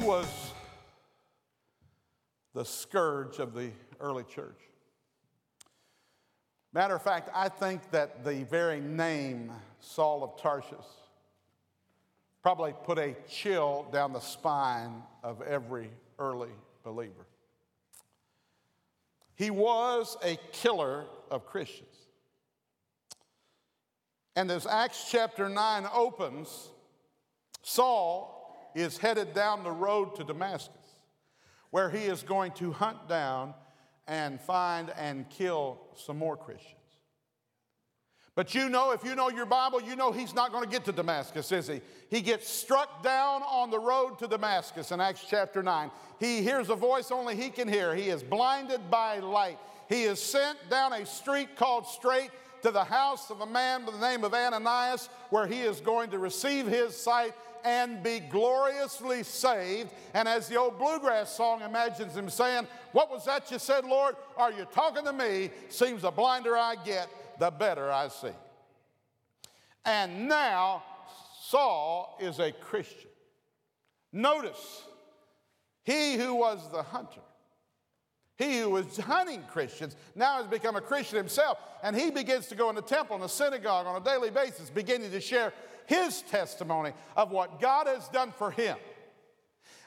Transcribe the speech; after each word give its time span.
He 0.00 0.06
was 0.06 0.52
the 2.54 2.64
scourge 2.64 3.38
of 3.38 3.52
the 3.52 3.70
early 4.00 4.24
church. 4.24 4.58
Matter 6.72 6.94
of 6.94 7.02
fact, 7.02 7.28
I 7.34 7.50
think 7.50 7.90
that 7.90 8.24
the 8.24 8.44
very 8.44 8.80
name 8.80 9.52
Saul 9.80 10.24
of 10.24 10.40
Tarsus 10.40 10.86
probably 12.42 12.72
put 12.84 12.98
a 12.98 13.14
chill 13.28 13.88
down 13.92 14.14
the 14.14 14.20
spine 14.20 15.02
of 15.22 15.42
every 15.42 15.90
early 16.18 16.54
believer. 16.82 17.26
He 19.34 19.50
was 19.50 20.16
a 20.24 20.38
killer 20.52 21.04
of 21.30 21.44
Christians. 21.44 21.88
And 24.34 24.50
as 24.50 24.66
Acts 24.66 25.08
chapter 25.10 25.50
9 25.50 25.86
opens, 25.92 26.70
Saul 27.62 28.39
is 28.74 28.98
headed 28.98 29.34
down 29.34 29.64
the 29.64 29.70
road 29.70 30.14
to 30.16 30.24
Damascus, 30.24 30.76
where 31.70 31.90
he 31.90 32.04
is 32.04 32.22
going 32.22 32.52
to 32.52 32.72
hunt 32.72 33.08
down 33.08 33.54
and 34.06 34.40
find 34.40 34.90
and 34.98 35.28
kill 35.30 35.78
some 35.94 36.18
more 36.18 36.36
Christians. 36.36 36.76
But 38.34 38.54
you 38.54 38.68
know, 38.68 38.92
if 38.92 39.04
you 39.04 39.14
know 39.14 39.28
your 39.28 39.44
Bible, 39.44 39.82
you 39.82 39.96
know 39.96 40.12
he's 40.12 40.34
not 40.34 40.52
going 40.52 40.64
to 40.64 40.70
get 40.70 40.84
to 40.86 40.92
Damascus, 40.92 41.50
is 41.52 41.66
he? 41.66 41.80
He 42.08 42.20
gets 42.20 42.48
struck 42.48 43.02
down 43.02 43.42
on 43.42 43.70
the 43.70 43.78
road 43.78 44.18
to 44.20 44.26
Damascus 44.26 44.92
in 44.92 45.00
Acts 45.00 45.26
chapter 45.28 45.62
9. 45.62 45.90
He 46.18 46.42
hears 46.42 46.70
a 46.70 46.74
voice 46.74 47.10
only 47.10 47.36
he 47.36 47.50
can 47.50 47.68
hear. 47.68 47.94
He 47.94 48.08
is 48.08 48.22
blinded 48.22 48.90
by 48.90 49.18
light. 49.18 49.58
He 49.88 50.04
is 50.04 50.22
sent 50.22 50.56
down 50.70 50.92
a 50.92 51.04
street 51.04 51.56
called 51.56 51.86
Straight 51.86 52.30
to 52.62 52.70
the 52.70 52.84
house 52.84 53.30
of 53.30 53.40
a 53.40 53.46
man 53.46 53.84
by 53.84 53.92
the 53.92 53.98
name 53.98 54.24
of 54.24 54.32
Ananias, 54.32 55.08
where 55.30 55.46
he 55.46 55.60
is 55.60 55.80
going 55.80 56.10
to 56.10 56.18
receive 56.18 56.66
his 56.66 56.96
sight 56.96 57.34
and 57.64 58.02
be 58.02 58.20
gloriously 58.20 59.22
saved. 59.22 59.90
And 60.14 60.28
as 60.28 60.48
the 60.48 60.56
old 60.56 60.78
bluegrass 60.78 61.34
song 61.34 61.62
imagines 61.62 62.16
him 62.16 62.28
saying, 62.28 62.66
What 62.92 63.10
was 63.10 63.24
that 63.24 63.50
you 63.50 63.58
said, 63.58 63.84
Lord? 63.84 64.16
Are 64.36 64.52
you 64.52 64.66
talking 64.72 65.04
to 65.04 65.12
me? 65.12 65.50
Seems 65.68 66.02
the 66.02 66.10
blinder 66.10 66.56
I 66.56 66.76
get, 66.84 67.08
the 67.38 67.50
better 67.50 67.90
I 67.90 68.08
see. 68.08 68.28
And 69.84 70.28
now 70.28 70.82
Saul 71.42 72.18
is 72.20 72.38
a 72.38 72.52
Christian. 72.52 73.10
Notice, 74.12 74.84
he 75.84 76.16
who 76.16 76.34
was 76.34 76.70
the 76.70 76.82
hunter 76.82 77.20
he 78.40 78.60
who 78.60 78.70
was 78.70 78.96
hunting 78.96 79.42
Christians 79.52 79.94
now 80.14 80.38
has 80.38 80.46
become 80.46 80.74
a 80.74 80.80
Christian 80.80 81.18
himself, 81.18 81.58
and 81.82 81.94
he 81.94 82.10
begins 82.10 82.46
to 82.46 82.54
go 82.54 82.70
in 82.70 82.74
the 82.74 82.82
temple 82.82 83.14
and 83.14 83.22
the 83.22 83.28
synagogue 83.28 83.86
on 83.86 84.00
a 84.00 84.04
daily 84.04 84.30
basis, 84.30 84.70
beginning 84.70 85.10
to 85.10 85.20
share 85.20 85.52
his 85.86 86.22
testimony 86.22 86.92
of 87.16 87.30
what 87.30 87.60
God 87.60 87.86
has 87.86 88.08
done 88.08 88.32
for 88.32 88.50
him. 88.50 88.78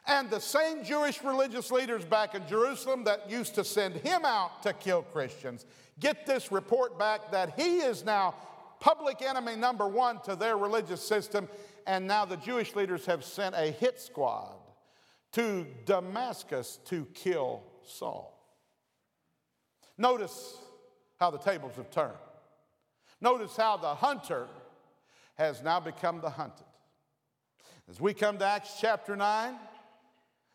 And 0.06 0.30
the 0.30 0.40
same 0.40 0.84
Jewish 0.84 1.24
religious 1.24 1.72
leaders 1.72 2.06
back 2.06 2.36
in 2.36 2.46
Jerusalem 2.48 3.06
that 3.06 3.28
used 3.28 3.56
to 3.56 3.64
send 3.64 3.96
him 3.96 4.24
out 4.24 4.62
to 4.64 4.74
kill 4.74 5.02
Christians 5.02 5.66
get 6.00 6.26
this 6.26 6.52
report 6.52 7.00
back 7.00 7.32
that 7.32 7.60
he 7.60 7.78
is 7.78 8.04
now 8.04 8.36
public 8.80 9.22
enemy 9.22 9.56
number 9.56 9.88
one 9.88 10.20
to 10.22 10.36
their 10.36 10.58
religious 10.58 11.02
system, 11.02 11.48
and 11.88 12.06
now 12.06 12.26
the 12.26 12.38
Jewish 12.38 12.76
leaders 12.76 13.06
have 13.06 13.24
sent 13.24 13.56
a 13.56 13.72
hit 13.72 14.00
squad 14.00 14.56
to 15.32 15.66
Damascus 15.86 16.80
to 16.86 17.06
kill 17.14 17.64
Saul. 17.84 18.33
Notice 19.98 20.58
how 21.20 21.32
the 21.32 21.38
tables 21.38 21.74
have 21.76 21.90
turned. 21.90 22.14
Notice 23.22 23.56
how 23.56 23.78
the 23.78 23.96
hunter 23.96 24.48
has 25.36 25.64
now 25.64 25.80
become 25.80 26.22
the 26.22 26.30
hunted. 26.30 26.66
As 27.90 28.00
we 28.00 28.14
come 28.14 28.38
to 28.38 28.46
Acts 28.46 28.78
chapter 28.80 29.16
9, 29.16 29.56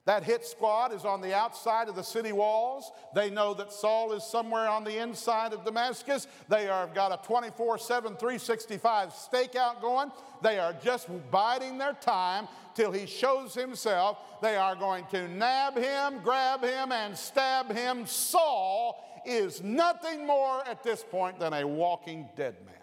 that 0.08 0.24
hit 0.24 0.42
squad 0.42 0.94
is 0.94 1.04
on 1.04 1.20
the 1.20 1.36
outside 1.36 1.86
of 1.86 1.94
the 1.94 2.02
city 2.02 2.32
walls. 2.32 2.92
They 3.14 3.28
know 3.28 3.52
that 3.52 3.70
Saul 3.70 4.14
is 4.14 4.24
somewhere 4.24 4.66
on 4.66 4.82
the 4.82 5.02
inside 5.02 5.52
of 5.52 5.66
Damascus. 5.66 6.26
They 6.48 6.64
have 6.64 6.94
got 6.94 7.12
a 7.12 7.26
24 7.26 7.76
7, 7.76 8.16
365 8.16 9.10
stakeout 9.10 9.82
going. 9.82 10.10
They 10.40 10.58
are 10.58 10.72
just 10.82 11.10
biding 11.30 11.76
their 11.76 11.92
time 11.92 12.48
till 12.74 12.90
he 12.90 13.04
shows 13.04 13.52
himself. 13.52 14.16
They 14.40 14.56
are 14.56 14.74
going 14.74 15.04
to 15.10 15.28
nab 15.28 15.76
him, 15.76 16.20
grab 16.24 16.62
him, 16.62 16.90
and 16.90 17.14
stab 17.14 17.70
him. 17.70 18.06
Saul 18.06 19.22
is 19.26 19.62
nothing 19.62 20.26
more 20.26 20.66
at 20.66 20.82
this 20.82 21.04
point 21.04 21.38
than 21.38 21.52
a 21.52 21.66
walking 21.66 22.30
dead 22.34 22.54
man. 22.64 22.77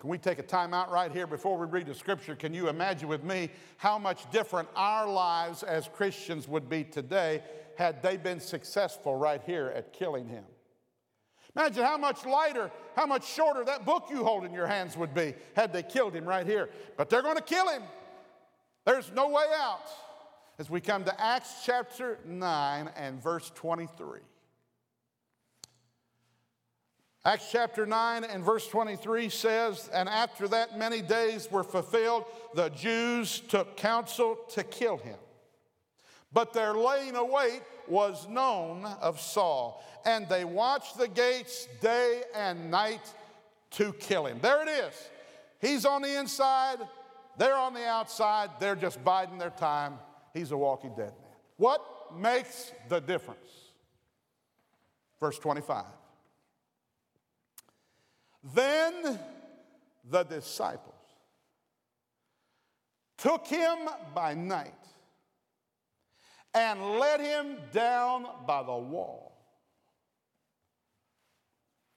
Can 0.00 0.08
we 0.08 0.16
take 0.16 0.38
a 0.38 0.42
time 0.42 0.72
out 0.72 0.90
right 0.90 1.12
here 1.12 1.26
before 1.26 1.58
we 1.58 1.66
read 1.66 1.86
the 1.86 1.94
scripture? 1.94 2.34
Can 2.34 2.54
you 2.54 2.68
imagine 2.68 3.06
with 3.06 3.22
me 3.22 3.50
how 3.76 3.98
much 3.98 4.30
different 4.30 4.66
our 4.74 5.06
lives 5.06 5.62
as 5.62 5.88
Christians 5.88 6.48
would 6.48 6.70
be 6.70 6.84
today 6.84 7.42
had 7.76 8.02
they 8.02 8.16
been 8.16 8.40
successful 8.40 9.14
right 9.14 9.42
here 9.44 9.70
at 9.76 9.92
killing 9.92 10.26
him? 10.26 10.44
Imagine 11.54 11.84
how 11.84 11.98
much 11.98 12.24
lighter, 12.24 12.70
how 12.96 13.04
much 13.04 13.26
shorter 13.26 13.62
that 13.64 13.84
book 13.84 14.06
you 14.10 14.24
hold 14.24 14.46
in 14.46 14.54
your 14.54 14.66
hands 14.66 14.96
would 14.96 15.12
be 15.12 15.34
had 15.54 15.70
they 15.70 15.82
killed 15.82 16.14
him 16.14 16.24
right 16.24 16.46
here. 16.46 16.70
But 16.96 17.10
they're 17.10 17.22
going 17.22 17.36
to 17.36 17.42
kill 17.42 17.68
him. 17.68 17.82
There's 18.86 19.12
no 19.12 19.28
way 19.28 19.44
out 19.54 19.84
as 20.58 20.70
we 20.70 20.80
come 20.80 21.04
to 21.04 21.20
Acts 21.20 21.62
chapter 21.66 22.18
9 22.24 22.90
and 22.96 23.22
verse 23.22 23.52
23. 23.54 24.20
Acts 27.24 27.48
chapter 27.52 27.84
9 27.84 28.24
and 28.24 28.42
verse 28.42 28.66
23 28.68 29.28
says, 29.28 29.90
And 29.92 30.08
after 30.08 30.48
that 30.48 30.78
many 30.78 31.02
days 31.02 31.50
were 31.50 31.64
fulfilled, 31.64 32.24
the 32.54 32.70
Jews 32.70 33.40
took 33.40 33.76
counsel 33.76 34.38
to 34.54 34.62
kill 34.64 34.96
him. 34.96 35.18
But 36.32 36.52
their 36.52 36.72
laying 36.72 37.16
await 37.16 37.62
was 37.88 38.26
known 38.28 38.84
of 39.00 39.20
Saul, 39.20 39.84
and 40.06 40.28
they 40.28 40.44
watched 40.44 40.96
the 40.96 41.08
gates 41.08 41.68
day 41.80 42.22
and 42.34 42.70
night 42.70 43.02
to 43.72 43.92
kill 43.94 44.26
him. 44.26 44.38
There 44.40 44.62
it 44.62 44.68
is. 44.68 44.94
He's 45.60 45.84
on 45.84 46.00
the 46.00 46.18
inside, 46.18 46.78
they're 47.36 47.56
on 47.56 47.74
the 47.74 47.84
outside, 47.84 48.50
they're 48.60 48.76
just 48.76 49.04
biding 49.04 49.38
their 49.38 49.50
time 49.50 49.98
he's 50.32 50.52
a 50.52 50.56
walking 50.56 50.90
dead 50.90 51.12
man. 51.22 51.36
What 51.56 51.82
makes 52.16 52.72
the 52.88 53.00
difference? 53.00 53.38
Verse 55.18 55.38
25. 55.38 55.84
Then 58.42 59.18
the 60.08 60.22
disciples 60.22 60.94
took 63.18 63.46
him 63.46 63.78
by 64.14 64.34
night 64.34 64.72
and 66.54 66.98
led 66.98 67.20
him 67.20 67.58
down 67.72 68.26
by 68.46 68.62
the 68.62 68.76
wall 68.76 69.36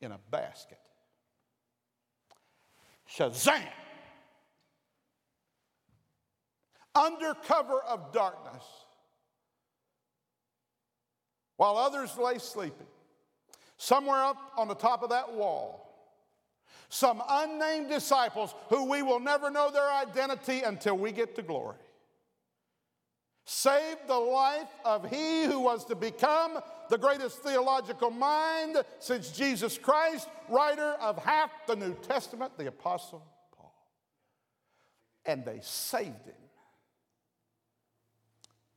in 0.02 0.12
a 0.12 0.20
basket. 0.30 0.80
Shazam! 3.10 3.64
under 6.96 7.34
cover 7.34 7.82
of 7.82 8.12
darkness, 8.12 8.64
while 11.58 11.78
others 11.78 12.18
lay 12.18 12.38
sleeping, 12.38 12.88
somewhere 13.78 14.24
up 14.24 14.38
on 14.58 14.68
the 14.68 14.76
top 14.76 15.04
of 15.04 15.10
that 15.10 15.34
wall, 15.34 15.93
some 16.90 17.22
unnamed 17.28 17.90
disciples 17.90 18.54
who 18.70 18.90
we 18.90 19.02
will 19.02 19.20
never 19.20 19.50
know 19.50 19.72
their 19.72 19.92
identity 19.92 20.62
until 20.62 20.98
we 20.98 21.12
get 21.12 21.36
to 21.36 21.42
glory. 21.42 21.78
Saved 23.46 24.08
the 24.08 24.18
life 24.18 24.70
of 24.86 25.10
he 25.10 25.44
who 25.46 25.60
was 25.60 25.86
to 25.86 25.96
become 25.96 26.60
the 26.90 26.98
greatest 26.98 27.40
theological 27.40 28.10
mind 28.10 28.78
since 29.00 29.32
Jesus 29.32 29.78
Christ, 29.78 30.30
writer 30.48 30.94
of 31.02 31.18
half 31.18 31.50
the 31.68 31.76
New 31.76 31.94
Testament, 31.96 32.58
the 32.58 32.68
Apostle 32.68 33.26
Paul. 33.58 33.74
And 35.26 35.44
they 35.44 35.60
saved 35.62 36.26
him 36.26 36.36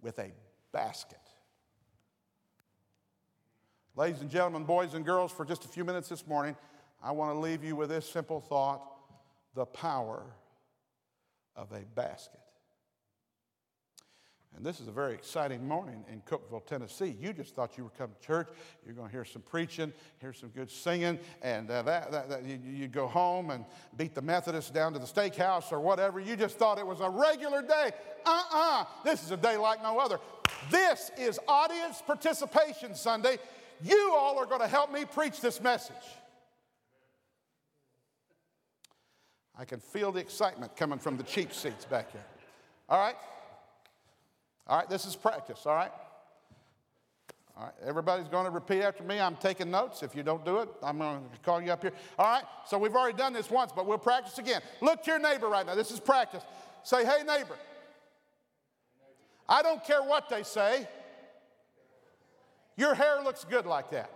with 0.00 0.18
a 0.18 0.32
basket. 0.72 1.18
Ladies 3.94 4.20
and 4.20 4.30
gentlemen, 4.30 4.64
boys 4.64 4.94
and 4.94 5.04
girls, 5.04 5.32
for 5.32 5.44
just 5.44 5.64
a 5.64 5.68
few 5.68 5.84
minutes 5.84 6.08
this 6.08 6.26
morning, 6.26 6.54
I 7.06 7.12
want 7.12 7.32
to 7.36 7.38
leave 7.38 7.62
you 7.62 7.76
with 7.76 7.90
this 7.90 8.04
simple 8.04 8.40
thought 8.40 8.82
the 9.54 9.64
power 9.64 10.24
of 11.54 11.70
a 11.70 11.84
basket. 11.94 12.40
And 14.56 14.66
this 14.66 14.80
is 14.80 14.88
a 14.88 14.90
very 14.90 15.14
exciting 15.14 15.68
morning 15.68 16.04
in 16.10 16.20
Cookeville, 16.22 16.66
Tennessee. 16.66 17.16
You 17.20 17.32
just 17.32 17.54
thought 17.54 17.78
you 17.78 17.84
were 17.84 17.90
coming 17.90 18.16
to 18.20 18.26
church. 18.26 18.48
You're 18.84 18.96
going 18.96 19.06
to 19.06 19.12
hear 19.12 19.24
some 19.24 19.42
preaching, 19.42 19.92
hear 20.20 20.32
some 20.32 20.48
good 20.48 20.68
singing, 20.68 21.20
and 21.42 21.70
uh, 21.70 21.82
that, 21.82 22.10
that, 22.10 22.28
that 22.28 22.44
you, 22.44 22.88
go 22.88 23.06
home 23.06 23.50
and 23.50 23.64
beat 23.96 24.16
the 24.16 24.22
Methodists 24.22 24.72
down 24.72 24.92
to 24.94 24.98
the 24.98 25.06
steakhouse 25.06 25.70
or 25.70 25.78
whatever. 25.78 26.18
You 26.18 26.34
just 26.34 26.58
thought 26.58 26.76
it 26.76 26.86
was 26.86 26.98
a 26.98 27.08
regular 27.08 27.62
day. 27.62 27.92
Uh 28.24 28.42
uh 28.52 28.84
This 29.04 29.22
is 29.22 29.30
a 29.30 29.36
day 29.36 29.56
like 29.56 29.80
no 29.80 30.00
other. 30.00 30.18
This 30.72 31.12
is 31.16 31.38
audience 31.46 32.02
participation 32.04 32.96
Sunday. 32.96 33.38
You 33.80 34.12
all 34.18 34.38
are 34.38 34.46
going 34.46 34.62
to 34.62 34.66
help 34.66 34.92
me 34.92 35.04
preach 35.04 35.40
this 35.40 35.60
message. 35.60 35.94
I 39.58 39.64
can 39.64 39.80
feel 39.80 40.12
the 40.12 40.20
excitement 40.20 40.76
coming 40.76 40.98
from 40.98 41.16
the 41.16 41.22
cheap 41.22 41.52
seats 41.52 41.84
back 41.84 42.12
here. 42.12 42.24
All 42.88 42.98
right? 42.98 43.16
All 44.66 44.78
right, 44.78 44.88
this 44.88 45.06
is 45.06 45.16
practice, 45.16 45.64
all 45.64 45.74
right? 45.74 45.92
All 47.56 47.64
right, 47.64 47.74
everybody's 47.86 48.28
going 48.28 48.44
to 48.44 48.50
repeat 48.50 48.82
after 48.82 49.02
me. 49.02 49.18
I'm 49.18 49.36
taking 49.36 49.70
notes. 49.70 50.02
If 50.02 50.14
you 50.14 50.22
don't 50.22 50.44
do 50.44 50.58
it, 50.58 50.68
I'm 50.82 50.98
going 50.98 51.22
to 51.32 51.38
call 51.40 51.62
you 51.62 51.72
up 51.72 51.80
here. 51.80 51.92
All 52.18 52.26
right, 52.26 52.44
so 52.66 52.76
we've 52.76 52.94
already 52.94 53.16
done 53.16 53.32
this 53.32 53.50
once, 53.50 53.72
but 53.74 53.86
we'll 53.86 53.96
practice 53.96 54.38
again. 54.38 54.60
Look 54.82 55.04
to 55.04 55.12
your 55.12 55.20
neighbor 55.20 55.48
right 55.48 55.64
now. 55.64 55.74
This 55.74 55.90
is 55.90 55.98
practice. 55.98 56.42
Say, 56.82 57.04
hey, 57.04 57.22
neighbor. 57.26 57.56
I 59.48 59.62
don't 59.62 59.82
care 59.84 60.02
what 60.02 60.28
they 60.28 60.42
say. 60.42 60.86
Your 62.76 62.94
hair 62.94 63.22
looks 63.22 63.44
good 63.44 63.64
like 63.64 63.90
that. 63.90 64.10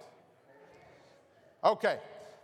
Okay, 1.65 1.99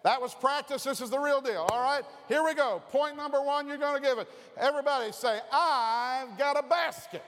that 0.07 0.23
was 0.23 0.33
practice. 0.35 0.85
This 0.85 1.01
is 1.01 1.11
the 1.11 1.19
real 1.19 1.41
deal. 1.41 1.67
All 1.69 1.83
right, 1.83 2.05
here 2.29 2.45
we 2.45 2.55
go. 2.55 2.81
Point 2.93 3.17
number 3.17 3.43
one, 3.43 3.67
you're 3.67 3.77
going 3.77 4.01
to 4.01 4.09
give 4.09 4.19
it. 4.19 4.29
Everybody 4.57 5.11
say, 5.11 5.41
I've 5.53 6.39
got 6.39 6.57
a 6.57 6.63
basket. 6.63 7.25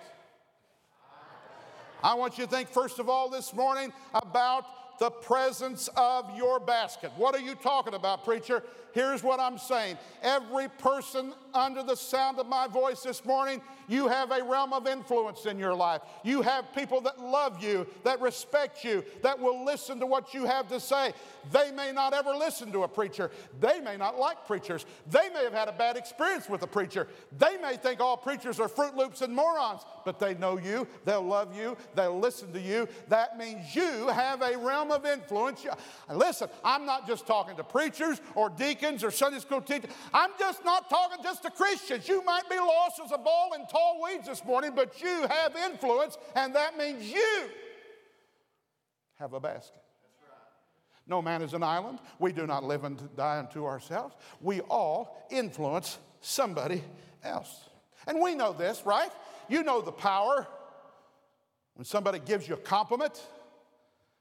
I 2.04 2.14
want 2.14 2.38
you 2.38 2.44
to 2.44 2.50
think, 2.50 2.68
first 2.68 3.00
of 3.00 3.08
all, 3.08 3.28
this 3.28 3.52
morning 3.52 3.92
about 4.14 4.64
the 5.00 5.10
presence 5.10 5.88
of 5.96 6.36
your 6.36 6.60
basket. 6.60 7.10
What 7.16 7.34
are 7.34 7.40
you 7.40 7.56
talking 7.56 7.94
about, 7.94 8.24
preacher? 8.24 8.62
Here's 8.92 9.24
what 9.24 9.40
I'm 9.40 9.58
saying. 9.58 9.98
Every 10.22 10.68
person 10.68 11.34
under 11.58 11.82
the 11.82 11.96
sound 11.96 12.38
of 12.38 12.46
my 12.46 12.66
voice 12.66 13.02
this 13.02 13.24
morning, 13.24 13.60
you 13.88 14.08
have 14.08 14.30
a 14.30 14.42
realm 14.42 14.72
of 14.72 14.86
influence 14.86 15.46
in 15.46 15.58
your 15.58 15.74
life. 15.74 16.02
You 16.22 16.42
have 16.42 16.74
people 16.74 17.00
that 17.02 17.18
love 17.18 17.62
you, 17.62 17.86
that 18.04 18.20
respect 18.20 18.84
you, 18.84 19.04
that 19.22 19.38
will 19.38 19.64
listen 19.64 19.98
to 20.00 20.06
what 20.06 20.34
you 20.34 20.44
have 20.44 20.68
to 20.68 20.78
say. 20.78 21.12
They 21.52 21.70
may 21.70 21.92
not 21.92 22.12
ever 22.12 22.30
listen 22.32 22.70
to 22.72 22.82
a 22.82 22.88
preacher. 22.88 23.30
They 23.60 23.80
may 23.80 23.96
not 23.96 24.18
like 24.18 24.46
preachers. 24.46 24.84
They 25.10 25.30
may 25.30 25.44
have 25.44 25.54
had 25.54 25.68
a 25.68 25.72
bad 25.72 25.96
experience 25.96 26.48
with 26.48 26.62
a 26.62 26.66
preacher. 26.66 27.08
They 27.38 27.56
may 27.56 27.76
think 27.76 28.00
all 28.00 28.16
preachers 28.16 28.60
are 28.60 28.68
Fruit 28.68 28.94
Loops 28.94 29.22
and 29.22 29.34
morons, 29.34 29.82
but 30.04 30.18
they 30.18 30.34
know 30.34 30.58
you, 30.58 30.86
they'll 31.04 31.22
love 31.22 31.56
you, 31.56 31.76
they'll 31.94 32.18
listen 32.18 32.52
to 32.52 32.60
you. 32.60 32.88
That 33.08 33.38
means 33.38 33.74
you 33.74 34.08
have 34.08 34.42
a 34.42 34.56
realm 34.56 34.90
of 34.90 35.06
influence. 35.06 35.66
Listen, 36.12 36.48
I'm 36.64 36.84
not 36.84 37.06
just 37.06 37.26
talking 37.26 37.56
to 37.56 37.64
preachers 37.64 38.20
or 38.34 38.50
deacons 38.50 39.02
or 39.02 39.10
Sunday 39.10 39.38
school 39.38 39.60
teachers. 39.60 39.90
I'm 40.12 40.30
just 40.38 40.64
not 40.64 40.90
talking 40.90 41.22
just 41.22 41.42
to 41.44 41.47
Christians. 41.50 42.08
You 42.08 42.24
might 42.24 42.48
be 42.48 42.58
lost 42.58 43.00
as 43.04 43.12
a 43.12 43.18
ball 43.18 43.52
in 43.54 43.66
tall 43.66 44.00
weeds 44.04 44.26
this 44.26 44.44
morning, 44.44 44.72
but 44.74 45.00
you 45.00 45.26
have 45.28 45.56
influence, 45.56 46.16
and 46.34 46.54
that 46.54 46.76
means 46.76 47.04
you 47.10 47.48
have 49.18 49.32
a 49.32 49.40
basket. 49.40 49.82
No 51.06 51.22
man 51.22 51.40
is 51.40 51.54
an 51.54 51.62
island. 51.62 52.00
We 52.18 52.32
do 52.32 52.46
not 52.46 52.64
live 52.64 52.84
and 52.84 53.16
die 53.16 53.38
unto 53.38 53.64
ourselves. 53.64 54.14
We 54.42 54.60
all 54.60 55.26
influence 55.30 55.98
somebody 56.20 56.84
else. 57.24 57.68
And 58.06 58.20
we 58.20 58.34
know 58.34 58.52
this, 58.52 58.82
right? 58.84 59.10
You 59.48 59.62
know 59.62 59.80
the 59.80 59.92
power 59.92 60.46
when 61.74 61.84
somebody 61.84 62.18
gives 62.18 62.48
you 62.48 62.54
a 62.54 62.58
compliment, 62.58 63.22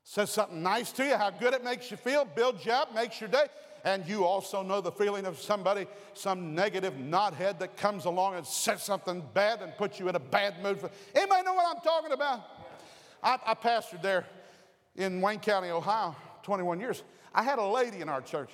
says 0.04 0.30
something 0.30 0.62
nice 0.62 0.92
to 0.94 1.04
you, 1.04 1.18
how 1.18 1.32
good 1.32 1.56
it 1.56 1.64
makes 1.64 1.90
you 1.90 1.98
feel, 1.98 2.24
builds 2.24 2.66
you 2.66 2.72
up, 2.72 2.94
makes 2.94 3.20
your 3.20 3.30
day. 3.30 3.48
And 3.88 4.06
you 4.06 4.26
also 4.26 4.64
know 4.64 4.82
the 4.82 4.92
feeling 4.92 5.26
of 5.26 5.40
somebody, 5.40 5.88
some 6.14 6.54
negative 6.54 6.96
knothead 6.96 7.60
that 7.60 7.78
comes 7.78 8.04
along 8.04 8.36
and 8.36 8.46
says 8.46 8.84
something 8.84 9.24
bad 9.34 9.62
and 9.62 9.72
puts 9.78 9.98
you 9.98 10.10
in 10.10 10.16
a 10.18 10.20
bad 10.20 10.62
mood. 10.62 10.82
For, 10.82 10.90
anybody 11.16 11.44
know 11.44 11.54
what 11.54 11.74
I'm 11.74 11.82
talking 11.82 12.12
about? 12.12 12.42
I, 13.24 13.38
I 13.46 13.54
pastored 13.54 14.02
there 14.02 14.26
in 14.98 15.22
Wayne 15.22 15.40
County, 15.40 15.70
Ohio, 15.70 16.18
21 16.44 16.82
years. 16.82 17.02
I 17.34 17.44
had 17.44 17.60
a 17.60 17.66
lady 17.66 18.02
in 18.02 18.10
our 18.10 18.20
church. 18.20 18.50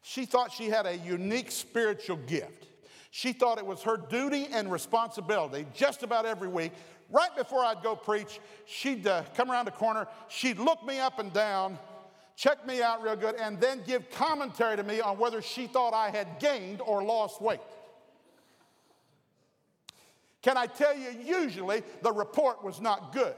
She 0.00 0.26
thought 0.26 0.52
she 0.52 0.68
had 0.68 0.86
a 0.86 0.96
unique 0.96 1.50
spiritual 1.50 2.18
gift. 2.18 2.68
She 3.10 3.32
thought 3.32 3.58
it 3.58 3.66
was 3.66 3.82
her 3.82 3.96
duty 3.96 4.46
and 4.52 4.70
responsibility 4.70 5.66
just 5.74 6.04
about 6.04 6.24
every 6.24 6.46
week. 6.46 6.70
Right 7.10 7.34
before 7.36 7.64
I'd 7.64 7.82
go 7.82 7.96
preach, 7.96 8.38
she'd 8.66 9.08
uh, 9.08 9.24
come 9.34 9.50
around 9.50 9.64
the 9.64 9.72
corner, 9.72 10.06
she'd 10.28 10.60
look 10.60 10.86
me 10.86 11.00
up 11.00 11.18
and 11.18 11.32
down, 11.32 11.80
check 12.36 12.66
me 12.66 12.82
out 12.82 13.02
real 13.02 13.16
good, 13.16 13.36
and 13.36 13.60
then 13.60 13.82
give 13.86 14.10
commentary 14.10 14.76
to 14.76 14.82
me 14.82 15.00
on 15.00 15.18
whether 15.18 15.42
she 15.42 15.66
thought 15.66 15.94
I 15.94 16.10
had 16.10 16.38
gained 16.38 16.80
or 16.80 17.02
lost 17.02 17.40
weight. 17.40 17.60
Can 20.42 20.56
I 20.56 20.66
tell 20.66 20.96
you, 20.96 21.10
usually 21.24 21.82
the 22.02 22.12
report 22.12 22.64
was 22.64 22.80
not 22.80 23.12
good. 23.12 23.34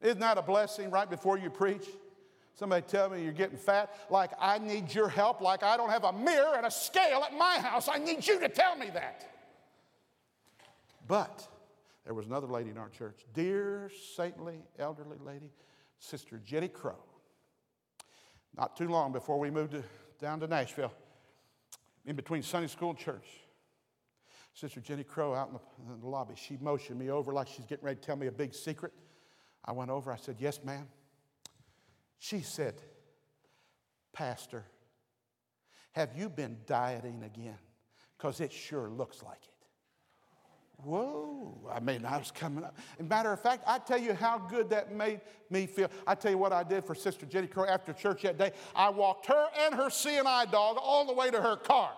Isn't 0.00 0.20
that 0.20 0.38
a 0.38 0.42
blessing 0.42 0.90
right 0.90 1.08
before 1.08 1.38
you 1.38 1.50
preach? 1.50 1.86
Somebody 2.54 2.84
tell 2.86 3.08
me 3.08 3.22
you're 3.22 3.32
getting 3.32 3.56
fat, 3.56 3.94
like 4.10 4.30
I 4.38 4.58
need 4.58 4.94
your 4.94 5.08
help, 5.08 5.40
like 5.40 5.62
I 5.62 5.76
don't 5.76 5.90
have 5.90 6.04
a 6.04 6.12
mirror 6.12 6.54
and 6.56 6.66
a 6.66 6.70
scale 6.70 7.22
at 7.24 7.36
my 7.36 7.58
house. 7.58 7.88
I 7.88 7.98
need 7.98 8.26
you 8.26 8.40
to 8.40 8.48
tell 8.48 8.76
me 8.76 8.90
that. 8.90 9.26
But 11.06 11.46
there 12.04 12.14
was 12.14 12.26
another 12.26 12.46
lady 12.46 12.70
in 12.70 12.78
our 12.78 12.88
church, 12.88 13.20
dear, 13.32 13.90
saintly, 14.16 14.62
elderly 14.78 15.18
lady, 15.24 15.52
Sister 15.98 16.40
Jenny 16.44 16.68
Crow. 16.68 16.98
Not 18.56 18.76
too 18.76 18.88
long 18.88 19.12
before 19.12 19.38
we 19.38 19.50
moved 19.50 19.72
to, 19.72 19.84
down 20.20 20.40
to 20.40 20.46
Nashville, 20.46 20.92
in 22.04 22.16
between 22.16 22.42
Sunday 22.42 22.68
school 22.68 22.90
and 22.90 22.98
church. 22.98 23.26
Sister 24.54 24.80
Jenny 24.80 25.04
Crow 25.04 25.34
out 25.34 25.48
in 25.48 25.54
the, 25.54 25.94
in 25.94 26.00
the 26.00 26.08
lobby, 26.08 26.34
she 26.36 26.58
motioned 26.60 26.98
me 26.98 27.10
over 27.10 27.32
like 27.32 27.48
she's 27.48 27.64
getting 27.64 27.84
ready 27.84 27.98
to 27.98 28.06
tell 28.06 28.16
me 28.16 28.26
a 28.26 28.32
big 28.32 28.54
secret. 28.54 28.92
I 29.64 29.72
went 29.72 29.90
over, 29.90 30.12
I 30.12 30.16
said, 30.16 30.36
Yes, 30.38 30.60
ma'am. 30.62 30.88
She 32.18 32.40
said, 32.40 32.74
Pastor, 34.12 34.64
have 35.92 36.10
you 36.16 36.28
been 36.28 36.58
dieting 36.66 37.22
again? 37.24 37.58
Because 38.16 38.40
it 38.40 38.52
sure 38.52 38.90
looks 38.90 39.22
like 39.22 39.38
it. 39.42 39.51
Whoa, 40.84 41.56
I 41.72 41.78
mean, 41.78 42.04
I 42.04 42.18
was 42.18 42.32
coming 42.32 42.64
up. 42.64 42.76
As 42.98 43.06
matter 43.06 43.32
of 43.32 43.40
fact, 43.40 43.62
I 43.68 43.78
tell 43.78 44.00
you 44.00 44.14
how 44.14 44.38
good 44.38 44.68
that 44.70 44.92
made 44.92 45.20
me 45.48 45.66
feel. 45.66 45.88
I 46.06 46.16
tell 46.16 46.32
you 46.32 46.38
what 46.38 46.52
I 46.52 46.64
did 46.64 46.84
for 46.84 46.94
Sister 46.94 47.24
Jenny 47.24 47.46
Crow 47.46 47.66
after 47.66 47.92
church 47.92 48.22
that 48.22 48.36
day. 48.36 48.50
I 48.74 48.90
walked 48.90 49.26
her 49.26 49.46
and 49.60 49.74
her 49.74 49.88
CNI 49.88 50.50
dog 50.50 50.78
all 50.80 51.06
the 51.06 51.12
way 51.12 51.30
to 51.30 51.40
her 51.40 51.56
car. 51.56 51.92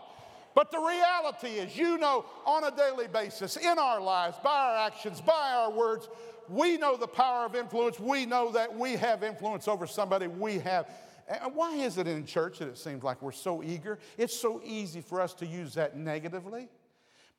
But 0.54 0.70
the 0.70 0.78
reality 0.78 1.58
is, 1.58 1.76
you 1.76 1.98
know, 1.98 2.26
on 2.44 2.64
a 2.64 2.70
daily 2.70 3.08
basis, 3.08 3.56
in 3.56 3.78
our 3.78 4.00
lives, 4.00 4.36
by 4.44 4.56
our 4.56 4.86
actions, 4.86 5.20
by 5.20 5.52
our 5.54 5.72
words, 5.72 6.08
we 6.48 6.76
know 6.76 6.96
the 6.96 7.08
power 7.08 7.46
of 7.46 7.56
influence. 7.56 7.98
We 7.98 8.26
know 8.26 8.52
that 8.52 8.76
we 8.76 8.92
have 8.92 9.22
influence 9.22 9.66
over 9.66 9.86
somebody. 9.86 10.26
We 10.26 10.58
have. 10.58 10.88
And 11.26 11.54
why 11.54 11.74
is 11.76 11.96
it 11.96 12.06
in 12.06 12.26
church 12.26 12.58
that 12.58 12.68
it 12.68 12.76
seems 12.76 13.02
like 13.02 13.22
we're 13.22 13.32
so 13.32 13.62
eager? 13.62 13.98
It's 14.18 14.36
so 14.36 14.60
easy 14.62 15.00
for 15.00 15.22
us 15.22 15.32
to 15.34 15.46
use 15.46 15.74
that 15.74 15.96
negatively. 15.96 16.68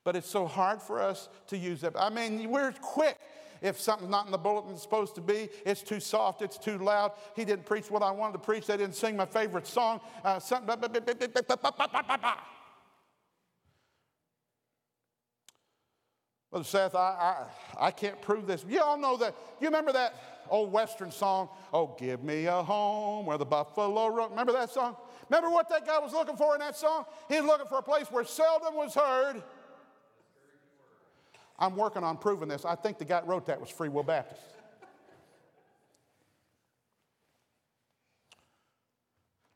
But 0.05 0.15
it's 0.15 0.29
so 0.29 0.45
hard 0.45 0.81
for 0.81 1.01
us 1.01 1.27
to 1.47 1.57
use 1.57 1.81
that. 1.81 1.99
I 1.99 2.09
mean, 2.09 2.49
we're 2.49 2.71
quick 2.79 3.17
if 3.61 3.81
something's 3.81 4.11
not 4.11 4.27
in 4.27 4.31
the 4.31 4.37
bulletin 4.37 4.73
it's 4.73 4.83
supposed 4.83 5.15
to 5.15 5.21
be. 5.21 5.49
It's 5.65 5.81
too 5.81 5.99
soft, 5.99 6.43
it's 6.43 6.57
too 6.57 6.77
loud. 6.77 7.13
He 7.35 7.43
didn't 7.43 7.65
preach 7.65 7.89
what 7.89 8.03
I 8.03 8.11
wanted 8.11 8.33
to 8.33 8.39
preach. 8.39 8.67
They 8.67 8.77
didn't 8.77 8.95
sing 8.95 9.17
my 9.17 9.25
favorite 9.25 9.65
song. 9.65 9.99
Uh, 10.23 10.39
something, 10.39 10.67
Brother 16.51 16.63
Seth, 16.63 16.95
I, 16.95 16.99
I, 16.99 17.87
I 17.87 17.91
can't 17.91 18.21
prove 18.21 18.45
this. 18.45 18.63
You 18.69 18.81
all 18.81 18.97
know 18.97 19.17
that. 19.17 19.35
You 19.59 19.67
remember 19.67 19.91
that 19.93 20.13
old 20.49 20.71
Western 20.71 21.11
song, 21.11 21.49
Oh, 21.73 21.95
give 21.99 22.23
me 22.23 22.45
a 22.45 22.61
home 22.61 23.25
where 23.25 23.39
the 23.39 23.45
buffalo 23.45 24.07
run. 24.07 24.29
Remember 24.29 24.53
that 24.53 24.69
song? 24.69 24.95
Remember 25.29 25.49
what 25.49 25.67
that 25.69 25.85
guy 25.85 25.97
was 25.97 26.13
looking 26.13 26.37
for 26.37 26.53
in 26.53 26.59
that 26.59 26.77
song? 26.77 27.05
He 27.27 27.35
was 27.35 27.45
looking 27.45 27.65
for 27.67 27.79
a 27.79 27.81
place 27.81 28.11
where 28.11 28.23
seldom 28.23 28.75
was 28.75 28.93
heard 28.93 29.41
I'm 31.57 31.75
working 31.75 32.03
on 32.03 32.17
proving 32.17 32.49
this. 32.49 32.65
I 32.65 32.75
think 32.75 32.97
the 32.97 33.05
guy 33.05 33.21
that 33.21 33.27
wrote 33.27 33.45
that 33.45 33.59
was 33.59 33.69
Free 33.69 33.89
Will 33.89 34.03
Baptist. 34.03 34.41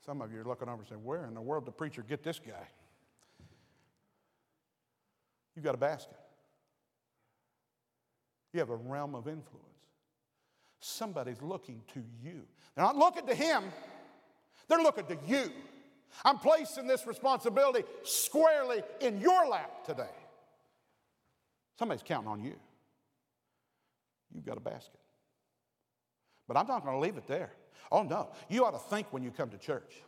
Some 0.06 0.22
of 0.22 0.32
you 0.32 0.39
are 0.39 0.46
looking 0.46 0.70
over 0.70 0.79
and 0.79 0.88
saying, 0.88 1.03
Where 1.03 1.25
in 1.25 1.34
the 1.34 1.41
world 1.41 1.65
did 1.65 1.74
the 1.74 1.77
preacher 1.77 2.03
get 2.08 2.24
this 2.24 2.39
guy? 2.39 2.68
You've 5.56 5.65
got 5.65 5.75
a 5.75 5.79
basket. 5.79 6.18
You 8.53 8.60
have 8.62 8.70
a 8.70 8.75
realm 8.75 9.13
of 9.13 9.27
influence. 9.27 9.65
Somebody's 10.79 11.41
looking 11.41 11.82
to 11.94 12.03
you. 12.24 12.41
They're 12.75 12.86
not 12.86 12.96
looking 12.96 13.27
to 13.27 13.36
him, 13.36 13.65
they're 14.68 14.82
looking 14.82 15.06
to 15.08 15.18
you. 15.27 15.51
I'm 16.25 16.39
placing 16.39 16.88
this 16.88 17.06
responsibility 17.06 17.84
squarely 18.03 18.82
in 19.00 19.22
your 19.22 19.48
lap 19.48 19.86
today. 19.86 20.10
Somebody's 21.79 22.03
counting 22.03 22.27
on 22.27 22.43
you. 22.43 22.55
You've 24.36 24.45
got 24.45 24.57
a 24.57 24.59
basket. 24.59 25.00
But 26.45 26.57
I'm 26.57 26.67
not 26.67 26.83
going 26.83 26.93
to 26.93 27.00
leave 27.00 27.15
it 27.15 27.25
there. 27.25 27.53
Oh, 27.89 28.03
no. 28.03 28.31
You 28.50 28.65
ought 28.65 28.71
to 28.71 28.89
think 28.89 29.07
when 29.12 29.24
you 29.24 29.31
come 29.31 29.50
to 29.50 29.57
church. 29.57 30.01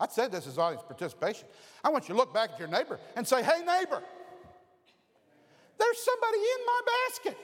I 0.00 0.08
said 0.08 0.32
this 0.32 0.46
is 0.46 0.56
audience 0.56 0.82
participation. 0.86 1.46
I 1.84 1.90
want 1.90 2.08
you 2.08 2.14
to 2.14 2.18
look 2.18 2.32
back 2.32 2.52
at 2.54 2.58
your 2.58 2.68
neighbor 2.68 2.98
and 3.14 3.28
say, 3.28 3.42
hey, 3.42 3.58
neighbor, 3.58 4.02
there's 5.78 5.98
somebody 5.98 6.38
in 6.38 6.66
my 6.66 6.80
basket. 6.86 7.36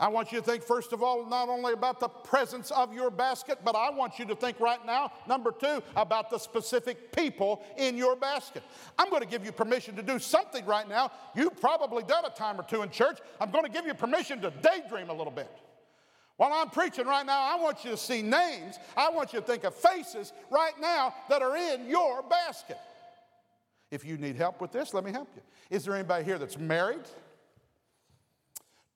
I 0.00 0.08
want 0.08 0.30
you 0.30 0.38
to 0.38 0.44
think, 0.44 0.62
first 0.62 0.92
of 0.92 1.02
all, 1.02 1.26
not 1.26 1.48
only 1.48 1.72
about 1.72 1.98
the 1.98 2.08
presence 2.08 2.70
of 2.70 2.94
your 2.94 3.10
basket, 3.10 3.58
but 3.64 3.74
I 3.74 3.90
want 3.90 4.18
you 4.18 4.24
to 4.26 4.36
think 4.36 4.60
right 4.60 4.84
now, 4.86 5.12
number 5.26 5.50
two, 5.50 5.82
about 5.96 6.30
the 6.30 6.38
specific 6.38 7.10
people 7.10 7.64
in 7.76 7.96
your 7.96 8.14
basket. 8.14 8.62
I'm 8.96 9.10
going 9.10 9.22
to 9.22 9.28
give 9.28 9.44
you 9.44 9.50
permission 9.50 9.96
to 9.96 10.02
do 10.02 10.20
something 10.20 10.64
right 10.66 10.88
now. 10.88 11.10
You've 11.34 11.60
probably 11.60 12.04
done 12.04 12.24
a 12.24 12.30
time 12.30 12.60
or 12.60 12.62
two 12.62 12.82
in 12.82 12.90
church. 12.90 13.18
I'm 13.40 13.50
going 13.50 13.64
to 13.64 13.70
give 13.70 13.86
you 13.86 13.94
permission 13.94 14.40
to 14.42 14.52
daydream 14.62 15.10
a 15.10 15.14
little 15.14 15.32
bit. 15.32 15.50
While 16.36 16.52
I'm 16.52 16.70
preaching 16.70 17.06
right 17.06 17.26
now, 17.26 17.40
I 17.40 17.60
want 17.60 17.84
you 17.84 17.90
to 17.90 17.96
see 17.96 18.22
names. 18.22 18.78
I 18.96 19.10
want 19.10 19.32
you 19.32 19.40
to 19.40 19.44
think 19.44 19.64
of 19.64 19.74
faces 19.74 20.32
right 20.50 20.74
now 20.80 21.12
that 21.28 21.42
are 21.42 21.56
in 21.56 21.88
your 21.88 22.22
basket. 22.22 22.78
If 23.90 24.04
you 24.04 24.16
need 24.16 24.36
help 24.36 24.60
with 24.60 24.70
this, 24.70 24.94
let 24.94 25.02
me 25.02 25.10
help 25.10 25.28
you. 25.34 25.42
Is 25.70 25.84
there 25.84 25.94
anybody 25.94 26.24
here 26.24 26.38
that's 26.38 26.56
married? 26.56 27.02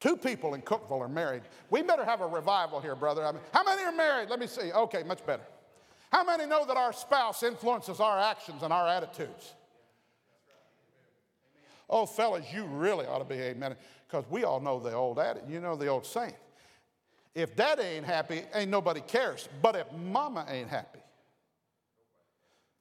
Two 0.03 0.17
people 0.17 0.55
in 0.55 0.63
Cookeville 0.63 1.01
are 1.01 1.09
married. 1.09 1.43
We 1.71 1.81
better 1.81 2.05
have 2.05 2.23
a 2.23 2.27
revival 2.27 2.81
here, 2.81 2.97
brother. 2.97 3.25
I 3.25 3.31
mean, 3.31 3.41
how 3.55 3.63
many 3.63 3.85
are 3.85 3.93
married? 3.93 4.31
Let 4.31 4.41
me 4.41 4.49
see. 4.49 4.73
Okay, 4.73 5.05
much 5.05 5.25
better. 5.25 5.45
How 6.11 6.25
many 6.25 6.45
know 6.45 6.67
that 6.67 6.77
our 6.77 6.93
spouse 6.93 7.45
influences 7.45 8.01
our 8.01 8.19
actions 8.19 8.65
and 8.65 8.73
our 8.73 8.89
attitudes? 8.89 9.55
Oh, 11.89 12.05
fellas, 12.05 12.45
you 12.53 12.65
really 12.65 13.07
ought 13.07 13.19
to 13.19 13.25
be 13.25 13.37
amen. 13.37 13.77
Because 14.09 14.25
we 14.29 14.43
all 14.43 14.59
know 14.59 14.81
the 14.81 14.93
old 14.93 15.21
adage, 15.21 15.45
you 15.49 15.61
know 15.61 15.77
the 15.77 15.87
old 15.87 16.05
saying. 16.05 16.35
If 17.33 17.55
daddy 17.55 17.83
ain't 17.83 18.05
happy, 18.05 18.43
ain't 18.53 18.73
nobody 18.73 19.03
cares. 19.03 19.49
But 19.63 19.77
if 19.77 19.87
mama 19.93 20.45
ain't 20.49 20.69
happy. 20.69 20.99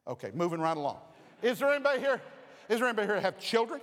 Okay, 0.07 0.31
moving 0.33 0.59
right 0.59 0.75
along. 0.75 0.97
Is 1.43 1.59
there 1.59 1.71
anybody 1.71 1.99
here? 1.99 2.19
Is 2.67 2.79
there 2.79 2.87
anybody 2.87 3.09
here 3.09 3.15
that 3.17 3.21
have 3.21 3.39
children? 3.39 3.79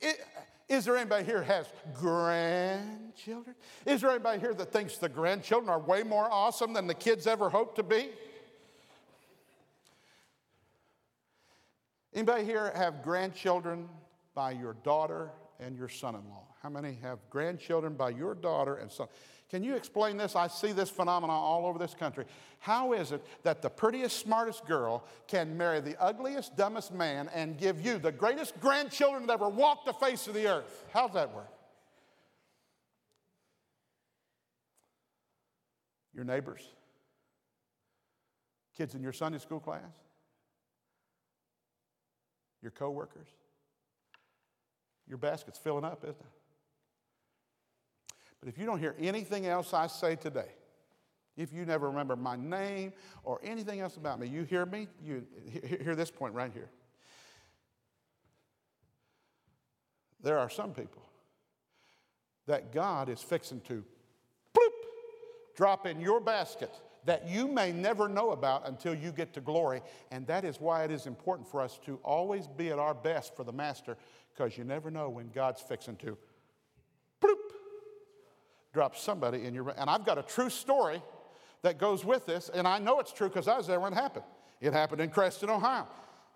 It, 0.00 0.24
is 0.70 0.84
there 0.84 0.96
anybody 0.96 1.24
here 1.24 1.42
has 1.42 1.66
grandchildren? 1.94 3.56
Is 3.84 4.02
there 4.02 4.10
anybody 4.10 4.38
here 4.38 4.54
that 4.54 4.72
thinks 4.72 4.98
the 4.98 5.08
grandchildren 5.08 5.68
are 5.68 5.80
way 5.80 6.04
more 6.04 6.28
awesome 6.30 6.72
than 6.72 6.86
the 6.86 6.94
kids 6.94 7.26
ever 7.26 7.50
hoped 7.50 7.74
to 7.76 7.82
be? 7.82 8.08
Anybody 12.14 12.44
here 12.44 12.72
have 12.76 13.02
grandchildren 13.02 13.88
by 14.32 14.52
your 14.52 14.74
daughter 14.84 15.30
and 15.58 15.76
your 15.76 15.88
son-in-law? 15.88 16.46
How 16.62 16.68
many 16.68 16.96
have 17.02 17.18
grandchildren 17.30 17.94
by 17.94 18.10
your 18.10 18.36
daughter 18.36 18.76
and 18.76 18.92
son? 18.92 19.08
Can 19.50 19.64
you 19.64 19.74
explain 19.74 20.16
this? 20.16 20.36
I 20.36 20.46
see 20.46 20.70
this 20.70 20.88
phenomenon 20.88 21.36
all 21.36 21.66
over 21.66 21.78
this 21.78 21.92
country. 21.92 22.24
How 22.60 22.92
is 22.92 23.10
it 23.10 23.24
that 23.42 23.62
the 23.62 23.68
prettiest, 23.68 24.18
smartest 24.18 24.64
girl 24.64 25.04
can 25.26 25.56
marry 25.56 25.80
the 25.80 26.00
ugliest, 26.00 26.56
dumbest 26.56 26.92
man 26.92 27.28
and 27.34 27.58
give 27.58 27.84
you 27.84 27.98
the 27.98 28.12
greatest 28.12 28.60
grandchildren 28.60 29.26
that 29.26 29.32
ever 29.32 29.48
walked 29.48 29.86
the 29.86 29.92
face 29.92 30.28
of 30.28 30.34
the 30.34 30.46
earth? 30.46 30.84
How's 30.92 31.12
that 31.14 31.34
work? 31.34 31.52
Your 36.14 36.24
neighbors, 36.24 36.62
kids 38.76 38.94
in 38.94 39.02
your 39.02 39.12
Sunday 39.12 39.38
school 39.38 39.60
class, 39.60 39.82
your 42.62 42.70
coworkers. 42.70 43.28
Your 45.08 45.18
basket's 45.18 45.58
filling 45.58 45.84
up, 45.84 46.04
isn't 46.04 46.14
it? 46.20 46.39
But 48.40 48.48
if 48.48 48.58
you 48.58 48.66
don't 48.66 48.78
hear 48.78 48.94
anything 48.98 49.46
else 49.46 49.74
I 49.74 49.86
say 49.86 50.16
today, 50.16 50.48
if 51.36 51.52
you 51.52 51.64
never 51.64 51.88
remember 51.88 52.16
my 52.16 52.36
name 52.36 52.92
or 53.22 53.38
anything 53.42 53.80
else 53.80 53.96
about 53.96 54.18
me, 54.18 54.26
you 54.26 54.44
hear 54.44 54.66
me? 54.66 54.88
You 55.02 55.24
hear 55.62 55.94
this 55.94 56.10
point 56.10 56.34
right 56.34 56.50
here. 56.52 56.70
There 60.22 60.38
are 60.38 60.50
some 60.50 60.72
people 60.72 61.02
that 62.46 62.72
God 62.72 63.08
is 63.08 63.22
fixing 63.22 63.60
to 63.62 63.84
bloop, 64.54 64.72
drop 65.56 65.86
in 65.86 66.00
your 66.00 66.20
basket 66.20 66.74
that 67.06 67.26
you 67.28 67.48
may 67.48 67.72
never 67.72 68.08
know 68.08 68.32
about 68.32 68.68
until 68.68 68.94
you 68.94 69.12
get 69.12 69.32
to 69.32 69.40
glory. 69.40 69.80
And 70.10 70.26
that 70.26 70.44
is 70.44 70.60
why 70.60 70.84
it 70.84 70.90
is 70.90 71.06
important 71.06 71.48
for 71.48 71.62
us 71.62 71.78
to 71.86 71.98
always 72.02 72.46
be 72.46 72.68
at 72.68 72.78
our 72.78 72.92
best 72.92 73.34
for 73.34 73.44
the 73.44 73.52
Master, 73.52 73.96
because 74.34 74.58
you 74.58 74.64
never 74.64 74.90
know 74.90 75.08
when 75.08 75.30
God's 75.30 75.62
fixing 75.62 75.96
to 75.96 76.18
drop 78.72 78.96
somebody 78.96 79.44
in 79.44 79.54
your. 79.54 79.70
And 79.76 79.90
I've 79.90 80.04
got 80.04 80.18
a 80.18 80.22
true 80.22 80.50
story 80.50 81.02
that 81.62 81.78
goes 81.78 82.04
with 82.04 82.26
this, 82.26 82.50
and 82.52 82.66
I 82.66 82.78
know 82.78 83.00
it's 83.00 83.12
true 83.12 83.28
because 83.28 83.48
I 83.48 83.56
was 83.56 83.66
there 83.66 83.80
when 83.80 83.92
it 83.92 83.96
happened. 83.96 84.24
It 84.60 84.72
happened 84.72 85.00
in 85.00 85.10
Creston, 85.10 85.50
Ohio. 85.50 85.86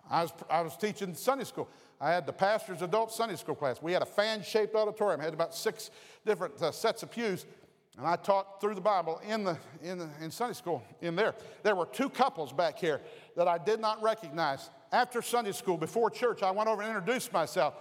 I 0.09 0.21
was, 0.23 0.33
I 0.49 0.61
was 0.61 0.77
teaching 0.77 1.15
Sunday 1.15 1.45
school. 1.45 1.67
I 1.99 2.11
had 2.11 2.25
the 2.25 2.33
pastor's 2.33 2.81
adult 2.81 3.11
Sunday 3.11 3.35
school 3.35 3.55
class. 3.55 3.81
We 3.81 3.91
had 3.91 4.01
a 4.01 4.07
fan 4.07 4.43
shaped 4.43 4.75
auditorium, 4.75 5.19
had 5.19 5.33
about 5.33 5.55
six 5.55 5.89
different 6.25 6.61
uh, 6.61 6.71
sets 6.71 7.03
of 7.03 7.11
pews. 7.11 7.45
And 7.97 8.05
I 8.05 8.17
taught 8.17 8.59
through 8.59 8.75
the 8.75 8.81
Bible 8.81 9.21
in, 9.25 9.45
the, 9.45 9.57
in, 9.81 9.97
the, 9.97 10.09
in 10.21 10.29
Sunday 10.29 10.53
school 10.53 10.83
in 11.01 11.15
there. 11.15 11.33
There 11.63 11.75
were 11.75 11.85
two 11.85 12.09
couples 12.09 12.51
back 12.51 12.77
here 12.77 13.01
that 13.37 13.47
I 13.47 13.57
did 13.57 13.79
not 13.79 14.01
recognize. 14.03 14.69
After 14.91 15.21
Sunday 15.21 15.53
school, 15.53 15.77
before 15.77 16.09
church, 16.09 16.43
I 16.43 16.51
went 16.51 16.67
over 16.67 16.81
and 16.81 16.93
introduced 16.93 17.31
myself. 17.31 17.75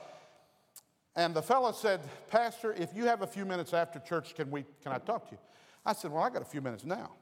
And 1.16 1.35
the 1.35 1.42
fellow 1.42 1.73
said, 1.73 2.00
Pastor, 2.28 2.73
if 2.73 2.94
you 2.94 3.04
have 3.04 3.23
a 3.23 3.26
few 3.26 3.44
minutes 3.44 3.73
after 3.73 4.00
church, 4.00 4.35
can, 4.35 4.50
we, 4.50 4.64
can 4.83 4.92
I 4.92 4.99
talk 4.99 5.28
to 5.28 5.33
you? 5.33 5.38
I 5.87 5.92
said, 5.92 6.11
Well, 6.11 6.23
I 6.23 6.30
got 6.30 6.42
a 6.42 6.47
few 6.47 6.61
minutes 6.61 6.85
now. 6.85 7.12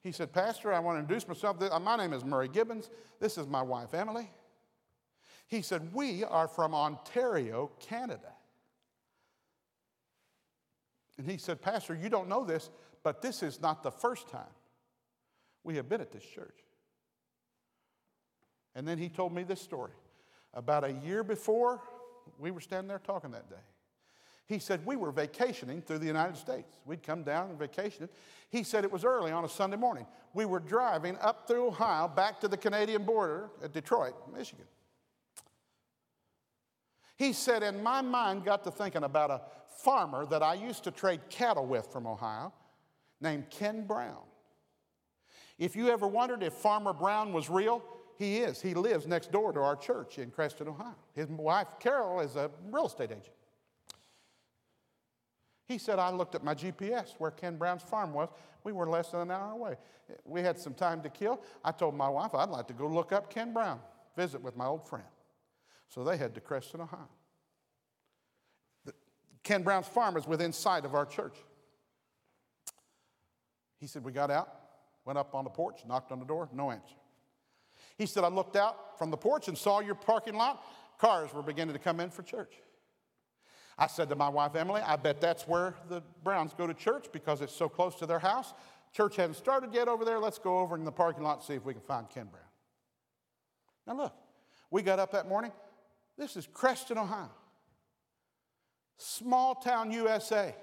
He 0.00 0.12
said, 0.12 0.32
Pastor, 0.32 0.72
I 0.72 0.80
want 0.80 0.96
to 0.96 1.00
introduce 1.00 1.26
myself. 1.26 1.56
Uh, 1.62 1.78
my 1.78 1.96
name 1.96 2.12
is 2.12 2.24
Murray 2.24 2.48
Gibbons. 2.48 2.90
This 3.20 3.38
is 3.38 3.46
my 3.46 3.62
wife, 3.62 3.94
Emily. 3.94 4.30
He 5.46 5.62
said, 5.62 5.94
We 5.94 6.24
are 6.24 6.48
from 6.48 6.74
Ontario, 6.74 7.70
Canada. 7.80 8.32
And 11.16 11.30
he 11.30 11.38
said, 11.38 11.62
Pastor, 11.62 11.94
you 11.94 12.08
don't 12.08 12.28
know 12.28 12.44
this, 12.44 12.70
but 13.04 13.22
this 13.22 13.42
is 13.42 13.60
not 13.60 13.82
the 13.82 13.90
first 13.92 14.28
time 14.28 14.42
we 15.62 15.76
have 15.76 15.88
been 15.88 16.00
at 16.00 16.10
this 16.10 16.24
church. 16.24 16.58
And 18.74 18.86
then 18.88 18.98
he 18.98 19.08
told 19.08 19.32
me 19.32 19.44
this 19.44 19.60
story. 19.60 19.92
About 20.52 20.84
a 20.84 20.92
year 20.92 21.24
before 21.24 21.80
we 22.38 22.50
were 22.50 22.60
standing 22.60 22.88
there 22.88 22.98
talking 22.98 23.30
that 23.32 23.48
day. 23.48 23.56
He 24.46 24.58
said, 24.58 24.84
We 24.84 24.96
were 24.96 25.10
vacationing 25.10 25.82
through 25.82 25.98
the 25.98 26.06
United 26.06 26.36
States. 26.36 26.78
We'd 26.84 27.02
come 27.02 27.22
down 27.22 27.50
and 27.50 27.58
vacationed. 27.58 28.08
He 28.50 28.62
said 28.62 28.84
it 28.84 28.92
was 28.92 29.04
early 29.04 29.32
on 29.32 29.44
a 29.44 29.48
Sunday 29.48 29.76
morning. 29.76 30.06
We 30.34 30.44
were 30.44 30.60
driving 30.60 31.16
up 31.20 31.48
through 31.48 31.68
Ohio 31.68 32.08
back 32.08 32.40
to 32.40 32.48
the 32.48 32.56
Canadian 32.56 33.04
border 33.04 33.50
at 33.62 33.72
Detroit, 33.72 34.14
Michigan. 34.32 34.66
He 37.16 37.32
said, 37.32 37.62
and 37.62 37.82
my 37.82 38.02
mind 38.02 38.44
got 38.44 38.64
to 38.64 38.70
thinking 38.70 39.04
about 39.04 39.30
a 39.30 39.40
farmer 39.82 40.26
that 40.26 40.42
I 40.42 40.54
used 40.54 40.84
to 40.84 40.90
trade 40.90 41.20
cattle 41.30 41.66
with 41.66 41.86
from 41.92 42.06
Ohio 42.06 42.52
named 43.20 43.48
Ken 43.50 43.86
Brown. 43.86 44.22
If 45.58 45.76
you 45.76 45.88
ever 45.88 46.06
wondered 46.06 46.42
if 46.42 46.52
Farmer 46.54 46.92
Brown 46.92 47.32
was 47.32 47.48
real, 47.48 47.82
he 48.18 48.38
is. 48.38 48.60
He 48.60 48.74
lives 48.74 49.06
next 49.06 49.32
door 49.32 49.52
to 49.52 49.60
our 49.60 49.76
church 49.76 50.18
in 50.18 50.30
Creston, 50.30 50.68
Ohio. 50.68 50.94
His 51.14 51.28
wife, 51.28 51.68
Carol, 51.80 52.20
is 52.20 52.36
a 52.36 52.50
real 52.70 52.86
estate 52.86 53.10
agent. 53.10 53.34
He 55.66 55.78
said, 55.78 55.98
I 55.98 56.10
looked 56.10 56.34
at 56.34 56.44
my 56.44 56.54
GPS 56.54 57.14
where 57.18 57.30
Ken 57.30 57.56
Brown's 57.56 57.82
farm 57.82 58.12
was. 58.12 58.28
We 58.64 58.72
were 58.72 58.88
less 58.88 59.10
than 59.10 59.22
an 59.22 59.30
hour 59.30 59.52
away. 59.52 59.76
We 60.24 60.42
had 60.42 60.58
some 60.58 60.74
time 60.74 61.02
to 61.02 61.08
kill. 61.08 61.40
I 61.64 61.72
told 61.72 61.94
my 61.94 62.08
wife 62.08 62.34
I'd 62.34 62.50
like 62.50 62.68
to 62.68 62.74
go 62.74 62.86
look 62.86 63.12
up 63.12 63.30
Ken 63.30 63.52
Brown, 63.52 63.80
visit 64.16 64.42
with 64.42 64.56
my 64.56 64.66
old 64.66 64.86
friend. 64.86 65.04
So 65.88 66.04
they 66.04 66.16
head 66.16 66.34
to 66.34 66.40
Creston, 66.40 66.82
Ohio. 66.82 67.08
Ken 69.42 69.62
Brown's 69.62 69.86
farm 69.86 70.16
is 70.16 70.26
within 70.26 70.52
sight 70.52 70.84
of 70.84 70.94
our 70.94 71.06
church. 71.06 71.36
He 73.78 73.86
said, 73.86 74.02
We 74.02 74.12
got 74.12 74.30
out, 74.30 74.48
went 75.04 75.18
up 75.18 75.34
on 75.34 75.44
the 75.44 75.50
porch, 75.50 75.82
knocked 75.86 76.12
on 76.12 76.18
the 76.18 76.24
door, 76.24 76.48
no 76.52 76.70
answer. 76.70 76.96
He 77.96 78.06
said, 78.06 78.24
I 78.24 78.28
looked 78.28 78.56
out 78.56 78.98
from 78.98 79.10
the 79.10 79.16
porch 79.16 79.48
and 79.48 79.56
saw 79.56 79.80
your 79.80 79.94
parking 79.94 80.34
lot. 80.34 80.64
Cars 80.98 81.32
were 81.32 81.42
beginning 81.42 81.74
to 81.74 81.78
come 81.78 82.00
in 82.00 82.10
for 82.10 82.22
church. 82.22 82.54
I 83.76 83.86
said 83.88 84.08
to 84.10 84.16
my 84.16 84.28
wife, 84.28 84.54
Emily, 84.54 84.82
I 84.82 84.96
bet 84.96 85.20
that's 85.20 85.48
where 85.48 85.74
the 85.88 86.02
Browns 86.22 86.54
go 86.56 86.66
to 86.66 86.74
church 86.74 87.06
because 87.12 87.40
it's 87.40 87.54
so 87.54 87.68
close 87.68 87.96
to 87.96 88.06
their 88.06 88.20
house. 88.20 88.54
Church 88.92 89.16
hasn't 89.16 89.36
started 89.36 89.74
yet 89.74 89.88
over 89.88 90.04
there. 90.04 90.20
Let's 90.20 90.38
go 90.38 90.58
over 90.58 90.76
in 90.76 90.84
the 90.84 90.92
parking 90.92 91.24
lot 91.24 91.38
and 91.38 91.42
see 91.42 91.54
if 91.54 91.64
we 91.64 91.72
can 91.72 91.82
find 91.82 92.08
Ken 92.08 92.26
Brown. 92.26 92.44
Now, 93.86 94.04
look, 94.04 94.14
we 94.70 94.82
got 94.82 94.98
up 94.98 95.12
that 95.12 95.28
morning. 95.28 95.52
This 96.16 96.36
is 96.36 96.46
Creston, 96.52 96.98
Ohio. 96.98 97.30
Small 98.96 99.56
town 99.56 99.90
USA. 99.90 100.54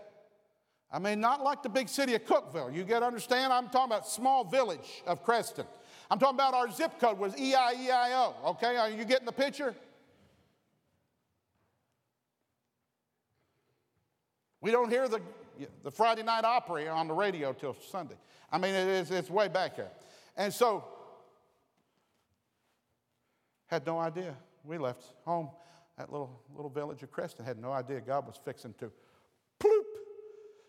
I 0.90 1.00
mean, 1.00 1.20
not 1.20 1.44
like 1.44 1.64
the 1.64 1.70
big 1.70 1.90
city 1.90 2.16
of 2.16 2.26
Cookeville. 2.26 2.74
You 2.74 2.84
get 2.84 3.00
to 3.00 3.06
understand? 3.06 3.52
I'm 3.52 3.70
talking 3.70 3.92
about 3.92 4.08
small 4.08 4.44
village 4.46 5.04
of 5.06 5.24
Creston. 5.24 5.66
I'm 6.12 6.20
talking 6.20 6.36
about 6.36 6.54
our 6.54 6.70
zip 6.70 7.00
code 7.00 7.18
was 7.18 7.34
EIEIO. 7.36 8.34
Okay, 8.48 8.76
are 8.76 8.90
you 8.90 9.06
getting 9.06 9.26
the 9.26 9.32
picture? 9.32 9.74
We 14.60 14.72
don't 14.72 14.90
hear 14.90 15.08
the, 15.08 15.22
the 15.84 15.90
Friday 15.90 16.24
night 16.24 16.44
opera 16.44 16.88
on 16.88 17.08
the 17.08 17.14
radio 17.14 17.54
till 17.54 17.78
Sunday. 17.90 18.18
I 18.52 18.58
mean, 18.58 18.76
it 18.76 18.90
is, 18.90 19.10
it's 19.10 19.30
way 19.30 19.48
back 19.48 19.78
there. 19.78 19.92
And 20.36 20.54
so, 20.54 20.84
had 23.68 23.86
no 23.86 23.98
idea. 23.98 24.36
We 24.66 24.78
left 24.78 25.14
home, 25.24 25.50
that 25.98 26.12
little, 26.12 26.42
little 26.54 26.70
village 26.70 27.02
of 27.04 27.12
Creston, 27.12 27.46
had 27.46 27.58
no 27.58 27.72
idea 27.72 28.02
God 28.02 28.28
was 28.28 28.36
fixing 28.44 28.74
to 28.80 28.92
ploop, 29.62 29.86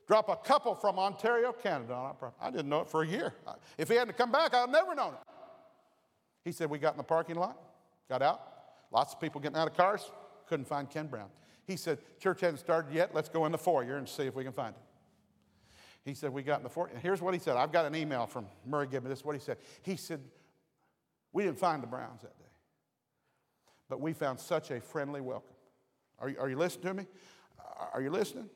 Drop 0.06 0.28
a 0.28 0.36
couple 0.36 0.74
from 0.74 0.98
Ontario, 0.98 1.52
Canada 1.52 1.94
on 1.94 2.06
our 2.06 2.14
property. 2.14 2.38
I 2.40 2.50
didn't 2.50 2.68
know 2.68 2.80
it 2.80 2.88
for 2.88 3.02
a 3.02 3.06
year. 3.06 3.34
If 3.78 3.88
he 3.88 3.94
hadn't 3.94 4.16
come 4.16 4.30
back, 4.30 4.52
I'd 4.54 4.70
never 4.70 4.94
known 4.94 5.14
it. 5.14 5.31
He 6.44 6.52
said, 6.52 6.70
We 6.70 6.78
got 6.78 6.94
in 6.94 6.98
the 6.98 7.04
parking 7.04 7.36
lot, 7.36 7.58
got 8.08 8.22
out, 8.22 8.40
lots 8.90 9.14
of 9.14 9.20
people 9.20 9.40
getting 9.40 9.56
out 9.56 9.68
of 9.68 9.76
cars, 9.76 10.10
couldn't 10.46 10.66
find 10.66 10.88
Ken 10.88 11.06
Brown. 11.06 11.28
He 11.64 11.76
said, 11.76 11.98
Church 12.18 12.40
hasn't 12.40 12.60
started 12.60 12.92
yet, 12.92 13.14
let's 13.14 13.28
go 13.28 13.46
in 13.46 13.52
the 13.52 13.58
foyer 13.58 13.96
and 13.96 14.08
see 14.08 14.24
if 14.24 14.34
we 14.34 14.44
can 14.44 14.52
find 14.52 14.74
him. 14.74 14.82
He 16.04 16.14
said, 16.14 16.32
We 16.32 16.42
got 16.42 16.58
in 16.58 16.64
the 16.64 16.68
foyer. 16.68 16.88
And 16.88 17.00
Here's 17.00 17.22
what 17.22 17.34
he 17.34 17.40
said. 17.40 17.56
I've 17.56 17.72
got 17.72 17.86
an 17.86 17.94
email 17.94 18.26
from 18.26 18.46
Murray 18.66 18.88
Gibb. 18.88 19.04
This 19.04 19.20
is 19.20 19.24
what 19.24 19.36
he 19.36 19.40
said. 19.40 19.58
He 19.82 19.96
said, 19.96 20.20
We 21.32 21.44
didn't 21.44 21.58
find 21.58 21.82
the 21.82 21.86
Browns 21.86 22.22
that 22.22 22.36
day, 22.38 22.50
but 23.88 24.00
we 24.00 24.12
found 24.12 24.40
such 24.40 24.70
a 24.70 24.80
friendly 24.80 25.20
welcome. 25.20 25.54
Are 26.18 26.28
you, 26.28 26.36
are 26.38 26.48
you 26.48 26.56
listening 26.56 26.86
to 26.86 26.94
me? 26.94 27.06
Are 27.92 28.00
you 28.00 28.10
listening? 28.10 28.48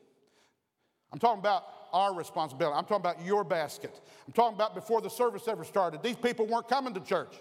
I'm 1.11 1.19
talking 1.19 1.39
about 1.39 1.63
our 1.93 2.13
responsibility. 2.13 2.75
I'm 2.77 2.83
talking 2.83 2.97
about 2.97 3.25
your 3.25 3.43
basket. 3.43 3.99
I'm 4.25 4.33
talking 4.33 4.55
about 4.55 4.75
before 4.75 5.01
the 5.01 5.09
service 5.09 5.47
ever 5.47 5.63
started. 5.63 6.03
These 6.03 6.17
people 6.17 6.45
weren't 6.45 6.67
coming 6.67 6.93
to 6.93 6.99
church. 6.99 7.35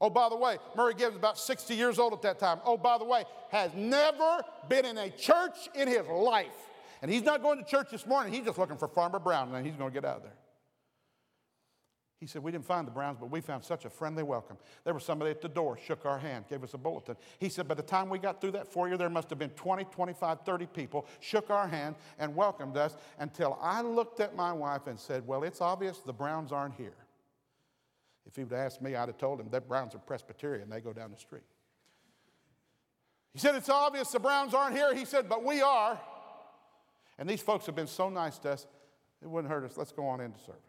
Oh, 0.00 0.08
by 0.08 0.28
the 0.30 0.36
way, 0.36 0.56
Murray 0.76 0.94
Gibbs, 0.94 1.16
about 1.16 1.38
60 1.38 1.74
years 1.74 1.98
old 1.98 2.14
at 2.14 2.22
that 2.22 2.38
time. 2.38 2.58
Oh, 2.64 2.78
by 2.78 2.96
the 2.96 3.04
way, 3.04 3.24
has 3.50 3.72
never 3.74 4.42
been 4.68 4.86
in 4.86 4.96
a 4.96 5.10
church 5.10 5.68
in 5.74 5.88
his 5.88 6.06
life. 6.06 6.46
And 7.02 7.10
he's 7.10 7.22
not 7.22 7.42
going 7.42 7.62
to 7.62 7.64
church 7.64 7.88
this 7.90 8.06
morning. 8.06 8.32
He's 8.32 8.44
just 8.44 8.58
looking 8.58 8.76
for 8.76 8.88
Farmer 8.88 9.18
Brown, 9.18 9.54
and 9.54 9.64
he's 9.64 9.76
going 9.76 9.90
to 9.90 9.94
get 9.94 10.04
out 10.04 10.18
of 10.18 10.22
there. 10.22 10.32
He 12.18 12.26
said, 12.26 12.42
We 12.42 12.52
didn't 12.52 12.66
find 12.66 12.86
the 12.86 12.90
Browns, 12.92 13.16
but 13.18 13.30
we 13.30 13.40
found 13.40 13.64
such 13.64 13.86
a 13.86 13.90
friendly 13.90 14.22
welcome. 14.22 14.58
There 14.84 14.92
was 14.92 15.04
somebody 15.04 15.30
at 15.30 15.40
the 15.40 15.48
door, 15.48 15.78
shook 15.86 16.04
our 16.04 16.18
hand, 16.18 16.44
gave 16.48 16.62
us 16.62 16.74
a 16.74 16.78
bulletin. 16.78 17.16
He 17.38 17.48
said, 17.48 17.66
By 17.66 17.74
the 17.74 17.82
time 17.82 18.10
we 18.10 18.18
got 18.18 18.40
through 18.40 18.50
that 18.52 18.70
foyer, 18.70 18.98
there 18.98 19.08
must 19.08 19.30
have 19.30 19.38
been 19.38 19.50
20, 19.50 19.84
25, 19.84 20.40
30 20.42 20.66
people, 20.66 21.06
shook 21.20 21.48
our 21.48 21.66
hand, 21.66 21.94
and 22.18 22.36
welcomed 22.36 22.76
us 22.76 22.96
until 23.18 23.58
I 23.60 23.80
looked 23.80 24.20
at 24.20 24.36
my 24.36 24.52
wife 24.52 24.86
and 24.86 25.00
said, 25.00 25.26
Well, 25.26 25.44
it's 25.44 25.62
obvious 25.62 25.98
the 25.98 26.12
Browns 26.12 26.52
aren't 26.52 26.74
here. 26.74 26.94
If 28.26 28.36
he 28.36 28.44
would 28.44 28.52
have 28.52 28.66
asked 28.66 28.82
me, 28.82 28.94
I'd 28.94 29.08
have 29.08 29.18
told 29.18 29.40
him 29.40 29.48
that 29.50 29.68
Browns 29.68 29.94
are 29.94 29.98
Presbyterian, 29.98 30.68
they 30.68 30.80
go 30.80 30.92
down 30.92 31.10
the 31.10 31.18
street. 31.18 31.42
He 33.32 33.38
said, 33.38 33.54
It's 33.54 33.68
obvious 33.68 34.10
the 34.10 34.18
Browns 34.18 34.54
aren't 34.54 34.76
here. 34.76 34.94
He 34.94 35.04
said, 35.04 35.28
But 35.28 35.44
we 35.44 35.62
are. 35.62 35.98
And 37.18 37.28
these 37.28 37.42
folks 37.42 37.66
have 37.66 37.74
been 37.74 37.86
so 37.86 38.08
nice 38.08 38.38
to 38.40 38.52
us, 38.52 38.66
it 39.22 39.28
wouldn't 39.28 39.52
hurt 39.52 39.64
us. 39.64 39.76
Let's 39.76 39.92
go 39.92 40.06
on 40.06 40.20
into 40.20 40.38
service. 40.38 40.60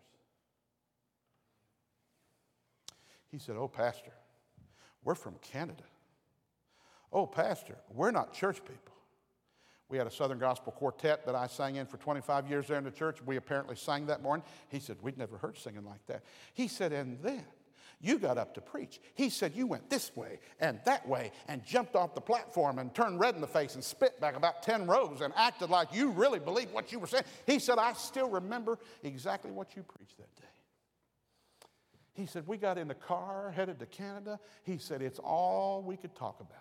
He 3.32 3.40
said, 3.40 3.56
Oh, 3.58 3.68
Pastor, 3.68 4.12
we're 5.04 5.16
from 5.16 5.36
Canada. 5.42 5.84
Oh, 7.14 7.26
Pastor, 7.26 7.78
we're 7.94 8.12
not 8.12 8.34
church 8.34 8.58
people. 8.64 8.91
We 9.92 9.98
had 9.98 10.08
a 10.08 10.12
Southern 10.12 10.40
Gospel 10.40 10.72
quartet 10.72 11.26
that 11.26 11.36
I 11.36 11.48
sang 11.48 11.76
in 11.76 11.86
for 11.86 11.98
25 11.98 12.50
years 12.50 12.68
there 12.68 12.78
in 12.78 12.84
the 12.84 12.92
church. 12.92 13.22
We 13.26 13.36
apparently 13.36 13.76
sang 13.76 14.06
that 14.08 14.24
morning. 14.24 14.46
He 14.70 14.80
said, 14.80 14.98
We'd 15.02 15.18
never 15.18 15.38
heard 15.38 15.58
singing 15.58 15.86
like 15.86 16.06
that. 16.08 16.24
He 16.54 16.68
said, 16.68 16.94
And 16.94 17.20
then 17.22 17.44
you 18.00 18.18
got 18.18 18.38
up 18.38 18.56
to 18.56 18.62
preach. 18.62 19.00
He 19.14 19.30
said, 19.30 19.54
You 19.54 19.68
went 19.68 19.90
this 19.90 20.16
way 20.16 20.40
and 20.60 20.80
that 20.86 21.08
way 21.08 21.32
and 21.48 21.66
jumped 21.66 21.96
off 21.96 22.16
the 22.16 22.22
platform 22.22 22.80
and 22.80 22.96
turned 22.96 23.20
red 23.20 23.36
in 23.36 23.42
the 23.42 23.48
face 23.48 23.76
and 23.76 23.84
spit 23.84 24.20
back 24.22 24.36
about 24.36 24.64
10 24.64 24.88
rows 24.88 25.22
and 25.22 25.34
acted 25.36 25.70
like 25.70 25.94
you 25.94 26.10
really 26.12 26.40
believed 26.40 26.74
what 26.74 26.92
you 26.92 27.00
were 27.00 27.08
saying. 27.08 27.26
He 27.46 27.60
said, 27.60 27.78
I 27.78 27.94
still 27.94 28.30
remember 28.30 28.80
exactly 29.04 29.52
what 29.52 29.76
you 29.76 29.84
preached 29.84 30.18
that 30.18 30.36
day. 30.38 30.48
He 32.14 32.26
said, 32.26 32.48
We 32.48 32.58
got 32.58 32.78
in 32.78 32.88
the 32.88 32.96
car 32.96 33.52
headed 33.56 33.80
to 33.80 33.86
Canada. 33.86 34.40
He 34.64 34.78
said, 34.78 35.02
It's 35.02 35.20
all 35.20 35.84
we 35.84 35.98
could 35.98 36.16
talk 36.16 36.40
about 36.40 36.58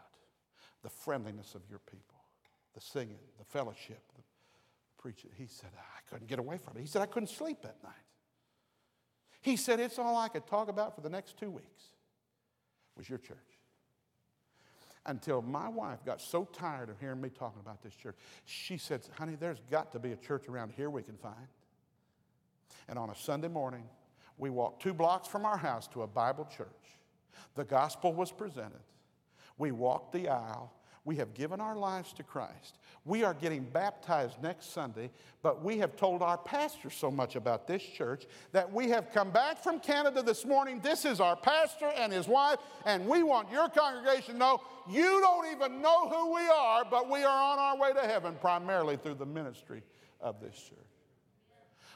the 0.83 0.91
friendliness 0.91 1.55
of 1.55 1.63
your 1.71 1.81
people, 1.81 2.20
the 2.81 2.87
singing, 2.87 3.19
the 3.39 3.45
fellowship, 3.45 4.01
the 4.17 4.23
preaching. 4.99 5.31
He 5.37 5.47
said, 5.47 5.71
I 5.77 6.11
couldn't 6.11 6.29
get 6.29 6.39
away 6.39 6.59
from 6.59 6.77
it. 6.77 6.81
He 6.81 6.87
said, 6.87 7.03
I 7.03 7.07
couldn't 7.07 7.29
sleep 7.29 7.63
that 7.63 7.77
night. 7.83 7.93
He 9.43 9.57
said, 9.57 9.81
It's 9.81 9.99
all 9.99 10.17
I 10.17 10.29
could 10.29 10.47
talk 10.47 10.69
about 10.69 10.95
for 10.95 11.01
the 11.01 11.11
next 11.11 11.39
two 11.39 11.51
weeks 11.51 11.91
was 12.97 13.09
your 13.09 13.19
church. 13.19 13.37
Until 15.07 15.41
my 15.41 15.69
wife 15.69 16.05
got 16.05 16.21
so 16.21 16.45
tired 16.45 16.91
of 16.91 17.01
hearing 17.01 17.21
me 17.21 17.31
talking 17.31 17.61
about 17.61 17.83
this 17.83 17.95
church, 17.95 18.17
she 18.45 18.77
said, 18.77 19.01
Honey, 19.19 19.37
there's 19.39 19.61
got 19.71 19.93
to 19.93 19.99
be 19.99 20.13
a 20.13 20.17
church 20.17 20.49
around 20.49 20.73
here 20.73 20.91
we 20.91 21.03
can 21.03 21.17
find. 21.17 21.49
And 22.89 22.99
on 22.99 23.11
a 23.11 23.17
Sunday 23.17 23.49
morning, 23.49 23.85
we 24.37 24.51
walked 24.51 24.83
two 24.83 24.95
blocks 24.95 25.29
from 25.29 25.47
our 25.47 25.57
house 25.57 25.87
to 25.89 26.03
a 26.03 26.07
Bible 26.07 26.49
church. 26.57 26.69
The 27.55 27.65
gospel 27.65 28.13
was 28.13 28.31
presented. 28.31 28.81
We 29.57 29.73
walked 29.73 30.13
the 30.13 30.29
aisle. 30.29 30.73
We 31.05 31.17
have 31.17 31.33
given 31.33 31.61
our 31.61 31.77
lives 31.77 32.13
to 32.15 32.23
Christ. 32.23 32.79
We 33.07 33.25
are 33.25 33.33
getting 33.33 33.65
baptized 33.65 34.43
next 34.43 34.73
Sunday, 34.73 35.11
but 35.43 35.65
we 35.65 35.79
have 35.79 35.97
told 35.97 36.21
our 36.21 36.37
pastor 36.37 36.91
so 36.91 37.11
much 37.11 37.37
about 37.37 37.67
this 37.67 37.83
church 37.83 38.27
that 38.53 38.71
we 38.71 38.91
have 38.91 39.11
come 39.11 39.31
back 39.31 39.63
from 39.63 39.81
Canada 39.81 40.23
this 40.23 40.45
morning. 40.45 40.79
This 40.81 41.07
is 41.07 41.19
our 41.19 41.37
pastor 41.37 41.91
and 41.97 42.13
his 42.13 42.29
wife, 42.29 42.59
and 42.85 43.09
we 43.09 43.23
want 43.23 43.51
your 43.51 43.71
congregation 43.71 44.35
to 44.35 44.39
know 44.39 44.61
you 44.91 45.21
don't 45.23 45.51
even 45.51 45.81
know 45.81 46.09
who 46.11 46.35
we 46.35 46.47
are, 46.47 46.85
but 46.85 47.11
we 47.11 47.23
are 47.23 47.53
on 47.53 47.59
our 47.59 47.79
way 47.79 47.95
to 47.95 48.07
heaven 48.07 48.37
primarily 48.39 48.99
through 48.99 49.15
the 49.15 49.27
ministry 49.27 49.83
of 50.21 50.39
this 50.41 50.55
church. 50.55 50.90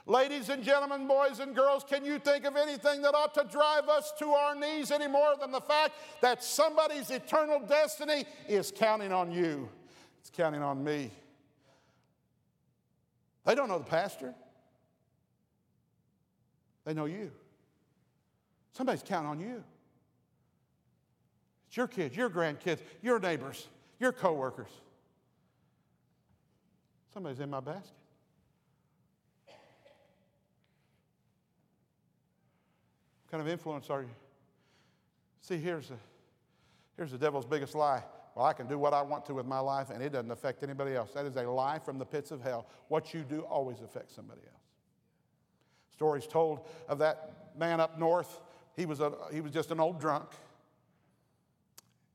Ladies 0.07 0.51
and 0.51 0.63
gentlemen, 0.63 1.07
boys 1.07 1.41
and 1.41 1.55
girls, 1.55 1.83
can 1.83 2.05
you 2.05 2.19
think 2.19 2.45
of 2.45 2.57
anything 2.57 3.01
that 3.03 3.15
ought 3.15 3.33
to 3.35 3.45
drive 3.51 3.89
us 3.89 4.13
to 4.19 4.27
our 4.27 4.55
knees 4.55 4.91
any 4.91 5.09
more 5.09 5.35
than 5.41 5.51
the 5.51 5.63
fact 5.63 5.95
that 6.21 6.45
somebody's 6.45 7.11
eternal 7.11 7.59
destiny 7.61 8.27
is 8.47 8.71
counting 8.71 9.13
on 9.13 9.33
you? 9.33 9.67
It's 10.21 10.29
counting 10.29 10.63
on 10.63 10.85
me. 10.85 11.11
They 13.47 13.55
don't 13.55 13.69
know 13.69 13.79
the 13.79 13.85
pastor, 13.85 14.35
they 16.85 16.93
know 16.93 17.07
you. 17.07 17.31
Somebody's 18.73 19.05
counting 19.05 19.31
on 19.31 19.41
you. 19.41 19.63
It's 21.69 21.77
your 21.77 21.87
kids, 21.87 22.17
your 22.17 22.29
grandkids, 22.29 22.81
your 23.03 23.19
neighbors, 23.21 23.69
your 24.01 24.13
coworkers. 24.13 24.71
Somebody's 27.13 27.41
in 27.41 27.49
my 27.49 27.61
basket. 27.61 28.04
Kind 33.35 33.45
of 33.45 33.53
influence 33.53 33.91
are 33.91 34.03
you? 34.03 34.15
See, 35.41 35.57
here's 35.57 35.89
the, 35.89 35.97
here's 36.97 37.11
the 37.11 37.19
devil's 37.19 37.45
biggest 37.45 37.75
lie. 37.75 38.05
Well, 38.37 38.45
I 38.45 38.53
can 38.53 38.69
do 38.69 38.79
what 38.79 38.95
I 38.95 39.03
want 39.03 39.27
to 39.27 39.35
with 39.35 39.45
my 39.45 39.59
life 39.59 39.91
and 39.91 40.01
it 40.01 40.11
doesn't 40.11 40.31
affect 40.31 40.63
anybody 40.63 40.95
else. 40.95 41.11
That 41.15 41.27
is 41.27 41.35
a 41.35 41.43
lie 41.43 41.81
from 41.81 41.99
the 41.99 42.05
pits 42.05 42.31
of 42.31 42.41
hell. 42.41 42.69
What 42.87 43.13
you 43.13 43.25
do 43.25 43.41
always 43.41 43.81
affects 43.81 44.15
somebody 44.15 44.43
else. 44.43 44.63
Stories 45.91 46.29
told 46.29 46.69
of 46.87 46.99
that 47.01 47.51
man 47.59 47.81
up 47.81 47.99
north. 47.99 48.41
He 48.77 48.87
was, 48.87 49.01
a, 49.01 49.13
he 49.33 49.41
was 49.41 49.51
just 49.51 49.73
an 49.73 49.81
old 49.81 49.99
drunk. 49.99 50.29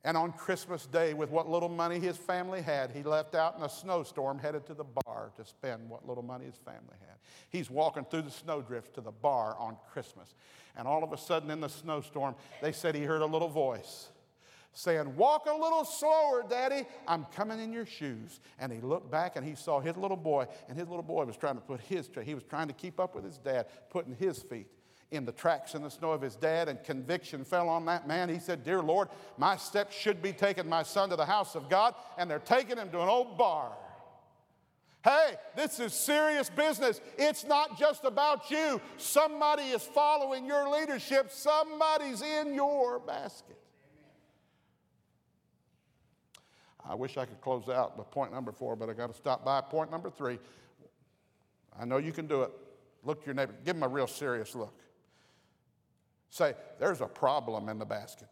And 0.04 0.16
on 0.16 0.32
Christmas 0.32 0.86
Day, 0.86 1.14
with 1.14 1.30
what 1.30 1.50
little 1.50 1.68
money 1.68 2.00
his 2.00 2.16
family 2.16 2.62
had, 2.62 2.92
he 2.92 3.04
left 3.04 3.36
out 3.36 3.58
in 3.58 3.64
a 3.64 3.70
snowstorm, 3.70 4.40
headed 4.40 4.66
to 4.68 4.74
the 4.74 4.86
bar 4.86 5.32
to 5.36 5.44
spend 5.44 5.90
what 5.90 6.08
little 6.08 6.24
money 6.24 6.46
his 6.46 6.56
family 6.56 6.96
had. 7.02 7.18
He's 7.50 7.70
walking 7.70 8.06
through 8.06 8.22
the 8.22 8.32
snowdrifts 8.32 8.92
to 8.92 9.02
the 9.02 9.12
bar 9.12 9.58
on 9.60 9.76
Christmas. 9.92 10.34
And 10.78 10.88
all 10.88 11.04
of 11.04 11.12
a 11.12 11.18
sudden, 11.18 11.52
in 11.52 11.60
the 11.60 11.68
snowstorm, 11.68 12.36
they 12.62 12.72
said 12.72 12.96
he 12.96 13.04
heard 13.04 13.22
a 13.22 13.26
little 13.26 13.50
voice 13.50 14.08
saying, 14.72 15.16
Walk 15.18 15.48
a 15.48 15.54
little 15.54 15.84
slower, 15.84 16.46
Daddy. 16.48 16.86
I'm 17.06 17.26
coming 17.36 17.60
in 17.60 17.74
your 17.74 17.86
shoes. 17.86 18.40
And 18.58 18.72
he 18.72 18.80
looked 18.80 19.12
back 19.12 19.36
and 19.36 19.46
he 19.46 19.56
saw 19.56 19.82
his 19.82 19.98
little 19.98 20.18
boy, 20.18 20.48
and 20.70 20.78
his 20.78 20.88
little 20.88 21.04
boy 21.04 21.26
was 21.26 21.36
trying 21.36 21.56
to 21.56 21.62
put 21.62 21.82
his, 21.82 22.10
he 22.24 22.36
was 22.36 22.44
trying 22.44 22.68
to 22.68 22.74
keep 22.74 23.00
up 23.02 23.16
with 23.16 23.26
his 23.26 23.38
dad, 23.38 23.68
putting 23.90 24.16
his 24.16 24.42
feet 24.42 24.68
in 25.12 25.26
the 25.26 25.32
tracks 25.32 25.74
in 25.74 25.82
the 25.82 25.90
snow 25.90 26.12
of 26.12 26.22
his 26.22 26.36
dad, 26.36 26.70
and 26.70 26.84
conviction 26.84 27.44
fell 27.44 27.68
on 27.68 27.86
that 27.86 28.08
man. 28.08 28.30
He 28.30 28.40
said, 28.40 28.64
Dear 28.64 28.82
Lord, 28.82 29.10
my 29.38 29.56
steps 29.58 29.96
should 29.96 30.22
be 30.22 30.32
taking 30.34 30.70
my 30.70 30.84
son 30.84 31.10
to 31.10 31.16
the 31.16 31.26
house 31.26 31.56
of 31.56 31.70
God, 31.70 31.96
and 32.18 32.30
they're 32.30 32.40
taking 32.40 32.78
him 32.78 32.90
to 32.92 33.02
an 33.02 33.10
old 33.10 33.38
bar. 33.38 33.72
Hey, 35.04 35.36
this 35.56 35.80
is 35.80 35.94
serious 35.94 36.50
business. 36.50 37.00
It's 37.18 37.46
not 37.46 37.80
just 37.80 38.04
about 38.04 38.52
you. 38.52 38.82
Somebody 38.98 39.64
is 39.64 39.82
following 39.82 40.46
your 40.46 40.70
leadership, 40.70 41.32
somebody's 41.32 42.22
in 42.22 42.54
your 42.54 43.00
basket. 43.00 43.58
I 46.88 46.96
wish 46.96 47.18
I 47.18 47.26
could 47.26 47.40
close 47.42 47.70
out 47.70 47.98
with 47.98 48.10
point 48.12 48.34
number 48.34 48.52
four, 48.52 48.76
but 48.76 48.90
I 48.90 48.94
got 48.94 49.08
to 49.08 49.14
stop 49.14 49.46
by 49.46 49.62
point 49.62 49.92
number 49.92 50.10
three. 50.10 50.40
I 51.80 51.86
know 51.86 51.98
you 51.98 52.12
can 52.12 52.28
do 52.28 52.44
it. 52.44 52.52
Look 53.04 53.22
to 53.22 53.28
your 53.28 53.36
neighbor, 53.36 53.56
give 53.64 53.76
him 53.76 53.84
a 53.84 53.88
real 53.88 54.08
serious 54.08 54.56
look. 54.56 54.76
Say, 56.30 56.54
there's 56.80 57.02
a 57.02 57.08
problem 57.08 57.70
in 57.70 57.80
the 57.80 57.86
basket. 57.86 58.30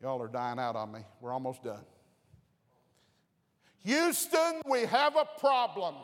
Y'all 0.00 0.20
are 0.20 0.28
dying 0.28 0.58
out 0.58 0.74
on 0.74 0.90
me. 0.90 1.00
We're 1.20 1.32
almost 1.32 1.62
done. 1.62 1.84
Houston, 3.84 4.62
we 4.66 4.80
have 4.82 5.16
a 5.16 5.26
problem. 5.38 5.94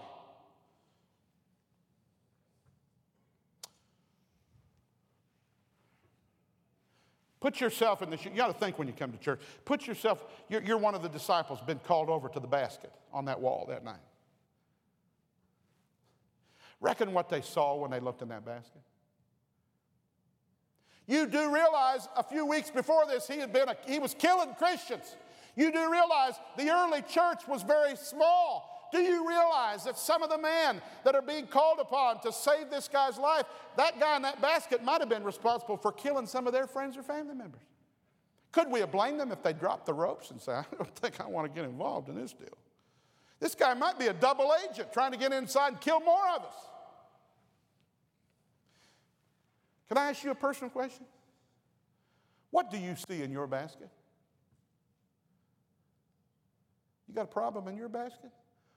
Put 7.40 7.61
yourself 7.61 8.02
in 8.02 8.11
the 8.11 8.16
shoe. 8.16 8.30
You 8.30 8.37
got 8.37 8.48
to 8.48 8.58
think 8.58 8.78
when 8.78 8.88
you 8.88 8.94
come 8.94 9.12
to 9.12 9.18
church. 9.18 9.40
Put 9.64 9.87
yourself, 9.87 10.24
you're, 10.48 10.62
you're 10.62 10.76
one 10.76 10.94
of 10.94 11.02
the 11.02 11.08
disciples, 11.08 11.61
been 11.61 11.78
called 11.78 12.08
over 12.08 12.28
to 12.28 12.40
the 12.40 12.48
basket 12.48 12.92
on 13.12 13.26
that 13.26 13.40
wall 13.40 13.66
that 13.68 13.84
night. 13.84 14.00
Reckon 16.80 17.12
what 17.12 17.28
they 17.28 17.40
saw 17.40 17.76
when 17.76 17.90
they 17.90 18.00
looked 18.00 18.22
in 18.22 18.28
that 18.28 18.44
basket. 18.44 18.82
You 21.09 21.27
do 21.27 21.53
realize 21.53 22.07
a 22.16 22.23
few 22.23 22.44
weeks 22.44 22.71
before 22.71 23.07
this, 23.07 23.27
he 23.27 23.38
had 23.38 23.53
been 23.53 23.71
a, 23.71 23.77
he 23.87 23.99
was 23.99 24.14
killing 24.14 24.55
Christians. 24.55 25.16
You 25.57 25.73
do 25.73 25.90
realize 25.90 26.35
the 26.57 26.71
early 26.71 27.03
church 27.03 27.49
was 27.49 27.62
very 27.62 27.97
small. 27.97 28.88
Do 28.92 29.01
you 29.01 29.27
realize 29.27 29.85
that 29.85 29.99
some 29.99 30.23
of 30.23 30.31
the 30.31 30.38
men 30.38 30.81
that 31.05 31.14
are 31.14 31.23
being 31.23 31.47
called 31.47 31.79
upon 31.81 32.21
to 32.21 32.33
save 32.33 32.71
this 32.71 32.88
guy's 32.88 33.18
life, 33.18 33.44
that 33.77 33.99
guy 33.99 34.16
in 34.16 34.23
that 34.23 34.40
basket 34.40 34.85
might 34.85 35.01
have 35.01 35.09
been 35.09 35.25
responsible 35.25 35.79
for 35.79 35.92
killing 35.92 36.27
some 36.27 36.47
of 36.47 36.53
their 36.53 36.66
friends 36.66 36.97
or 36.97 37.03
family 37.03 37.35
members? 37.35 37.62
Could 38.53 38.71
we 38.71 38.81
have 38.81 38.92
blamed 38.92 39.18
them 39.18 39.33
if 39.33 39.42
they 39.42 39.53
dropped 39.53 39.87
the 39.87 39.94
ropes 39.94 40.31
and 40.31 40.40
said, 40.40 40.64
I 40.73 40.77
don't 40.77 40.94
think 40.94 41.21
I 41.21 41.27
want 41.27 41.53
to 41.53 41.61
get 41.61 41.68
involved 41.68 42.09
in 42.11 42.16
this 42.16 42.35
deal? 42.35 42.57
This 43.40 43.55
guy 43.55 43.73
might 43.75 43.99
be 43.99 44.09
a 44.09 44.12
double 44.12 44.53
agent 44.68 44.92
trying 44.92 45.12
to 45.12 45.18
get 45.18 45.33
inside 45.33 45.68
and 45.68 45.81
kill 45.81 46.01
more 46.01 46.29
of 46.37 46.42
us. 46.42 46.55
Can 49.88 49.96
I 49.96 50.11
ask 50.11 50.22
you 50.22 50.31
a 50.31 50.35
personal 50.35 50.70
question? 50.70 51.07
What 52.51 52.70
do 52.70 52.79
you 52.79 52.94
see 53.09 53.22
in 53.22 53.33
your 53.33 53.46
basket? 53.46 53.88
You 57.09 57.14
got 57.14 57.24
a 57.24 57.27
problem 57.27 57.68
in 57.68 57.77
your 57.77 57.88
basket? 57.88 58.31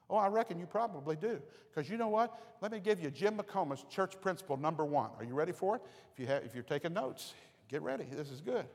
Oh, 0.10 0.16
I 0.16 0.28
reckon 0.28 0.60
you 0.60 0.66
probably 0.66 1.16
do. 1.16 1.42
Because 1.70 1.90
you 1.90 1.98
know 1.98 2.08
what? 2.08 2.38
Let 2.62 2.72
me 2.72 2.80
give 2.80 3.02
you 3.02 3.12
Jim 3.12 3.38
McComas 3.38 3.88
church 3.90 4.20
principle 4.22 4.58
number 4.58 4.86
one. 4.86 5.10
Are 5.18 5.24
you 5.24 5.34
ready 5.34 5.52
for 5.52 5.78
it? 5.78 5.82
If, 6.14 6.20
you 6.20 6.28
have, 6.28 6.44
if 6.44 6.54
you're 6.54 6.64
taking 6.64 6.94
notes, 6.94 7.34
get 7.70 7.82
ready. 7.82 8.06
This 8.10 8.30
is 8.30 8.42
good. 8.42 8.66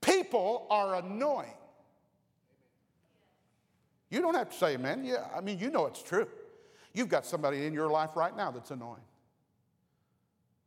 People 0.00 0.66
are 0.70 0.96
annoying. 0.96 1.54
You 4.10 4.22
don't 4.22 4.34
have 4.34 4.50
to 4.50 4.56
say 4.56 4.74
amen. 4.74 5.04
Yeah, 5.04 5.26
I 5.36 5.40
mean, 5.40 5.58
you 5.58 5.70
know 5.70 5.86
it's 5.86 6.02
true. 6.02 6.26
You've 6.94 7.08
got 7.08 7.26
somebody 7.26 7.66
in 7.66 7.72
your 7.72 7.88
life 7.88 8.10
right 8.16 8.36
now 8.36 8.50
that's 8.50 8.70
annoying. 8.70 9.02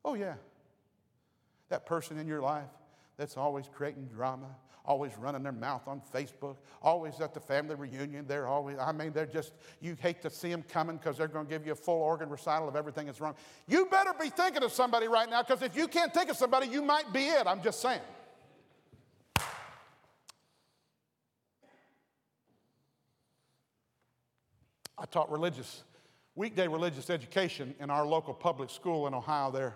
Oh, 0.04 0.14
yeah 0.14 0.36
that 1.72 1.86
person 1.86 2.20
in 2.20 2.28
your 2.28 2.42
life 2.42 2.70
that's 3.18 3.36
always 3.38 3.66
creating 3.74 4.08
drama, 4.14 4.48
always 4.86 5.12
running 5.18 5.42
their 5.42 5.52
mouth 5.52 5.88
on 5.88 6.02
Facebook, 6.14 6.58
always 6.82 7.20
at 7.20 7.34
the 7.34 7.40
family 7.40 7.76
reunion. 7.76 8.26
They're 8.28 8.48
always, 8.48 8.78
I 8.78 8.92
mean, 8.92 9.12
they're 9.14 9.26
just, 9.26 9.54
you 9.80 9.98
hate 10.00 10.22
to 10.22 10.30
see 10.30 10.50
them 10.50 10.64
coming 10.64 10.98
because 10.98 11.18
they're 11.18 11.28
going 11.28 11.46
to 11.46 11.50
give 11.50 11.66
you 11.66 11.72
a 11.72 11.76
full 11.76 12.02
organ 12.02 12.30
recital 12.30 12.68
of 12.68 12.76
everything 12.76 13.08
that's 13.08 13.20
wrong. 13.20 13.36
You 13.68 13.86
better 13.86 14.14
be 14.20 14.30
thinking 14.30 14.64
of 14.64 14.72
somebody 14.72 15.08
right 15.08 15.30
now 15.30 15.42
because 15.44 15.62
if 15.62 15.76
you 15.76 15.88
can't 15.88 16.14
think 16.14 16.30
of 16.30 16.38
somebody, 16.38 16.68
you 16.68 16.82
might 16.82 17.12
be 17.12 17.26
it. 17.26 17.48
I'm 17.48 17.64
just 17.64 17.82
saying. 17.82 18.02
I 24.98 25.06
taught 25.10 25.32
religious, 25.32 25.84
weekday 26.36 26.68
religious 26.68 27.10
education 27.10 27.74
in 27.80 27.90
our 27.90 28.06
local 28.06 28.36
public 28.36 28.70
school 28.70 29.08
in 29.08 29.16
Ohio 29.16 29.50
there 29.52 29.76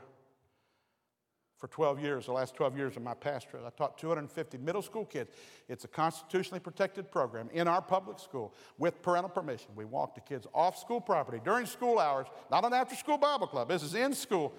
for 1.57 1.67
12 1.67 1.99
years, 2.01 2.25
the 2.25 2.31
last 2.31 2.55
12 2.55 2.77
years 2.77 2.97
of 2.97 3.03
my 3.03 3.13
pastorate. 3.13 3.63
I 3.65 3.69
taught 3.69 3.97
250 3.97 4.57
middle 4.57 4.81
school 4.81 5.05
kids. 5.05 5.31
It's 5.69 5.85
a 5.85 5.87
constitutionally 5.87 6.59
protected 6.59 7.11
program 7.11 7.49
in 7.53 7.67
our 7.67 7.81
public 7.81 8.19
school 8.19 8.53
with 8.77 9.01
parental 9.01 9.29
permission. 9.29 9.71
We 9.75 9.85
walk 9.85 10.15
the 10.15 10.21
kids 10.21 10.47
off 10.53 10.77
school 10.77 10.99
property 10.99 11.39
during 11.43 11.65
school 11.65 11.99
hours, 11.99 12.27
not 12.51 12.65
an 12.65 12.73
after 12.73 12.95
school 12.95 13.17
Bible 13.17 13.47
club. 13.47 13.69
This 13.69 13.83
is 13.83 13.95
in 13.95 14.13
school 14.13 14.53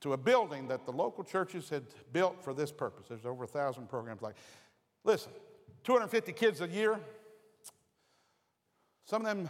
to 0.00 0.12
a 0.14 0.16
building 0.16 0.68
that 0.68 0.84
the 0.86 0.92
local 0.92 1.24
churches 1.24 1.68
had 1.68 1.84
built 2.12 2.42
for 2.42 2.54
this 2.54 2.72
purpose. 2.72 3.06
There's 3.08 3.26
over 3.26 3.44
a 3.44 3.48
thousand 3.48 3.88
programs 3.88 4.22
like. 4.22 4.36
Listen, 5.04 5.32
250 5.84 6.32
kids 6.32 6.60
a 6.60 6.68
year. 6.68 6.98
Some 9.04 9.24
of 9.24 9.28
them 9.28 9.48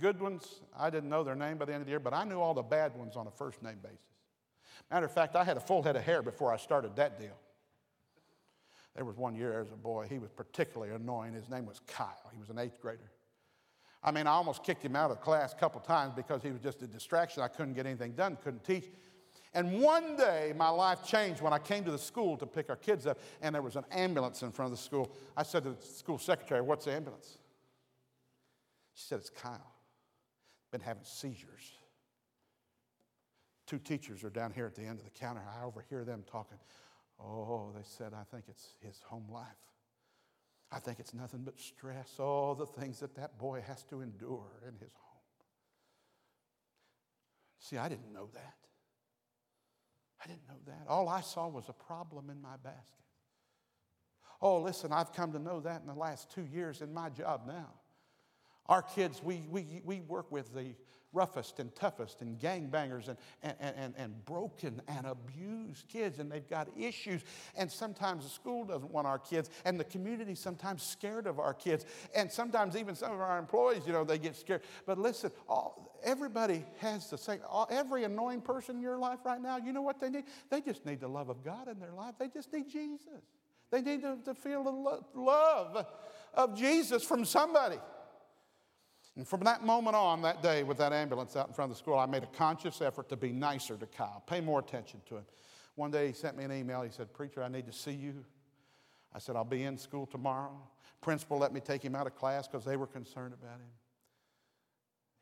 good 0.00 0.20
ones, 0.20 0.60
I 0.78 0.90
didn't 0.90 1.08
know 1.08 1.24
their 1.24 1.34
name 1.34 1.58
by 1.58 1.64
the 1.64 1.74
end 1.74 1.82
of 1.82 1.86
the 1.86 1.90
year, 1.90 2.00
but 2.00 2.14
I 2.14 2.24
knew 2.24 2.40
all 2.40 2.54
the 2.54 2.62
bad 2.62 2.96
ones 2.96 3.16
on 3.16 3.26
a 3.26 3.30
first 3.30 3.62
name 3.62 3.78
basis. 3.82 3.98
Matter 4.90 5.06
of 5.06 5.12
fact, 5.12 5.36
I 5.36 5.44
had 5.44 5.56
a 5.56 5.60
full 5.60 5.82
head 5.82 5.96
of 5.96 6.02
hair 6.02 6.22
before 6.22 6.52
I 6.52 6.56
started 6.56 6.96
that 6.96 7.18
deal. 7.18 7.36
There 8.94 9.04
was 9.04 9.16
one 9.16 9.36
year 9.36 9.60
as 9.60 9.70
a 9.70 9.76
boy, 9.76 10.06
he 10.08 10.18
was 10.18 10.30
particularly 10.30 10.92
annoying. 10.92 11.32
His 11.32 11.48
name 11.48 11.66
was 11.66 11.80
Kyle. 11.86 12.30
He 12.32 12.38
was 12.38 12.50
an 12.50 12.58
eighth 12.58 12.80
grader. 12.80 13.10
I 14.02 14.10
mean, 14.10 14.26
I 14.26 14.30
almost 14.30 14.64
kicked 14.64 14.84
him 14.84 14.96
out 14.96 15.10
of 15.10 15.20
class 15.20 15.52
a 15.52 15.56
couple 15.56 15.80
times 15.80 16.14
because 16.14 16.42
he 16.42 16.50
was 16.50 16.60
just 16.60 16.82
a 16.82 16.86
distraction. 16.86 17.42
I 17.42 17.48
couldn't 17.48 17.74
get 17.74 17.86
anything 17.86 18.12
done, 18.12 18.36
couldn't 18.42 18.64
teach. 18.64 18.86
And 19.54 19.80
one 19.80 20.16
day, 20.16 20.52
my 20.56 20.68
life 20.68 21.04
changed 21.04 21.40
when 21.40 21.52
I 21.52 21.58
came 21.58 21.84
to 21.84 21.90
the 21.90 21.98
school 21.98 22.36
to 22.36 22.46
pick 22.46 22.68
our 22.70 22.76
kids 22.76 23.06
up, 23.06 23.18
and 23.40 23.54
there 23.54 23.62
was 23.62 23.76
an 23.76 23.84
ambulance 23.90 24.42
in 24.42 24.52
front 24.52 24.72
of 24.72 24.78
the 24.78 24.82
school. 24.82 25.10
I 25.36 25.42
said 25.42 25.64
to 25.64 25.70
the 25.70 25.82
school 25.86 26.18
secretary, 26.18 26.60
What's 26.60 26.84
the 26.84 26.92
ambulance? 26.92 27.38
She 28.94 29.04
said, 29.06 29.18
It's 29.20 29.30
Kyle. 29.30 29.74
Been 30.70 30.80
having 30.80 31.04
seizures. 31.04 31.77
Two 33.68 33.78
teachers 33.78 34.24
are 34.24 34.30
down 34.30 34.50
here 34.50 34.64
at 34.64 34.74
the 34.74 34.82
end 34.82 34.98
of 34.98 35.04
the 35.04 35.10
counter. 35.10 35.42
I 35.46 35.62
overhear 35.62 36.02
them 36.02 36.24
talking. 36.30 36.56
Oh, 37.20 37.70
they 37.76 37.82
said, 37.84 38.14
I 38.14 38.24
think 38.24 38.44
it's 38.48 38.66
his 38.80 38.98
home 39.04 39.26
life. 39.30 39.44
I 40.72 40.78
think 40.78 40.98
it's 40.98 41.12
nothing 41.12 41.42
but 41.44 41.60
stress, 41.60 42.18
all 42.18 42.54
the 42.54 42.66
things 42.66 43.00
that 43.00 43.14
that 43.16 43.38
boy 43.38 43.62
has 43.66 43.82
to 43.84 44.00
endure 44.00 44.62
in 44.66 44.74
his 44.80 44.92
home. 44.92 45.08
See, 47.58 47.76
I 47.76 47.90
didn't 47.90 48.12
know 48.12 48.28
that. 48.32 48.54
I 50.24 50.26
didn't 50.26 50.48
know 50.48 50.60
that. 50.66 50.86
All 50.88 51.08
I 51.08 51.20
saw 51.20 51.48
was 51.48 51.68
a 51.68 51.72
problem 51.74 52.30
in 52.30 52.40
my 52.40 52.56
basket. 52.62 53.04
Oh, 54.40 54.62
listen, 54.62 54.92
I've 54.92 55.12
come 55.12 55.32
to 55.32 55.38
know 55.38 55.60
that 55.60 55.82
in 55.82 55.86
the 55.86 55.94
last 55.94 56.30
two 56.30 56.46
years 56.50 56.80
in 56.80 56.94
my 56.94 57.10
job 57.10 57.42
now. 57.46 57.68
Our 58.68 58.82
kids, 58.82 59.22
we, 59.22 59.46
we, 59.50 59.80
we 59.84 60.00
work 60.00 60.30
with 60.30 60.54
the 60.54 60.74
roughest 61.12 61.58
and 61.58 61.74
toughest 61.74 62.20
and 62.20 62.38
gangbangers 62.38 63.08
and, 63.08 63.16
and, 63.42 63.56
and, 63.60 63.94
and 63.96 64.24
broken 64.26 64.82
and 64.88 65.06
abused 65.06 65.88
kids, 65.88 66.18
and 66.18 66.30
they've 66.30 66.48
got 66.48 66.68
issues. 66.78 67.22
And 67.56 67.70
sometimes 67.70 68.24
the 68.24 68.30
school 68.30 68.64
doesn't 68.64 68.90
want 68.90 69.06
our 69.06 69.18
kids, 69.18 69.48
and 69.64 69.80
the 69.80 69.84
community 69.84 70.34
sometimes 70.34 70.82
scared 70.82 71.26
of 71.26 71.38
our 71.38 71.54
kids. 71.54 71.86
And 72.14 72.30
sometimes 72.30 72.76
even 72.76 72.94
some 72.94 73.12
of 73.12 73.20
our 73.20 73.38
employees, 73.38 73.82
you 73.86 73.92
know, 73.92 74.04
they 74.04 74.18
get 74.18 74.36
scared. 74.36 74.62
But 74.86 74.98
listen, 74.98 75.30
all, 75.48 75.98
everybody 76.04 76.64
has 76.78 77.08
the 77.08 77.18
same, 77.18 77.40
all, 77.48 77.66
every 77.70 78.04
annoying 78.04 78.42
person 78.42 78.76
in 78.76 78.82
your 78.82 78.98
life 78.98 79.20
right 79.24 79.40
now, 79.40 79.56
you 79.56 79.72
know 79.72 79.82
what 79.82 80.00
they 80.00 80.10
need? 80.10 80.24
They 80.50 80.60
just 80.60 80.84
need 80.84 81.00
the 81.00 81.08
love 81.08 81.30
of 81.30 81.42
God 81.42 81.68
in 81.68 81.80
their 81.80 81.92
life. 81.92 82.16
They 82.18 82.28
just 82.28 82.52
need 82.52 82.68
Jesus. 82.68 83.22
They 83.70 83.80
need 83.82 84.02
to, 84.02 84.18
to 84.24 84.34
feel 84.34 84.62
the 84.62 84.70
lo- 84.70 85.04
love 85.14 85.86
of 86.34 86.56
Jesus 86.56 87.02
from 87.02 87.24
somebody. 87.24 87.78
And 89.18 89.26
from 89.26 89.40
that 89.40 89.64
moment 89.64 89.96
on, 89.96 90.22
that 90.22 90.44
day 90.44 90.62
with 90.62 90.78
that 90.78 90.92
ambulance 90.92 91.34
out 91.34 91.48
in 91.48 91.52
front 91.52 91.72
of 91.72 91.76
the 91.76 91.82
school, 91.82 91.98
I 91.98 92.06
made 92.06 92.22
a 92.22 92.28
conscious 92.28 92.80
effort 92.80 93.08
to 93.08 93.16
be 93.16 93.32
nicer 93.32 93.76
to 93.76 93.86
Kyle, 93.86 94.22
pay 94.28 94.40
more 94.40 94.60
attention 94.60 95.00
to 95.08 95.16
him. 95.16 95.24
One 95.74 95.90
day 95.90 96.06
he 96.06 96.12
sent 96.12 96.36
me 96.36 96.44
an 96.44 96.52
email. 96.52 96.82
He 96.82 96.90
said, 96.90 97.12
Preacher, 97.12 97.42
I 97.42 97.48
need 97.48 97.66
to 97.66 97.72
see 97.72 97.90
you. 97.90 98.24
I 99.12 99.18
said, 99.18 99.34
I'll 99.34 99.44
be 99.44 99.64
in 99.64 99.76
school 99.76 100.06
tomorrow. 100.06 100.56
Principal 101.00 101.36
let 101.36 101.52
me 101.52 101.58
take 101.58 101.84
him 101.84 101.96
out 101.96 102.06
of 102.06 102.14
class 102.14 102.46
because 102.46 102.64
they 102.64 102.76
were 102.76 102.86
concerned 102.86 103.34
about 103.34 103.56
him. 103.56 103.70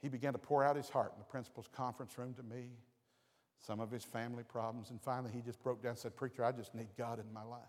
He 0.02 0.10
began 0.10 0.34
to 0.34 0.38
pour 0.38 0.62
out 0.62 0.76
his 0.76 0.90
heart 0.90 1.12
in 1.14 1.18
the 1.18 1.24
principal's 1.24 1.68
conference 1.72 2.18
room 2.18 2.34
to 2.34 2.42
me, 2.42 2.66
some 3.66 3.80
of 3.80 3.90
his 3.90 4.04
family 4.04 4.44
problems, 4.44 4.90
and 4.90 5.00
finally 5.00 5.30
he 5.32 5.40
just 5.40 5.62
broke 5.62 5.82
down 5.82 5.90
and 5.90 5.98
said, 5.98 6.14
Preacher, 6.14 6.44
I 6.44 6.52
just 6.52 6.74
need 6.74 6.88
God 6.98 7.18
in 7.18 7.32
my 7.32 7.42
life. 7.42 7.62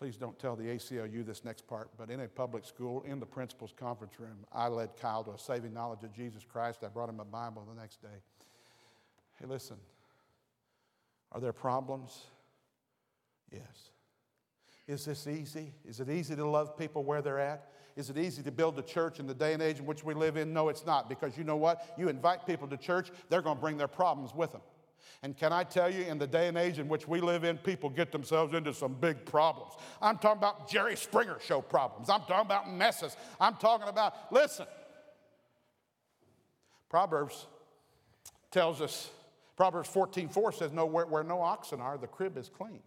Please 0.00 0.16
don't 0.16 0.38
tell 0.38 0.56
the 0.56 0.64
ACLU 0.64 1.26
this 1.26 1.44
next 1.44 1.66
part, 1.66 1.90
but 1.98 2.08
in 2.08 2.20
a 2.20 2.26
public 2.26 2.64
school, 2.64 3.02
in 3.02 3.20
the 3.20 3.26
principal's 3.26 3.74
conference 3.78 4.18
room, 4.18 4.46
I 4.50 4.66
led 4.66 4.96
Kyle 4.96 5.22
to 5.24 5.32
a 5.32 5.38
saving 5.38 5.74
knowledge 5.74 6.02
of 6.04 6.14
Jesus 6.14 6.42
Christ. 6.50 6.82
I 6.82 6.88
brought 6.88 7.10
him 7.10 7.20
a 7.20 7.24
Bible 7.26 7.68
the 7.68 7.78
next 7.78 8.00
day. 8.00 8.08
Hey, 9.38 9.44
listen, 9.46 9.76
are 11.32 11.40
there 11.40 11.52
problems? 11.52 12.18
Yes. 13.52 13.90
Is 14.88 15.04
this 15.04 15.26
easy? 15.26 15.74
Is 15.86 16.00
it 16.00 16.08
easy 16.08 16.34
to 16.34 16.48
love 16.48 16.78
people 16.78 17.04
where 17.04 17.20
they're 17.20 17.38
at? 17.38 17.68
Is 17.94 18.08
it 18.08 18.16
easy 18.16 18.42
to 18.44 18.50
build 18.50 18.78
a 18.78 18.82
church 18.82 19.20
in 19.20 19.26
the 19.26 19.34
day 19.34 19.52
and 19.52 19.60
age 19.60 19.80
in 19.80 19.84
which 19.84 20.02
we 20.02 20.14
live 20.14 20.38
in? 20.38 20.54
No, 20.54 20.70
it's 20.70 20.86
not, 20.86 21.10
because 21.10 21.36
you 21.36 21.44
know 21.44 21.56
what? 21.56 21.92
You 21.98 22.08
invite 22.08 22.46
people 22.46 22.66
to 22.68 22.78
church, 22.78 23.10
they're 23.28 23.42
going 23.42 23.56
to 23.56 23.60
bring 23.60 23.76
their 23.76 23.86
problems 23.86 24.34
with 24.34 24.52
them. 24.52 24.62
And 25.22 25.36
can 25.36 25.52
I 25.52 25.64
tell 25.64 25.92
you, 25.92 26.02
in 26.04 26.18
the 26.18 26.26
day 26.26 26.48
and 26.48 26.56
age 26.56 26.78
in 26.78 26.88
which 26.88 27.06
we 27.06 27.20
live 27.20 27.44
in, 27.44 27.58
people 27.58 27.90
get 27.90 28.10
themselves 28.10 28.54
into 28.54 28.72
some 28.72 28.94
big 28.94 29.24
problems. 29.24 29.72
I'm 30.00 30.18
talking 30.18 30.38
about 30.38 30.68
Jerry 30.68 30.96
Springer 30.96 31.38
show 31.40 31.60
problems. 31.60 32.08
I'm 32.08 32.22
talking 32.22 32.46
about 32.46 32.72
messes. 32.72 33.16
I'm 33.40 33.56
talking 33.56 33.88
about, 33.88 34.14
listen, 34.32 34.66
Proverbs 36.88 37.46
tells 38.50 38.80
us, 38.80 39.10
Proverbs 39.56 39.88
14 39.90 40.28
4 40.28 40.52
says, 40.52 40.72
no, 40.72 40.86
where, 40.86 41.06
where 41.06 41.22
no 41.22 41.40
oxen 41.40 41.80
are, 41.80 41.98
the 41.98 42.06
crib 42.06 42.36
is 42.38 42.48
clean. 42.48 42.80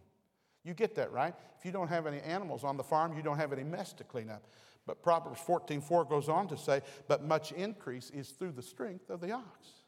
You 0.64 0.74
get 0.74 0.96
that, 0.96 1.12
right? 1.12 1.36
If 1.60 1.66
you 1.66 1.72
don't 1.72 1.90
have 1.90 2.08
any 2.08 2.20
animals 2.20 2.64
on 2.64 2.78
the 2.78 2.84
farm, 2.84 3.16
you 3.16 3.22
don't 3.22 3.38
have 3.38 3.54
any 3.54 3.64
mess 3.64 3.94
to 3.94 4.04
clean 4.04 4.30
up. 4.30 4.44
But 4.86 5.02
Proverbs 5.02 5.40
14 5.42 5.82
4 5.82 6.06
goes 6.06 6.30
on 6.30 6.48
to 6.50 6.58
say, 6.58 6.82
but 7.08 7.24
much 7.24 7.52
increase 7.52 8.10
is 8.10 8.30
through 8.30 8.52
the 8.52 8.62
strength 8.62 9.10
of 9.10 9.22
the 9.22 9.32
ox. 9.32 9.83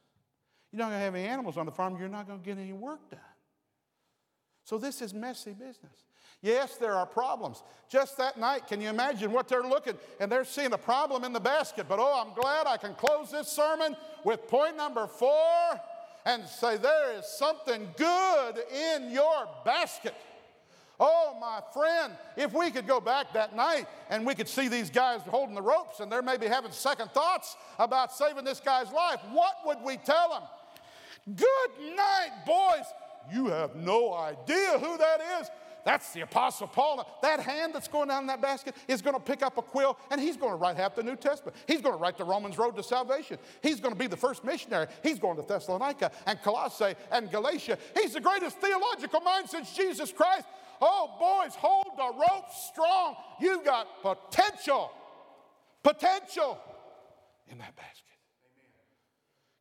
You're 0.76 0.84
not 0.84 0.90
going 0.90 1.00
to 1.00 1.06
have 1.06 1.16
any 1.16 1.26
animals 1.26 1.56
on 1.56 1.66
the 1.66 1.72
farm, 1.72 1.96
you're 1.98 2.10
not 2.10 2.28
going 2.28 2.38
to 2.38 2.46
get 2.46 2.58
any 2.58 2.74
work 2.74 3.10
done. 3.10 3.20
So 4.66 4.78
this 4.78 5.02
is 5.02 5.14
messy 5.14 5.54
business. 5.54 6.04
Yes, 6.42 6.76
there 6.76 6.92
are 6.92 7.06
problems. 7.06 7.64
Just 7.88 8.18
that 8.18 8.38
night, 8.38 8.68
can 8.68 8.82
you 8.82 8.90
imagine 8.90 9.32
what 9.32 9.48
they're 9.48 9.64
looking? 9.64 9.94
And 10.20 10.30
they're 10.30 10.44
seeing 10.44 10.74
a 10.74 10.78
problem 10.78 11.24
in 11.24 11.32
the 11.32 11.40
basket. 11.40 11.86
But 11.88 12.00
oh, 12.00 12.22
I'm 12.26 12.34
glad 12.34 12.68
I 12.68 12.76
can 12.76 12.94
close 12.94 13.32
this 13.32 13.48
sermon 13.48 13.96
with 14.26 14.50
point 14.50 14.76
number 14.76 15.08
four 15.08 15.80
and 16.26 16.46
say, 16.46 16.76
There 16.76 17.18
is 17.18 17.26
something 17.26 17.88
good 17.96 18.56
in 18.70 19.12
your 19.12 19.48
basket. 19.64 20.14
Oh, 21.00 21.38
my 21.40 21.62
friend, 21.74 22.14
if 22.36 22.54
we 22.54 22.70
could 22.70 22.86
go 22.86 23.00
back 23.00 23.32
that 23.32 23.56
night 23.56 23.86
and 24.10 24.26
we 24.26 24.36
could 24.36 24.50
see 24.50 24.68
these 24.68 24.90
guys 24.90 25.22
holding 25.22 25.56
the 25.56 25.62
ropes 25.62 26.02
and 26.02 26.12
they're 26.12 26.22
maybe 26.22 26.48
having 26.48 26.72
second 26.72 27.12
thoughts 27.12 27.56
about 27.80 28.12
saving 28.12 28.44
this 28.44 28.60
guy's 28.60 28.92
life, 28.92 29.20
what 29.32 29.56
would 29.66 29.78
we 29.82 29.96
tell 29.96 30.30
them? 30.30 30.44
Good 31.28 31.96
night, 31.96 32.46
boys. 32.46 32.86
You 33.34 33.48
have 33.48 33.76
no 33.76 34.14
idea 34.14 34.78
who 34.80 34.98
that 34.98 35.20
is. 35.42 35.50
That's 35.86 36.14
the 36.14 36.22
Apostle 36.22 36.68
Paul. 36.68 37.20
That 37.22 37.40
hand 37.40 37.74
that's 37.74 37.88
going 37.88 38.10
down 38.10 38.22
in 38.24 38.28
that 38.28 38.42
basket 38.42 38.76
is 38.88 39.04
going 39.04 39.16
to 39.16 39.20
pick 39.20 39.44
up 39.44 39.60
a 39.60 39.62
quill 39.62 39.98
and 40.10 40.20
he's 40.20 40.36
going 40.36 40.52
to 40.52 40.58
write 40.58 40.78
half 40.78 40.96
the 40.96 41.04
New 41.04 41.16
Testament. 41.16 41.56
He's 41.68 41.80
going 41.80 41.96
to 41.96 42.02
write 42.02 42.18
the 42.18 42.24
Romans 42.24 42.58
Road 42.58 42.76
to 42.76 42.84
Salvation. 42.84 43.38
He's 43.62 43.80
going 43.80 43.94
to 43.94 44.00
be 44.00 44.08
the 44.08 44.18
first 44.18 44.44
missionary. 44.44 44.88
He's 45.04 45.20
going 45.20 45.36
to 45.38 45.44
Thessalonica 45.44 46.12
and 46.26 46.42
Colossae 46.42 46.96
and 47.12 47.30
Galatia. 47.30 47.78
He's 47.94 48.14
the 48.14 48.22
greatest 48.22 48.58
theological 48.58 49.22
mind 49.22 49.48
since 49.48 49.76
Jesus 49.76 50.12
Christ. 50.12 50.48
Oh, 50.82 51.16
boys, 51.20 51.54
hold 51.56 51.86
the 51.98 52.20
rope 52.20 52.52
strong. 52.72 53.16
You've 53.40 53.64
got 53.64 54.02
potential. 54.02 54.92
Potential 55.84 56.60
in 57.48 57.60
that 57.60 57.76
basket. 57.76 58.15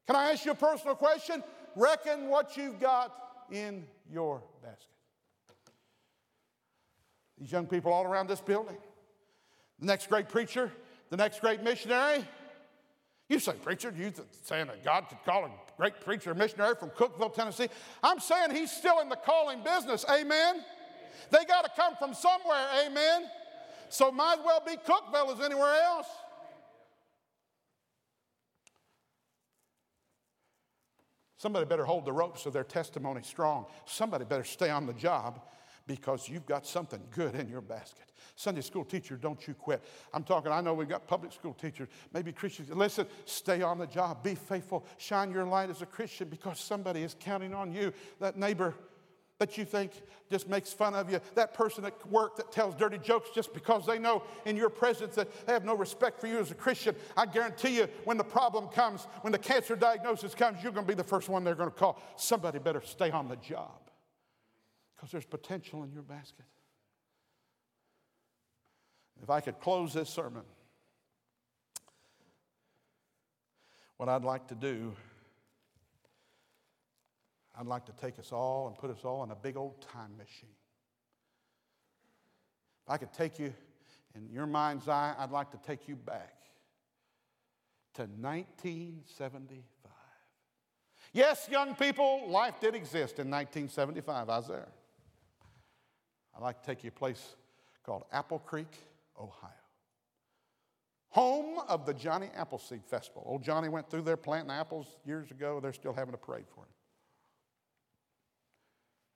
Can 0.07 0.17
I 0.17 0.33
ask 0.33 0.45
you 0.45 0.53
a 0.53 0.55
personal 0.55 0.95
question? 0.95 1.43
Reckon 1.77 2.29
what 2.29 2.57
you've 2.57 2.79
got 2.79 3.15
in 3.51 3.85
your 4.11 4.43
basket. 4.63 4.89
These 7.39 7.53
young 7.53 7.67
people 7.67 7.93
all 7.93 8.05
around 8.05 8.29
this 8.29 8.41
building. 8.41 8.77
The 9.81 9.87
next 9.87 10.09
great 10.09 10.29
preacher, 10.29 10.71
the 11.11 11.17
next 11.17 11.41
great 11.41 11.63
missionary. 11.63 12.25
You 13.29 13.39
say, 13.39 13.53
preacher, 13.53 13.93
you 13.97 14.13
saying 14.43 14.67
that 14.67 14.85
God 14.85 15.09
could 15.09 15.19
call 15.25 15.47
a 15.47 15.51
great 15.77 16.01
preacher 16.01 16.33
a 16.33 16.35
missionary 16.35 16.75
from 16.75 16.91
Cookeville, 16.91 17.35
Tennessee? 17.35 17.69
I'm 18.03 18.21
saying 18.21 18.51
he's 18.51 18.71
still 18.71 19.01
in 19.01 19.09
the 19.09 19.17
calling 19.17 19.63
business. 19.65 20.05
Amen. 20.11 20.63
They 21.31 21.45
got 21.47 21.65
to 21.65 21.71
come 21.75 21.95
from 21.97 22.15
somewhere. 22.15 22.67
Amen. 22.87 23.25
So 23.89 24.13
might 24.13 24.39
as 24.39 24.45
well 24.45 24.63
be 24.65 24.77
Cookeville 24.77 25.35
as 25.35 25.41
anywhere 25.41 25.75
else. 25.83 26.07
Somebody 31.37 31.67
better 31.67 31.85
hold 31.85 32.05
the 32.05 32.13
ropes 32.13 32.47
of 32.47 32.53
their 32.53 32.65
testimony 32.65 33.23
strong. 33.23 33.67
Somebody 33.87 34.25
better 34.25 34.45
stay 34.45 34.71
on 34.71 34.87
the 34.87 34.93
job 34.93 35.41
because 35.87 36.29
you've 36.29 36.47
got 36.47 36.67
something 36.67 37.01
good 37.11 37.35
in 37.35 37.49
your 37.49 37.61
basket. 37.61 38.11
Sunday 38.37 38.63
school 38.63 38.85
teacher, 38.85 39.17
don't 39.17 39.47
you 39.47 39.55
quit. 39.55 39.85
I'm 40.13 40.25
talking, 40.25 40.51
I 40.51 40.61
know 40.61 40.75
we've 40.75 40.89
got 40.89 41.07
public 41.07 41.33
school 41.33 41.55
teachers, 41.55 41.89
maybe 42.13 42.33
Christians. 42.33 42.71
Listen, 42.71 43.07
stay 43.27 43.63
on 43.63 43.79
the 43.79 43.87
job, 43.87 44.23
be 44.23 44.35
faithful, 44.35 44.87
shine 44.97 45.31
your 45.31 45.45
light 45.45 45.71
as 45.71 45.83
a 45.83 45.87
Christian 45.87 46.29
because 46.29 46.59
somebody 46.59 47.03
is 47.03 47.15
counting 47.19 47.55
on 47.55 47.73
you. 47.73 47.93
That 48.21 48.37
neighbor 48.37 48.75
that 49.39 49.59
you 49.59 49.65
think 49.65 49.93
just 50.31 50.49
makes 50.49 50.73
fun 50.73 50.95
of 50.95 51.11
you, 51.11 51.21
that 51.35 51.55
person 51.55 51.85
at 51.85 52.11
work 52.11 52.37
that 52.37 52.53
tells 52.53 52.75
dirty 52.75 52.99
jokes 52.99 53.31
just 53.35 53.53
because 53.53 53.85
they 53.85 53.99
know 53.99 54.23
in 54.45 54.57
your 54.57 54.71
presence 54.71 55.15
that 55.17 55.47
they 55.47 55.53
have 55.53 55.65
no 55.65 55.77
respect 55.77 56.21
for 56.21 56.27
you 56.27 56.39
as 56.39 56.51
a 56.51 56.55
Christian, 56.55 56.95
I 57.17 57.27
guarantee 57.27 57.77
you 57.77 57.89
when 58.05 58.17
the 58.17 58.25
problem 58.25 58.69
comes, 58.69 59.07
when 59.23 59.33
the 59.33 59.39
cancer 59.39 59.77
diagnosis 59.77 60.35
comes, 60.35 60.63
you're 60.63 60.73
going 60.73 60.87
to 60.87 60.93
be 60.93 60.97
the 60.97 61.05
first 61.05 61.29
one 61.29 61.45
they're 61.45 61.55
going 61.55 61.71
to 61.71 61.77
call. 61.77 62.01
Somebody 62.17 62.59
better 62.59 62.83
stay 62.85 63.11
on 63.11 63.29
the 63.29 63.37
job 63.37 63.91
because 64.95 65.11
there's 65.11 65.27
potential 65.27 65.83
in 65.83 65.93
your 65.93 66.03
basket. 66.03 66.47
If 69.23 69.31
I 69.31 69.41
could 69.41 69.59
close 69.61 69.93
this 69.93 70.11
sermon, 70.11 70.43
what 73.97 74.09
I'd 74.09 74.25
like 74.25 74.49
to 74.49 74.55
do 74.55 74.95
I'd 77.59 77.67
like 77.67 77.87
to 77.87 77.93
take 77.93 78.19
us 78.19 78.33
all 78.33 78.67
and 78.67 78.77
put 78.77 78.91
us 78.91 79.05
all 79.05 79.23
in 79.23 79.31
a 79.31 79.37
big 79.37 79.57
old 79.57 79.81
time 79.81 80.17
machine. 80.17 80.49
If 82.87 82.91
I 82.91 82.97
could 82.97 83.13
take 83.13 83.39
you 83.39 83.55
in 84.15 84.29
your 84.31 84.47
mind's 84.47 84.89
eye, 84.89 85.15
I'd 85.19 85.31
like 85.31 85.51
to 85.53 85.59
take 85.59 85.89
you 85.89 85.97
back 85.97 86.35
to 87.95 88.03
1975. 88.03 89.65
Yes, 91.13 91.49
young 91.49 91.75
people, 91.77 92.29
life 92.29 92.55
did 92.61 92.75
exist 92.75 93.21
in 93.21 93.31
1975. 93.31 94.29
I 94.29 94.37
was 94.37 94.49
there. 94.49 94.69
I'd 96.37 96.43
like 96.43 96.61
to 96.61 96.67
take 96.67 96.83
you 96.83 96.91
to 96.91 96.97
a 96.97 96.99
place 96.99 97.37
called 97.85 98.05
Apple 98.13 98.41
Creek, 98.41 98.73
Ohio. 99.19 99.51
Home 101.11 101.61
of 101.69 101.87
the 101.87 101.95
Johnny 101.95 102.29
Appleseed 102.35 102.85
Festival. 102.85 103.23
Old 103.25 103.45
Johnny 103.45 103.69
went 103.69 103.89
through 103.89 104.03
there 104.03 104.17
planting 104.17 104.51
apples 104.51 104.89
years 105.07 105.31
ago. 105.31 105.61
They're 105.61 105.73
still 105.73 105.93
having 105.93 106.15
a 106.15 106.19
parade 106.19 106.47
for 106.53 106.63
him. 106.63 106.74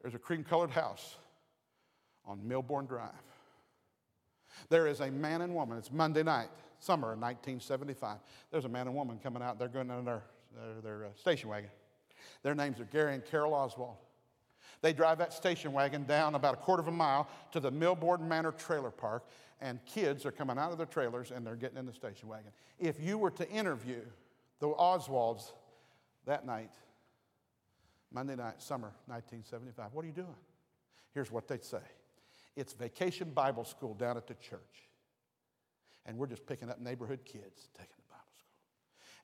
There's 0.02 0.14
a 0.14 0.18
cream 0.18 0.44
colored 0.44 0.70
house 0.70 1.16
on 2.24 2.40
Milbourne 2.46 2.87
Drive. 2.87 3.11
There 4.68 4.87
is 4.87 5.00
a 5.00 5.11
man 5.11 5.42
and 5.42 5.54
woman, 5.54 5.78
it's 5.78 5.92
Monday 5.92 6.22
night, 6.22 6.48
summer 6.80 7.12
of 7.12 7.20
1975. 7.20 8.18
There's 8.50 8.64
a 8.64 8.68
man 8.68 8.87
and 8.87 8.96
woman 8.96 9.18
coming 9.22 9.42
out, 9.42 9.58
they're 9.58 9.68
going 9.68 9.90
in 9.90 10.04
their, 10.04 10.22
their, 10.54 10.80
their 10.82 11.06
uh, 11.06 11.08
station 11.16 11.48
wagon. 11.48 11.70
Their 12.42 12.54
names 12.54 12.80
are 12.80 12.84
Gary 12.84 13.14
and 13.14 13.24
Carol 13.24 13.54
Oswald. 13.54 13.96
They 14.80 14.92
drive 14.92 15.18
that 15.18 15.32
station 15.32 15.72
wagon 15.72 16.04
down 16.04 16.34
about 16.34 16.54
a 16.54 16.56
quarter 16.58 16.80
of 16.80 16.88
a 16.88 16.92
mile 16.92 17.28
to 17.52 17.61
the 17.61 17.70
Milbourne 17.70 18.28
Manor 18.28 18.52
Trailer 18.52 18.90
Park, 18.90 19.24
and 19.61 19.84
kids 19.84 20.24
are 20.24 20.30
coming 20.30 20.58
out 20.58 20.70
of 20.70 20.78
their 20.78 20.87
trailers 20.87 21.32
and 21.32 21.44
they're 21.44 21.56
getting 21.56 21.78
in 21.78 21.87
the 21.87 21.92
station 21.92 22.28
wagon. 22.28 22.52
If 22.78 23.00
you 23.00 23.18
were 23.18 23.32
to 23.32 23.48
interview 23.50 24.02
the 24.61 24.68
Oswalds 24.68 25.52
that 26.26 26.46
night, 26.46 26.70
Monday 28.12 28.37
night, 28.37 28.62
summer 28.62 28.92
1975. 29.07 29.92
What 29.92 30.05
are 30.05 30.09
you 30.09 30.14
doing? 30.14 30.35
Here's 31.12 31.31
what 31.31 31.49
they'd 31.49 31.64
say 31.64 31.83
it's 32.57 32.73
vacation 32.73 33.31
Bible 33.31 33.64
school 33.64 33.94
down 33.94 34.16
at 34.16 34.27
the 34.27 34.35
church. 34.35 34.88
And 36.07 36.16
we're 36.16 36.27
just 36.27 36.47
picking 36.47 36.71
up 36.71 36.81
neighborhood 36.81 37.21
kids, 37.25 37.68
taking 37.75 37.94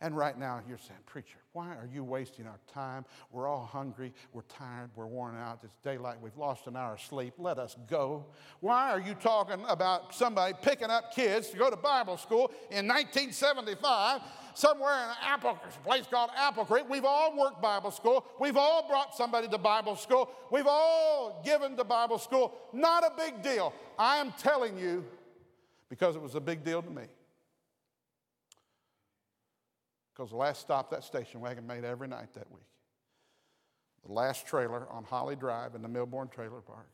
and 0.00 0.16
right 0.16 0.38
now, 0.38 0.61
you're 0.68 0.78
saying, 0.78 1.00
Preacher, 1.07 1.38
why 1.52 1.68
are 1.68 1.88
you 1.92 2.02
wasting 2.02 2.46
our 2.46 2.59
time? 2.72 3.04
We're 3.30 3.46
all 3.46 3.64
hungry. 3.64 4.12
We're 4.33 4.42
tired. 4.42 4.90
We're 4.96 5.07
worn 5.07 5.37
out. 5.37 5.61
It's 5.62 5.76
daylight. 5.85 6.16
We've 6.20 6.37
lost 6.37 6.66
an 6.66 6.76
hour 6.76 6.94
of 6.94 7.00
sleep. 7.00 7.35
Let 7.38 7.59
us 7.59 7.76
go. 7.88 8.26
Why 8.61 8.90
are 8.90 9.00
you 9.00 9.14
talking 9.14 9.64
about 9.68 10.12
somebody 10.14 10.54
picking 10.61 10.90
up 10.90 11.14
kids 11.14 11.50
to 11.50 11.57
go 11.57 11.70
to 11.70 11.76
Bible 11.76 12.16
school 12.16 12.50
in 12.70 12.88
1975 12.88 14.20
somewhere 14.54 14.94
in 14.94 15.11
an 15.11 15.16
apple, 15.22 15.59
place 15.85 16.07
called 16.11 16.30
Apple 16.37 16.64
Creek? 16.64 16.85
We've 16.90 17.04
all 17.04 17.37
worked 17.37 17.62
Bible 17.62 17.92
school. 17.92 18.26
We've 18.40 18.57
all 18.57 18.88
brought 18.88 19.14
somebody 19.14 19.46
to 19.48 19.59
Bible 19.59 19.94
school. 19.94 20.28
We've 20.50 20.66
all 20.66 21.40
given 21.44 21.76
to 21.76 21.85
Bible 21.85 22.18
school. 22.18 22.52
Not 22.72 23.04
a 23.04 23.12
big 23.16 23.42
deal. 23.42 23.72
I 23.96 24.16
am 24.16 24.33
telling 24.38 24.76
you 24.76 25.04
because 25.88 26.16
it 26.16 26.22
was 26.22 26.35
a 26.35 26.40
big 26.40 26.64
deal 26.64 26.83
to 26.83 26.90
me. 26.90 27.04
Because 30.14 30.31
the 30.31 30.37
last 30.37 30.61
stop 30.61 30.90
that 30.90 31.03
station 31.03 31.40
wagon 31.40 31.66
made 31.66 31.85
every 31.85 32.07
night 32.07 32.33
that 32.35 32.50
week. 32.50 32.62
The 34.07 34.12
last 34.12 34.46
trailer 34.46 34.87
on 34.90 35.03
Holly 35.05 35.35
Drive 35.35 35.74
in 35.74 35.83
the 35.83 35.88
Milbourne 35.88 36.31
Trailer 36.31 36.61
Park. 36.61 36.88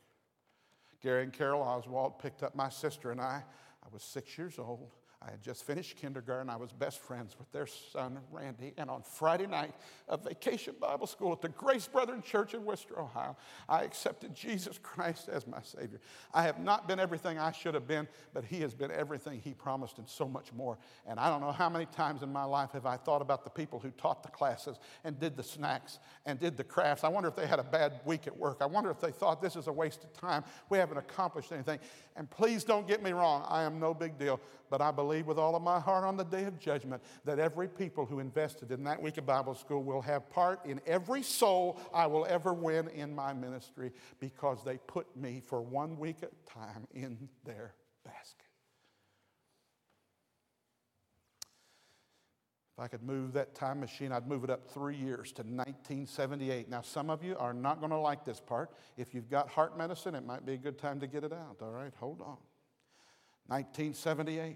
Gary 1.01 1.23
and 1.23 1.33
Carol 1.33 1.61
Oswald 1.61 2.19
picked 2.19 2.43
up 2.43 2.55
my 2.55 2.69
sister 2.69 3.11
and 3.11 3.19
I. 3.19 3.43
I 3.83 3.87
was 3.91 4.03
six 4.03 4.37
years 4.37 4.57
old. 4.57 4.91
I 5.23 5.29
had 5.29 5.43
just 5.43 5.63
finished 5.65 5.97
kindergarten. 5.97 6.49
I 6.49 6.55
was 6.55 6.71
best 6.71 6.99
friends 6.99 7.35
with 7.37 7.51
their 7.51 7.67
son, 7.67 8.17
Randy. 8.31 8.73
And 8.77 8.89
on 8.89 9.03
Friday 9.03 9.45
night 9.45 9.75
of 10.07 10.23
vacation 10.23 10.73
Bible 10.79 11.05
school 11.05 11.31
at 11.31 11.41
the 11.41 11.49
Grace 11.49 11.87
Brethren 11.87 12.23
Church 12.23 12.55
in 12.55 12.65
Wooster, 12.65 12.99
Ohio, 12.99 13.37
I 13.69 13.83
accepted 13.83 14.33
Jesus 14.33 14.79
Christ 14.81 15.29
as 15.29 15.45
my 15.45 15.61
Savior. 15.61 15.99
I 16.33 16.41
have 16.41 16.59
not 16.59 16.87
been 16.87 16.99
everything 16.99 17.37
I 17.37 17.51
should 17.51 17.75
have 17.75 17.87
been, 17.87 18.07
but 18.33 18.43
He 18.43 18.61
has 18.61 18.73
been 18.73 18.89
everything 18.89 19.39
He 19.39 19.53
promised 19.53 19.99
and 19.99 20.09
so 20.09 20.27
much 20.27 20.51
more. 20.53 20.79
And 21.05 21.19
I 21.19 21.29
don't 21.29 21.41
know 21.41 21.51
how 21.51 21.69
many 21.69 21.85
times 21.85 22.23
in 22.23 22.33
my 22.33 22.43
life 22.43 22.71
have 22.71 22.87
I 22.87 22.97
thought 22.97 23.21
about 23.21 23.43
the 23.43 23.51
people 23.51 23.77
who 23.79 23.91
taught 23.91 24.23
the 24.23 24.29
classes 24.29 24.79
and 25.03 25.19
did 25.19 25.37
the 25.37 25.43
snacks 25.43 25.99
and 26.25 26.39
did 26.39 26.57
the 26.57 26.63
crafts. 26.63 27.03
I 27.03 27.09
wonder 27.09 27.29
if 27.29 27.35
they 27.35 27.45
had 27.45 27.59
a 27.59 27.63
bad 27.63 27.99
week 28.05 28.25
at 28.25 28.35
work. 28.35 28.57
I 28.61 28.65
wonder 28.65 28.89
if 28.89 28.99
they 28.99 29.11
thought 29.11 29.39
this 29.39 29.55
is 29.55 29.67
a 29.67 29.71
waste 29.71 30.03
of 30.03 30.13
time. 30.13 30.43
We 30.69 30.79
haven't 30.79 30.97
accomplished 30.97 31.51
anything. 31.51 31.77
And 32.15 32.27
please 32.29 32.63
don't 32.63 32.87
get 32.87 33.03
me 33.03 33.11
wrong, 33.11 33.45
I 33.47 33.63
am 33.63 33.79
no 33.79 33.93
big 33.93 34.17
deal, 34.17 34.39
but 34.71 34.81
I 34.81 34.89
believe 34.89 35.27
with 35.27 35.37
all 35.37 35.55
of 35.55 35.61
my 35.61 35.79
heart 35.81 36.05
on 36.05 36.15
the 36.15 36.23
day 36.23 36.45
of 36.45 36.57
judgment 36.57 37.03
that 37.25 37.39
every 37.39 37.67
people 37.67 38.05
who 38.05 38.19
invested 38.19 38.71
in 38.71 38.85
that 38.85 38.99
week 38.99 39.17
of 39.17 39.25
Bible 39.25 39.53
school 39.53 39.83
will 39.83 40.01
have 40.01 40.29
part 40.29 40.65
in 40.65 40.79
every 40.87 41.21
soul 41.21 41.77
I 41.93 42.07
will 42.07 42.25
ever 42.25 42.53
win 42.53 42.87
in 42.87 43.13
my 43.13 43.33
ministry 43.33 43.91
because 44.21 44.63
they 44.63 44.77
put 44.87 45.15
me 45.15 45.41
for 45.45 45.61
one 45.61 45.99
week 45.99 46.23
at 46.23 46.31
a 46.31 46.49
time 46.49 46.87
in 46.93 47.27
their 47.45 47.75
basket. 48.05 48.45
If 52.77 52.85
I 52.85 52.87
could 52.87 53.03
move 53.03 53.33
that 53.33 53.53
time 53.53 53.81
machine, 53.81 54.13
I'd 54.13 54.25
move 54.25 54.45
it 54.45 54.49
up 54.49 54.71
three 54.71 54.95
years 54.95 55.33
to 55.33 55.41
1978. 55.41 56.69
Now, 56.69 56.81
some 56.81 57.09
of 57.09 57.25
you 57.25 57.35
are 57.37 57.53
not 57.53 57.79
going 57.79 57.91
to 57.91 57.97
like 57.97 58.23
this 58.23 58.39
part. 58.39 58.71
If 58.95 59.13
you've 59.13 59.29
got 59.29 59.49
heart 59.49 59.77
medicine, 59.77 60.15
it 60.15 60.25
might 60.25 60.45
be 60.45 60.53
a 60.53 60.57
good 60.57 60.79
time 60.79 61.01
to 61.01 61.07
get 61.07 61.25
it 61.25 61.33
out. 61.33 61.57
All 61.61 61.71
right, 61.71 61.91
hold 61.99 62.21
on. 62.21 62.37
1978. 63.51 64.55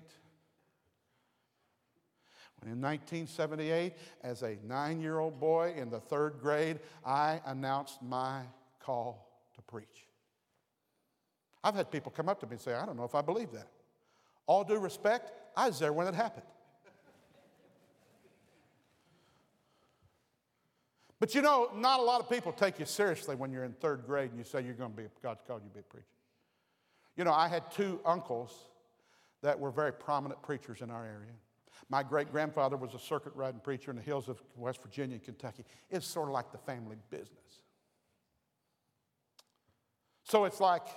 When 2.62 2.72
in 2.72 2.82
1978, 2.82 3.94
as 4.24 4.42
a 4.42 4.56
nine 4.66 5.02
year 5.02 5.20
old 5.20 5.38
boy 5.38 5.74
in 5.76 5.90
the 5.90 6.00
third 6.00 6.36
grade, 6.42 6.80
I 7.06 7.42
announced 7.46 8.02
my 8.02 8.44
call 8.80 9.28
to 9.56 9.62
preach. 9.64 10.08
I've 11.62 11.76
had 11.76 11.92
people 11.92 12.10
come 12.16 12.30
up 12.30 12.40
to 12.40 12.46
me 12.46 12.54
and 12.54 12.62
say, 12.62 12.74
I 12.74 12.86
don't 12.86 12.96
know 12.96 13.04
if 13.04 13.16
I 13.16 13.22
believe 13.22 13.52
that. 13.52 13.68
All 14.48 14.64
due 14.64 14.80
respect, 14.80 15.34
I 15.58 15.68
was 15.68 15.78
there 15.78 15.92
when 15.92 16.08
it 16.08 16.16
happened. 16.16 16.46
But 21.20 21.36
you 21.36 21.42
know, 21.42 21.70
not 21.76 22.00
a 22.00 22.04
lot 22.04 22.22
of 22.22 22.30
people 22.30 22.54
take 22.54 22.80
you 22.80 22.86
seriously 22.86 23.36
when 23.36 23.52
you're 23.52 23.66
in 23.66 23.74
third 23.74 24.06
grade 24.06 24.30
and 24.30 24.38
you 24.38 24.46
say 24.46 24.62
you're 24.62 24.74
going 24.74 24.92
to 24.92 24.98
be, 24.98 25.08
God's 25.22 25.42
called 25.46 25.64
you 25.64 25.70
to 25.70 25.74
be 25.74 25.80
a 25.82 25.84
preacher. 25.84 26.06
You 27.18 27.26
know, 27.26 27.34
I 27.34 27.50
had 27.50 27.70
two 27.72 28.00
uncles 28.06 28.54
that 29.46 29.60
were 29.60 29.70
very 29.70 29.94
prominent 29.94 30.42
preachers 30.42 30.82
in 30.82 30.90
our 30.90 31.06
area. 31.06 31.32
My 31.88 32.02
great 32.02 32.32
grandfather 32.32 32.78
was 32.78 32.96
a 32.96 33.00
circuit 33.00 33.32
riding 33.36 33.60
preacher 33.60 33.92
in 33.92 33.98
the 33.98 34.02
hills 34.02 34.28
of 34.28 34.42
West 34.56 34.82
Virginia 34.82 35.18
and 35.18 35.24
Kentucky. 35.24 35.64
It's 35.92 36.08
sort 36.08 36.30
of 36.30 36.34
like 36.34 36.52
the 36.52 36.58
family 36.58 36.96
business. 37.12 37.62
So 40.24 40.46
it's 40.46 40.60
like 40.60 40.88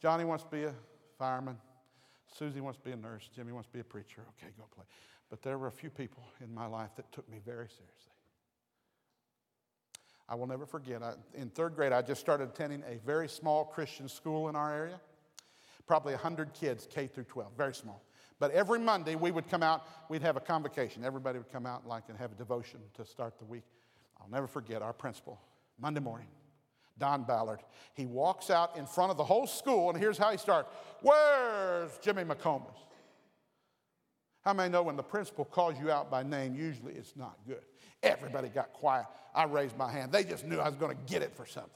Johnny 0.00 0.24
wants 0.24 0.44
to 0.44 0.50
be 0.50 0.62
a 0.64 0.74
fireman, 1.18 1.56
Susie 2.38 2.60
wants 2.60 2.78
to 2.78 2.84
be 2.84 2.92
a 2.92 2.96
nurse, 2.96 3.28
Jimmy 3.34 3.50
wants 3.50 3.66
to 3.66 3.72
be 3.72 3.80
a 3.80 3.84
preacher. 3.84 4.22
Okay, 4.38 4.52
go 4.56 4.64
play. 4.72 4.84
But 5.28 5.42
there 5.42 5.58
were 5.58 5.66
a 5.66 5.72
few 5.72 5.90
people 5.90 6.22
in 6.40 6.54
my 6.54 6.66
life 6.66 6.90
that 6.94 7.10
took 7.10 7.28
me 7.28 7.38
very 7.44 7.66
seriously. 7.66 8.12
I 10.28 10.36
will 10.36 10.46
never 10.46 10.64
forget. 10.64 11.02
I, 11.02 11.14
in 11.34 11.50
third 11.50 11.74
grade, 11.74 11.90
I 11.90 12.02
just 12.02 12.20
started 12.20 12.50
attending 12.50 12.84
a 12.88 13.04
very 13.04 13.28
small 13.28 13.64
Christian 13.64 14.08
school 14.08 14.48
in 14.48 14.54
our 14.54 14.72
area. 14.72 15.00
Probably 15.88 16.12
100 16.12 16.52
kids, 16.52 16.86
K 16.88 17.06
through 17.06 17.24
12, 17.24 17.52
very 17.56 17.74
small. 17.74 18.04
But 18.38 18.52
every 18.52 18.78
Monday, 18.78 19.16
we 19.16 19.30
would 19.30 19.48
come 19.48 19.62
out, 19.62 19.86
we'd 20.08 20.22
have 20.22 20.36
a 20.36 20.40
convocation. 20.40 21.04
Everybody 21.04 21.38
would 21.38 21.50
come 21.50 21.66
out 21.66 21.88
like 21.88 22.04
and 22.08 22.18
have 22.18 22.30
a 22.30 22.36
devotion 22.36 22.78
to 22.94 23.04
start 23.04 23.38
the 23.38 23.46
week. 23.46 23.64
I'll 24.20 24.28
never 24.28 24.46
forget 24.46 24.82
our 24.82 24.92
principal, 24.92 25.40
Monday 25.80 26.00
morning, 26.00 26.28
Don 26.98 27.24
Ballard. 27.24 27.60
He 27.94 28.06
walks 28.06 28.50
out 28.50 28.76
in 28.76 28.86
front 28.86 29.10
of 29.10 29.16
the 29.16 29.24
whole 29.24 29.46
school, 29.46 29.90
and 29.90 29.98
here's 29.98 30.18
how 30.18 30.30
he 30.30 30.36
starts 30.36 30.68
Where's 31.00 31.96
Jimmy 31.98 32.22
McComas? 32.22 32.76
How 34.42 34.52
many 34.52 34.70
know 34.70 34.82
when 34.82 34.96
the 34.96 35.02
principal 35.02 35.44
calls 35.44 35.74
you 35.80 35.90
out 35.90 36.10
by 36.10 36.22
name, 36.22 36.54
usually 36.54 36.92
it's 36.92 37.16
not 37.16 37.36
good? 37.46 37.62
Everybody 38.02 38.48
got 38.48 38.72
quiet. 38.72 39.06
I 39.34 39.44
raised 39.44 39.76
my 39.76 39.90
hand. 39.90 40.12
They 40.12 40.22
just 40.22 40.44
knew 40.46 40.58
I 40.58 40.68
was 40.68 40.76
going 40.76 40.96
to 40.96 41.02
get 41.12 41.22
it 41.22 41.34
for 41.34 41.44
something. 41.44 41.72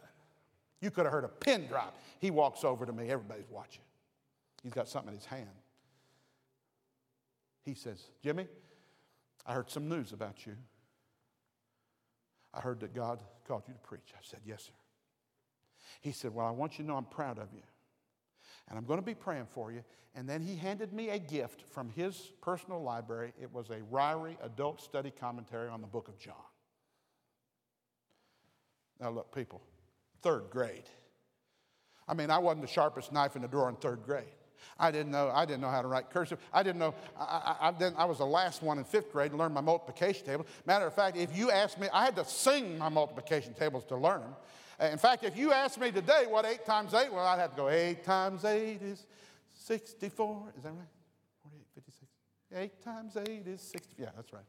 You 0.80 0.90
could 0.90 1.04
have 1.04 1.12
heard 1.12 1.24
a 1.24 1.28
pin 1.28 1.66
drop. 1.66 1.98
He 2.18 2.30
walks 2.30 2.64
over 2.64 2.86
to 2.86 2.92
me. 2.92 3.08
Everybody's 3.08 3.50
watching. 3.50 3.82
He's 4.62 4.72
got 4.72 4.88
something 4.88 5.12
in 5.12 5.18
his 5.18 5.26
hand. 5.26 5.48
He 7.64 7.74
says, 7.74 8.00
Jimmy, 8.22 8.46
I 9.46 9.54
heard 9.54 9.70
some 9.70 9.88
news 9.88 10.12
about 10.12 10.46
you. 10.46 10.54
I 12.54 12.60
heard 12.60 12.80
that 12.80 12.94
God 12.94 13.22
called 13.46 13.62
you 13.66 13.74
to 13.74 13.80
preach. 13.80 14.12
I 14.14 14.20
said, 14.22 14.40
Yes, 14.44 14.64
sir. 14.64 14.72
He 16.00 16.12
said, 16.12 16.34
Well, 16.34 16.46
I 16.46 16.50
want 16.50 16.78
you 16.78 16.84
to 16.84 16.90
know 16.90 16.96
I'm 16.96 17.04
proud 17.04 17.38
of 17.38 17.48
you. 17.54 17.62
And 18.68 18.78
I'm 18.78 18.84
going 18.84 19.00
to 19.00 19.06
be 19.06 19.14
praying 19.14 19.46
for 19.52 19.72
you. 19.72 19.82
And 20.14 20.28
then 20.28 20.42
he 20.42 20.56
handed 20.56 20.92
me 20.92 21.10
a 21.10 21.18
gift 21.18 21.64
from 21.70 21.90
his 21.90 22.32
personal 22.42 22.82
library. 22.82 23.32
It 23.40 23.52
was 23.52 23.70
a 23.70 23.78
Ryrie 23.90 24.36
adult 24.44 24.80
study 24.80 25.10
commentary 25.10 25.68
on 25.68 25.80
the 25.80 25.86
book 25.86 26.08
of 26.08 26.18
John. 26.18 26.34
Now, 29.00 29.10
look, 29.10 29.34
people, 29.34 29.62
third 30.20 30.44
grade. 30.50 30.84
I 32.06 32.14
mean, 32.14 32.30
I 32.30 32.38
wasn't 32.38 32.62
the 32.62 32.72
sharpest 32.72 33.10
knife 33.10 33.36
in 33.36 33.42
the 33.42 33.48
drawer 33.48 33.68
in 33.68 33.76
third 33.76 34.02
grade. 34.04 34.24
I 34.78 34.90
didn't 34.90 35.12
know, 35.12 35.30
I 35.34 35.44
didn't 35.44 35.60
know 35.60 35.70
how 35.70 35.82
to 35.82 35.88
write 35.88 36.10
cursive. 36.10 36.38
I 36.52 36.62
didn't 36.62 36.78
know, 36.78 36.94
I, 37.18 37.56
I, 37.60 37.68
I, 37.68 37.70
didn't, 37.72 37.96
I 37.96 38.04
was 38.04 38.18
the 38.18 38.26
last 38.26 38.62
one 38.62 38.78
in 38.78 38.84
fifth 38.84 39.12
grade 39.12 39.30
to 39.32 39.36
learn 39.36 39.52
my 39.52 39.60
multiplication 39.60 40.26
table. 40.26 40.46
Matter 40.66 40.86
of 40.86 40.94
fact, 40.94 41.16
if 41.16 41.36
you 41.36 41.50
asked 41.50 41.78
me, 41.80 41.88
I 41.92 42.04
had 42.04 42.16
to 42.16 42.24
sing 42.24 42.78
my 42.78 42.88
multiplication 42.88 43.54
tables 43.54 43.84
to 43.86 43.96
learn 43.96 44.20
them. 44.20 44.34
In 44.92 44.98
fact, 44.98 45.22
if 45.22 45.36
you 45.36 45.52
asked 45.52 45.78
me 45.78 45.92
today 45.92 46.24
what 46.28 46.44
8 46.44 46.64
times 46.64 46.94
8, 46.94 47.12
well, 47.12 47.24
I'd 47.24 47.38
have 47.38 47.50
to 47.50 47.56
go 47.56 47.68
8 47.68 48.02
times 48.04 48.44
8 48.44 48.82
is 48.82 49.06
64. 49.54 50.52
Is 50.56 50.62
that 50.64 50.70
right? 50.70 50.78
48, 51.42 51.66
56. 51.74 52.06
8 52.54 52.84
times 52.84 53.16
8 53.16 53.46
is 53.46 53.60
60. 53.60 53.94
Yeah, 53.98 54.08
that's 54.16 54.32
right. 54.32 54.42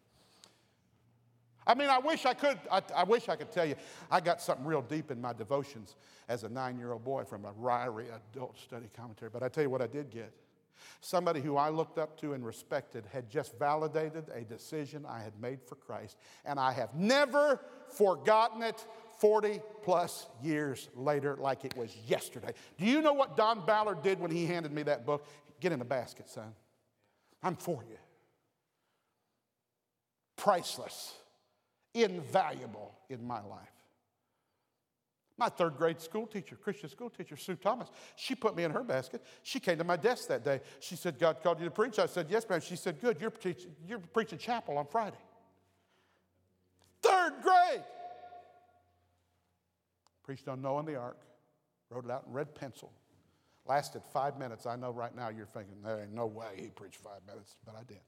I 1.66 1.76
mean, 1.76 1.90
I 1.90 2.00
wish 2.00 2.26
I 2.26 2.34
could, 2.34 2.60
I, 2.72 2.82
I, 2.96 3.04
wish 3.04 3.30
I 3.30 3.36
could 3.36 3.52
tell 3.52 3.66
you, 3.66 3.76
I 4.12 4.20
got 4.20 4.42
something 4.42 4.66
real 4.66 4.82
deep 4.82 5.12
in 5.12 5.22
my 5.22 5.34
devotions 5.34 5.96
as 6.28 6.44
a 6.44 6.50
nine 6.50 6.78
year 6.78 6.92
old 6.92 7.04
boy 7.04 7.24
from 7.24 7.46
a 7.46 7.54
Ryrie 7.54 8.08
adult 8.34 8.58
study 8.58 8.90
commentary. 8.96 9.30
But 9.32 9.44
I 9.44 9.50
tell 9.50 9.64
you 9.64 9.70
what 9.70 9.82
I 9.82 9.88
did 9.88 10.10
get. 10.10 10.32
Somebody 11.00 11.40
who 11.40 11.56
I 11.56 11.70
looked 11.70 11.98
up 11.98 12.20
to 12.22 12.34
and 12.34 12.46
respected 12.46 13.06
had 13.12 13.30
just 13.30 13.58
validated 13.58 14.26
a 14.34 14.42
decision 14.42 15.06
I 15.08 15.22
had 15.22 15.40
made 15.40 15.62
for 15.62 15.76
Christ, 15.76 16.18
and 16.46 16.60
I 16.60 16.74
have 16.74 16.94
never 16.96 17.62
forgotten 17.88 18.62
it 18.62 18.86
40 19.20 19.62
plus 19.84 20.28
years 20.42 20.90
later 20.96 21.38
like 21.40 21.64
it 21.64 21.78
was 21.78 21.96
yesterday. 22.08 22.54
Do 22.78 22.86
you 22.86 23.02
know 23.02 23.14
what 23.14 23.38
Don 23.38 23.66
Ballard 23.66 24.02
did 24.02 24.20
when 24.20 24.32
he 24.32 24.46
handed 24.46 24.74
me 24.74 24.84
that 24.84 25.06
book? 25.06 25.26
Get 25.62 25.72
in 25.72 25.80
the 25.80 25.86
basket, 25.86 26.30
son. 26.30 26.54
I'm 27.42 27.56
for 27.56 27.84
you. 27.90 27.98
Priceless 30.36 31.14
invaluable 31.94 32.96
in 33.10 33.26
my 33.26 33.42
life. 33.42 33.70
My 35.38 35.50
third 35.50 35.78
grade 35.78 36.00
school 36.00 36.28
teacher, 36.28 36.56
Christian 36.56 36.90
school 36.90 37.10
teacher, 37.10 37.36
Sue 37.36 37.56
Thomas, 37.56 37.90
she 38.16 38.36
put 38.36 38.56
me 38.56 38.64
in 38.64 38.72
her 38.72 38.84
basket. 38.84 39.24
She 39.42 39.60
came 39.60 39.80
to 39.80 39.84
my 39.84 39.98
desk 39.98 40.28
that 40.28 40.46
day. 40.46 40.62
She 40.80 40.96
said, 40.96 41.18
God 41.18 41.42
called 41.42 41.60
you 41.60 41.66
to 41.66 41.72
preach. 41.72 41.98
I 41.98 42.06
said, 42.06 42.28
Yes, 42.30 42.48
ma'am. 42.48 42.62
She 42.62 42.76
said, 42.76 43.02
Good, 43.02 43.20
you're, 43.20 43.32
preaching, 43.32 43.72
you're 43.88 44.00
preaching 44.00 44.38
chapel 44.38 44.78
on 44.78 44.86
Friday. 44.86 45.18
Third 47.02 47.34
grade. 47.42 47.84
Preached 50.24 50.48
on 50.48 50.62
Noah 50.62 50.80
and 50.80 50.88
the 50.88 50.96
ark, 50.96 51.18
wrote 51.90 52.06
it 52.06 52.12
out 52.12 52.26
in 52.28 52.34
red 52.34 52.54
pencil. 52.54 52.92
Lasted 53.66 54.04
five 54.14 54.38
minutes. 54.38 54.66
I 54.66 54.76
know 54.76 54.92
right 54.92 55.16
now 55.16 55.30
you're 55.30 55.48
thinking, 55.48 55.76
There 55.84 56.00
ain't 56.02 56.14
no 56.14 56.28
way 56.28 56.54
he 56.58 56.68
preached 56.68 56.98
five 56.98 57.22
minutes, 57.26 57.56
but 57.66 57.76
I 57.76 57.84
did. 57.84 58.02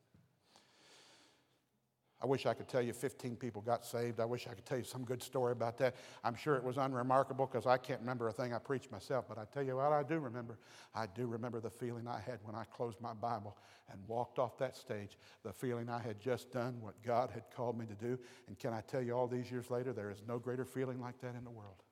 I 2.22 2.28
wish 2.28 2.46
I 2.46 2.54
could 2.54 2.70
tell 2.70 2.82
you 2.82 2.94
15 2.94 3.36
people 3.36 3.62
got 3.62 3.86
saved. 3.86 4.20
I 4.20 4.26
wish 4.26 4.48
I 4.48 4.54
could 4.54 4.66
tell 4.66 4.78
you 4.78 4.86
some 4.86 5.04
good 5.04 5.22
story 5.22 5.52
about 5.52 5.78
that. 5.80 5.96
I'm 6.24 6.36
sure 6.36 6.56
it 6.56 6.64
was 6.64 6.78
unremarkable 6.78 7.46
because 7.46 7.66
I 7.66 7.78
can't 7.78 8.00
remember 8.00 8.30
a 8.30 8.32
thing 8.32 8.54
I 8.54 8.58
preached 8.58 8.90
myself. 8.90 9.26
But 9.28 9.38
I 9.38 9.44
tell 9.54 9.64
you 9.64 9.76
what, 9.76 9.92
I 9.92 10.02
do 10.02 10.20
remember. 10.20 10.58
I 10.94 11.08
do 11.08 11.28
remember 11.28 11.60
the 11.60 11.70
feeling 11.70 12.08
I 12.08 12.20
had 12.20 12.40
when 12.44 12.56
I 12.56 12.64
closed 12.66 13.02
my 13.02 13.14
Bible 13.14 13.58
and 13.92 14.00
walked 14.08 14.40
off 14.40 14.58
that 14.60 14.78
stage. 14.78 15.18
The 15.44 15.52
feeling 15.52 15.90
I 15.90 16.00
had 16.00 16.20
just 16.20 16.52
done 16.52 16.78
what 16.80 16.96
God 17.04 17.32
had 17.32 17.44
called 17.54 17.78
me 17.78 17.86
to 17.86 17.96
do. 17.96 18.18
And 18.48 18.58
can 18.58 18.74
I 18.74 18.82
tell 18.82 19.02
you, 19.02 19.12
all 19.14 19.28
these 19.28 19.52
years 19.52 19.70
later, 19.70 19.92
there 19.92 20.10
is 20.10 20.24
no 20.26 20.40
greater 20.40 20.66
feeling 20.66 21.02
like 21.02 21.20
that 21.20 21.36
in 21.36 21.44
the 21.44 21.52
world. 21.52 21.84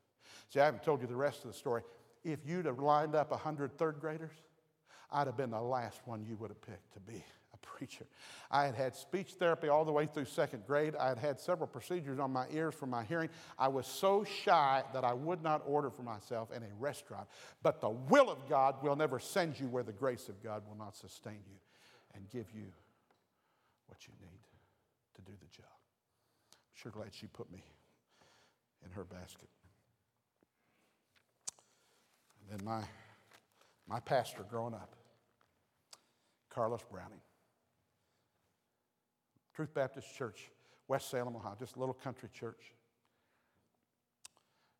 See, 0.49 0.61
I 0.61 0.65
haven't 0.65 0.83
told 0.83 1.01
you 1.01 1.07
the 1.07 1.15
rest 1.15 1.43
of 1.43 1.51
the 1.51 1.57
story. 1.57 1.81
If 2.23 2.39
you'd 2.45 2.65
have 2.65 2.79
lined 2.79 3.13
up 3.13 3.31
100 3.31 3.77
third 3.77 3.99
graders, 3.99 4.31
I'd 5.11 5.27
have 5.27 5.35
been 5.35 5.51
the 5.51 5.61
last 5.61 6.01
one 6.05 6.23
you 6.23 6.37
would 6.37 6.49
have 6.49 6.61
picked 6.61 6.93
to 6.93 6.99
be 7.01 7.23
preacher. 7.63 8.05
I 8.51 8.65
had 8.65 8.75
had 8.75 8.95
speech 8.95 9.31
therapy 9.39 9.69
all 9.69 9.83
the 9.83 9.91
way 9.91 10.05
through 10.05 10.25
second 10.25 10.67
grade. 10.67 10.95
I 10.95 11.09
had 11.09 11.17
had 11.17 11.39
several 11.39 11.67
procedures 11.67 12.19
on 12.19 12.31
my 12.31 12.45
ears 12.51 12.75
for 12.75 12.85
my 12.85 13.03
hearing. 13.03 13.29
I 13.57 13.69
was 13.69 13.87
so 13.87 14.23
shy 14.23 14.83
that 14.93 15.03
I 15.03 15.13
would 15.13 15.41
not 15.41 15.63
order 15.65 15.89
for 15.89 16.03
myself 16.03 16.51
in 16.51 16.61
a 16.61 16.67
restaurant. 16.79 17.27
But 17.63 17.81
the 17.81 17.89
will 17.89 18.29
of 18.29 18.47
God 18.47 18.75
will 18.83 18.95
never 18.95 19.19
send 19.19 19.59
you 19.59 19.67
where 19.67 19.83
the 19.83 19.91
grace 19.91 20.29
of 20.29 20.41
God 20.43 20.63
will 20.67 20.77
not 20.77 20.95
sustain 20.95 21.39
you 21.47 21.57
and 22.13 22.29
give 22.29 22.45
you 22.53 22.65
what 23.87 24.07
you 24.07 24.13
need 24.21 24.39
to 25.15 25.21
do 25.21 25.31
the 25.31 25.57
job. 25.57 25.65
I'm 25.65 26.75
sure 26.75 26.91
glad 26.91 27.13
she 27.13 27.27
put 27.27 27.51
me 27.51 27.63
in 28.85 28.91
her 28.91 29.03
basket. 29.03 29.49
And 32.39 32.59
then 32.59 32.65
my, 32.65 32.83
my 33.87 33.99
pastor 33.99 34.45
growing 34.49 34.73
up, 34.73 34.95
Carlos 36.49 36.83
Browning. 36.91 37.21
Truth 39.55 39.73
Baptist 39.73 40.15
Church, 40.15 40.49
West 40.87 41.09
Salem, 41.09 41.35
Ohio, 41.35 41.55
just 41.59 41.75
a 41.75 41.79
little 41.79 41.93
country 41.93 42.29
church. 42.33 42.73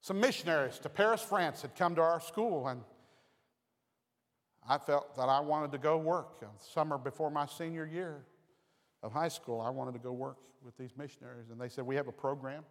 Some 0.01 0.19
missionaries 0.19 0.80
to 0.80 0.89
Paris, 0.89 1.21
France 1.21 1.61
had 1.61 1.76
come 1.76 1.95
to 1.95 2.01
our 2.01 2.19
school, 2.19 2.67
and 2.67 2.82
I 4.67 4.78
felt 4.78 5.15
that 5.15 5.30
I 5.30 5.39
wanted 5.39 5.71
to 5.71 5.78
go 5.78 5.97
work. 5.97 6.39
The 6.39 6.47
Summer 6.59 6.97
before 6.97 7.30
my 7.30 7.45
senior 7.45 7.86
year 7.86 8.26
of 9.01 9.11
high 9.11 9.28
school, 9.28 9.61
I 9.61 9.69
wanted 9.69 9.93
to 9.93 9.99
go 9.99 10.11
work 10.11 10.38
with 10.63 10.78
these 10.78 10.91
missionaries. 10.97 11.49
And 11.51 11.59
they 11.59 11.69
said, 11.69 11.86
We 11.86 11.95
have 11.95 12.07
a 12.07 12.13
program 12.13 12.63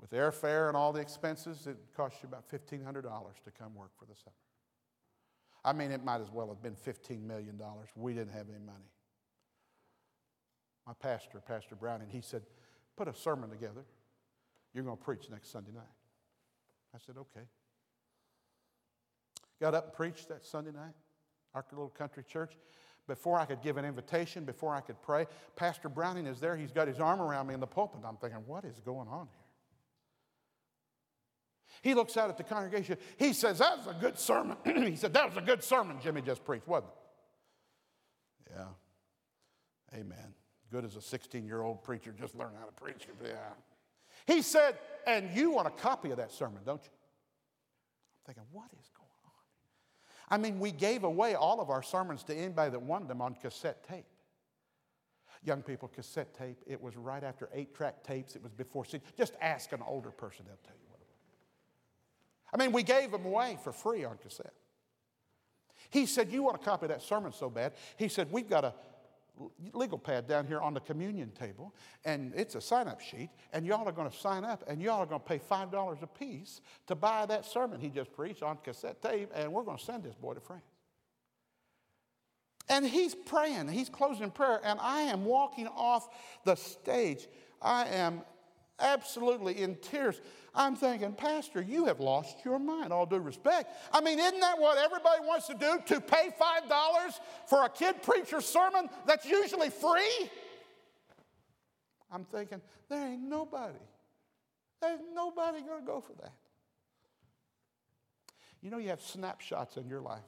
with 0.00 0.10
airfare 0.10 0.68
and 0.68 0.76
all 0.76 0.92
the 0.92 1.00
expenses. 1.00 1.66
It 1.66 1.76
costs 1.96 2.18
you 2.22 2.28
about 2.28 2.50
$1,500 2.50 3.02
to 3.02 3.50
come 3.56 3.74
work 3.74 3.90
for 3.98 4.04
the 4.04 4.14
summer. 4.14 4.34
I 5.64 5.72
mean, 5.72 5.92
it 5.92 6.04
might 6.04 6.20
as 6.20 6.30
well 6.32 6.48
have 6.48 6.62
been 6.62 6.74
$15 6.74 7.22
million. 7.22 7.60
We 7.94 8.14
didn't 8.14 8.32
have 8.32 8.48
any 8.48 8.58
money. 8.58 8.90
My 10.86 10.92
pastor, 10.94 11.40
Pastor 11.40 11.74
Browning, 11.74 12.08
he 12.08 12.20
said, 12.20 12.42
Put 12.96 13.08
a 13.08 13.14
sermon 13.14 13.50
together. 13.50 13.84
You're 14.74 14.84
going 14.84 14.96
to 14.96 15.02
preach 15.02 15.30
next 15.30 15.50
Sunday 15.50 15.72
night. 15.72 15.84
I 16.94 16.98
said, 17.04 17.16
Okay. 17.16 17.46
Got 19.60 19.74
up 19.74 19.84
and 19.84 19.92
preached 19.94 20.28
that 20.28 20.44
Sunday 20.44 20.72
night, 20.72 20.94
our 21.54 21.64
little 21.70 21.88
country 21.88 22.24
church. 22.24 22.52
Before 23.06 23.38
I 23.38 23.44
could 23.44 23.62
give 23.62 23.76
an 23.76 23.84
invitation, 23.84 24.44
before 24.44 24.74
I 24.74 24.80
could 24.80 25.00
pray, 25.02 25.26
Pastor 25.56 25.88
Browning 25.88 26.26
is 26.26 26.40
there. 26.40 26.56
He's 26.56 26.72
got 26.72 26.88
his 26.88 27.00
arm 27.00 27.20
around 27.20 27.48
me 27.48 27.54
in 27.54 27.60
the 27.60 27.66
pulpit. 27.66 28.00
I'm 28.06 28.16
thinking, 28.16 28.40
what 28.46 28.64
is 28.64 28.80
going 28.84 29.08
on 29.08 29.28
here? 29.28 29.42
He 31.82 31.94
looks 31.94 32.16
out 32.16 32.28
at 32.28 32.36
the 32.36 32.44
congregation. 32.44 32.96
He 33.16 33.32
says, 33.32 33.58
That 33.58 33.78
was 33.78 33.86
a 33.86 33.98
good 34.00 34.18
sermon. 34.18 34.56
he 34.64 34.96
said, 34.96 35.14
That 35.14 35.28
was 35.28 35.36
a 35.36 35.40
good 35.40 35.64
sermon 35.64 35.98
Jimmy 36.02 36.22
just 36.22 36.44
preached, 36.44 36.66
wasn't 36.66 36.92
it? 38.50 38.56
Yeah. 38.56 39.98
Amen. 39.98 40.34
Good 40.72 40.86
as 40.86 40.96
a 40.96 41.02
16 41.02 41.44
year 41.44 41.60
old 41.60 41.84
preacher 41.84 42.14
just 42.18 42.34
learned 42.34 42.56
how 42.58 42.64
to 42.64 42.72
preach. 42.72 43.06
Yeah. 43.22 43.36
He 44.26 44.40
said, 44.40 44.78
And 45.06 45.30
you 45.36 45.50
want 45.50 45.68
a 45.68 45.70
copy 45.70 46.10
of 46.10 46.16
that 46.16 46.32
sermon, 46.32 46.62
don't 46.64 46.82
you? 46.82 46.90
I'm 46.90 48.34
thinking, 48.34 48.44
What 48.50 48.70
is 48.80 48.88
going 48.96 49.08
on? 49.26 49.32
I 50.30 50.38
mean, 50.38 50.58
we 50.58 50.72
gave 50.72 51.04
away 51.04 51.34
all 51.34 51.60
of 51.60 51.68
our 51.68 51.82
sermons 51.82 52.24
to 52.24 52.34
anybody 52.34 52.70
that 52.70 52.80
wanted 52.80 53.08
them 53.08 53.20
on 53.20 53.34
cassette 53.34 53.86
tape. 53.86 54.06
Young 55.44 55.60
people, 55.60 55.88
cassette 55.88 56.32
tape, 56.38 56.56
it 56.66 56.80
was 56.80 56.96
right 56.96 57.22
after 57.22 57.50
eight 57.52 57.74
track 57.74 58.02
tapes, 58.02 58.34
it 58.34 58.42
was 58.42 58.52
before. 58.52 58.86
Just 59.18 59.34
ask 59.42 59.72
an 59.72 59.80
older 59.86 60.10
person, 60.10 60.46
they'll 60.46 60.56
tell 60.64 60.76
you. 60.80 60.86
What. 60.88 61.00
it 61.00 61.06
was. 61.10 62.54
I 62.54 62.64
mean, 62.64 62.72
we 62.72 62.82
gave 62.82 63.10
them 63.10 63.26
away 63.26 63.58
for 63.62 63.72
free 63.72 64.04
on 64.04 64.16
cassette. 64.16 64.54
He 65.90 66.06
said, 66.06 66.32
You 66.32 66.44
want 66.44 66.56
a 66.56 66.64
copy 66.64 66.86
of 66.86 66.90
that 66.90 67.02
sermon 67.02 67.32
so 67.32 67.50
bad? 67.50 67.74
He 67.98 68.08
said, 68.08 68.32
We've 68.32 68.48
got 68.48 68.64
a 68.64 68.72
legal 69.72 69.98
pad 69.98 70.26
down 70.26 70.46
here 70.46 70.60
on 70.60 70.74
the 70.74 70.80
communion 70.80 71.30
table, 71.30 71.74
and 72.04 72.32
it's 72.34 72.54
a 72.54 72.60
sign 72.60 72.88
up 72.88 73.00
sheet, 73.00 73.30
and 73.52 73.66
y'all 73.66 73.88
are 73.88 73.92
going 73.92 74.10
to 74.10 74.16
sign 74.16 74.44
up, 74.44 74.64
and 74.68 74.80
y'all 74.80 75.00
are 75.00 75.06
going 75.06 75.20
to 75.20 75.26
pay 75.26 75.38
$5 75.38 76.02
a 76.02 76.06
piece 76.06 76.60
to 76.86 76.94
buy 76.94 77.26
that 77.26 77.44
sermon 77.44 77.80
he 77.80 77.88
just 77.88 78.12
preached 78.12 78.42
on 78.42 78.58
cassette 78.58 79.00
tape, 79.02 79.30
and 79.34 79.52
we're 79.52 79.62
going 79.62 79.78
to 79.78 79.84
send 79.84 80.02
this 80.02 80.14
boy 80.14 80.34
to 80.34 80.40
France. 80.40 80.62
And 82.68 82.86
he's 82.86 83.14
praying, 83.14 83.68
he's 83.68 83.88
closing 83.88 84.30
prayer, 84.30 84.60
and 84.64 84.78
I 84.80 85.02
am 85.02 85.24
walking 85.24 85.66
off 85.68 86.08
the 86.44 86.54
stage. 86.54 87.26
I 87.60 87.86
am 87.86 88.22
absolutely 88.82 89.62
in 89.62 89.76
tears. 89.76 90.20
I'm 90.54 90.76
thinking, 90.76 91.12
Pastor, 91.12 91.62
you 91.62 91.86
have 91.86 92.00
lost 92.00 92.44
your 92.44 92.58
mind, 92.58 92.92
all 92.92 93.06
due 93.06 93.18
respect. 93.18 93.70
I 93.92 94.02
mean, 94.02 94.18
isn't 94.18 94.40
that 94.40 94.58
what 94.58 94.76
everybody 94.76 95.20
wants 95.24 95.46
to 95.46 95.54
do? 95.54 95.78
To 95.86 96.00
pay 96.00 96.30
$5 96.38 97.12
for 97.46 97.64
a 97.64 97.68
kid 97.70 98.02
preacher's 98.02 98.44
sermon 98.44 98.90
that's 99.06 99.24
usually 99.24 99.70
free? 99.70 100.30
I'm 102.10 102.24
thinking, 102.24 102.60
there 102.90 103.06
ain't 103.06 103.22
nobody. 103.22 103.78
There's 104.82 105.00
nobody 105.14 105.62
going 105.62 105.80
to 105.80 105.86
go 105.86 106.00
for 106.00 106.12
that. 106.20 106.34
You 108.60 108.70
know, 108.70 108.78
you 108.78 108.90
have 108.90 109.00
snapshots 109.00 109.76
in 109.76 109.88
your 109.88 110.02
life. 110.02 110.20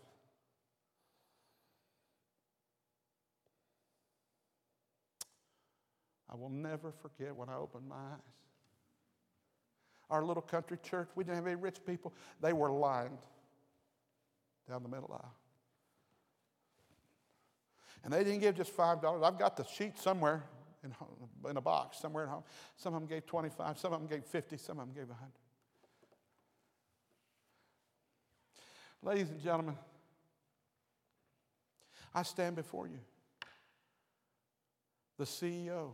I 6.31 6.37
will 6.37 6.51
never 6.51 6.91
forget 6.91 7.37
when 7.37 7.49
I 7.49 7.57
opened 7.57 7.89
my 7.89 7.95
eyes 7.95 8.44
our 10.11 10.25
little 10.25 10.43
country 10.43 10.79
church, 10.83 11.09
we 11.15 11.25
didn't 11.25 11.37
have 11.37 11.47
any 11.47 11.57
rich 11.57 11.79
people. 11.87 12.13
They 12.41 12.53
were 12.53 12.71
lined 12.71 13.19
down 14.69 14.83
the 14.83 14.89
middle 14.89 15.11
aisle. 15.13 15.35
And 18.05 18.13
they 18.13 18.23
didn't 18.23 18.41
give 18.41 18.57
just 18.57 18.77
$5. 18.77 19.25
I've 19.25 19.39
got 19.39 19.57
the 19.57 19.65
sheet 19.65 19.99
somewhere 19.99 20.45
in, 20.83 20.95
in 21.49 21.57
a 21.57 21.61
box, 21.61 21.99
somewhere 21.99 22.25
at 22.25 22.31
home. 22.31 22.45
Some 22.77 22.95
of 22.95 23.01
them 23.01 23.09
gave 23.09 23.27
25, 23.27 23.79
some 23.79 23.93
of 23.93 24.01
them 24.01 24.09
gave 24.09 24.25
50, 24.25 24.57
some 24.59 24.79
of 24.79 24.87
them 24.87 24.95
gave 24.95 25.09
100. 25.09 25.31
Ladies 29.03 29.31
and 29.31 29.41
gentlemen, 29.41 29.77
I 32.15 32.23
stand 32.23 32.57
before 32.57 32.87
you, 32.87 32.99
the 35.19 35.25
CEO 35.25 35.93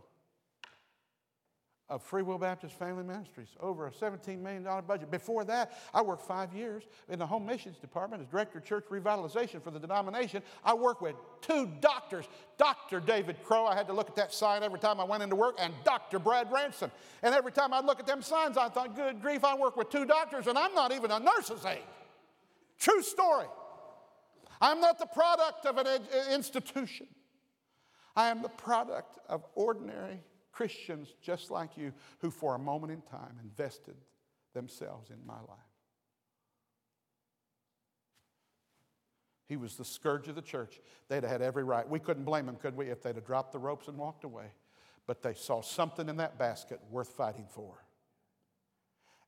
of 1.91 2.03
Free 2.03 2.23
Will 2.23 2.39
Baptist 2.39 2.79
Family 2.79 3.03
Ministries, 3.03 3.49
over 3.59 3.89
a 3.89 3.91
$17 3.91 4.41
million 4.41 4.65
budget. 4.87 5.11
Before 5.11 5.45
that, 5.45 5.73
I 5.93 6.01
worked 6.01 6.23
five 6.23 6.55
years 6.55 6.85
in 7.09 7.19
the 7.19 7.27
Home 7.27 7.45
Missions 7.45 7.79
Department 7.79 8.23
as 8.23 8.29
Director 8.29 8.59
of 8.59 8.65
Church 8.65 8.85
Revitalization 8.91 9.61
for 9.61 9.73
the 9.73 9.81
denomination. 9.81 10.43
I 10.65 10.73
worked 10.73 11.03
with 11.03 11.17
two 11.41 11.69
doctors, 11.81 12.27
Dr. 12.59 13.01
David 13.01 13.43
Crow, 13.43 13.67
I 13.67 13.75
had 13.75 13.89
to 13.89 13.93
look 13.93 14.09
at 14.09 14.15
that 14.17 14.33
sign 14.33 14.63
every 14.63 14.79
time 14.79 15.01
I 15.01 15.05
went 15.05 15.25
into 15.25 15.35
work, 15.35 15.57
and 15.59 15.75
Dr. 15.85 16.21
Brad 16.21 16.51
Ransom. 16.53 16.93
And 17.25 17.35
every 17.35 17.53
time 17.53 17.75
I'd 17.75 17.85
look 17.85 17.99
at 17.99 18.07
them 18.07 18.23
signs, 18.23 18.57
I 18.57 18.69
thought, 18.69 18.95
good 18.95 19.21
grief, 19.21 19.43
I 19.43 19.57
work 19.57 19.77
with 19.77 19.91
two 19.91 20.05
doctors, 20.05 20.47
and 20.47 20.57
I'm 20.57 20.75
not 20.75 20.93
even 20.93 21.11
a 21.11 21.19
nurse's 21.19 21.67
aide. 21.67 21.83
True 22.79 23.03
story. 23.03 23.47
I'm 24.61 24.81
not 24.81 24.99
the 25.01 25.07
product 25.07 25.67
of 25.67 25.77
an 25.79 25.87
institution. 26.33 27.09
I 28.15 28.29
am 28.29 28.43
the 28.43 28.49
product 28.49 29.19
of 29.29 29.45
ordinary 29.55 30.21
Christians 30.61 31.15
just 31.23 31.51
like 31.51 31.79
you 31.79 31.91
who, 32.19 32.31
for 32.31 32.55
a 32.55 32.59
moment 32.59 32.93
in 32.93 33.01
time, 33.01 33.39
invested 33.43 33.95
themselves 34.53 35.09
in 35.09 35.17
my 35.25 35.39
life. 35.49 35.59
He 39.47 39.57
was 39.57 39.77
the 39.77 39.87
scourge 39.87 40.29
of 40.29 40.35
the 40.35 40.43
church. 40.43 40.79
They'd 41.09 41.23
have 41.23 41.33
had 41.33 41.41
every 41.41 41.65
right. 41.65 41.89
We 41.89 41.99
couldn't 41.99 42.25
blame 42.25 42.45
them, 42.45 42.57
could 42.57 42.77
we, 42.77 42.91
if 42.91 43.03
they'd 43.03 43.15
have 43.15 43.25
dropped 43.25 43.53
the 43.53 43.59
ropes 43.59 43.89
and 43.89 43.97
walked 43.97 44.25
away. 44.25 44.53
But 45.07 45.23
they 45.23 45.33
saw 45.33 45.63
something 45.63 46.11
in 46.11 46.19
that 46.19 46.39
basket 46.39 46.79
worth 46.91 47.09
fighting 47.09 47.47
for. 47.49 47.83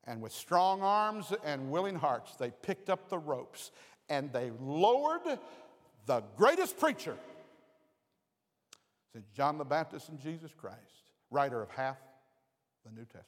And 0.05 0.21
with 0.21 0.33
strong 0.33 0.83
arms 0.83 1.33
and 1.47 1.71
willing 1.71 1.97
hearts, 1.97 2.35
they 2.37 2.51
picked 2.51 2.91
up 2.91 3.09
the 3.09 3.19
ropes 3.19 3.71
and 4.11 4.31
they 4.35 4.51
lowered 4.61 5.39
the 6.05 6.23
greatest 6.37 6.79
preacher 6.79 7.17
since 9.15 9.25
John 9.35 9.57
the 9.57 9.65
Baptist 9.65 10.11
and 10.11 10.21
Jesus 10.21 10.53
Christ 10.55 11.02
writer 11.33 11.61
of 11.63 11.71
half 11.71 11.97
the 12.85 12.93
New 12.93 13.05
Testament, 13.05 13.27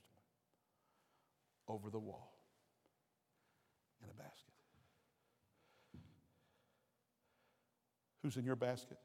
over 1.68 1.90
the 1.90 1.98
wall 1.98 2.32
in 4.02 4.10
a 4.10 4.14
basket. 4.14 4.52
Who's 8.22 8.36
in 8.36 8.44
your 8.44 8.56
basket? 8.56 8.98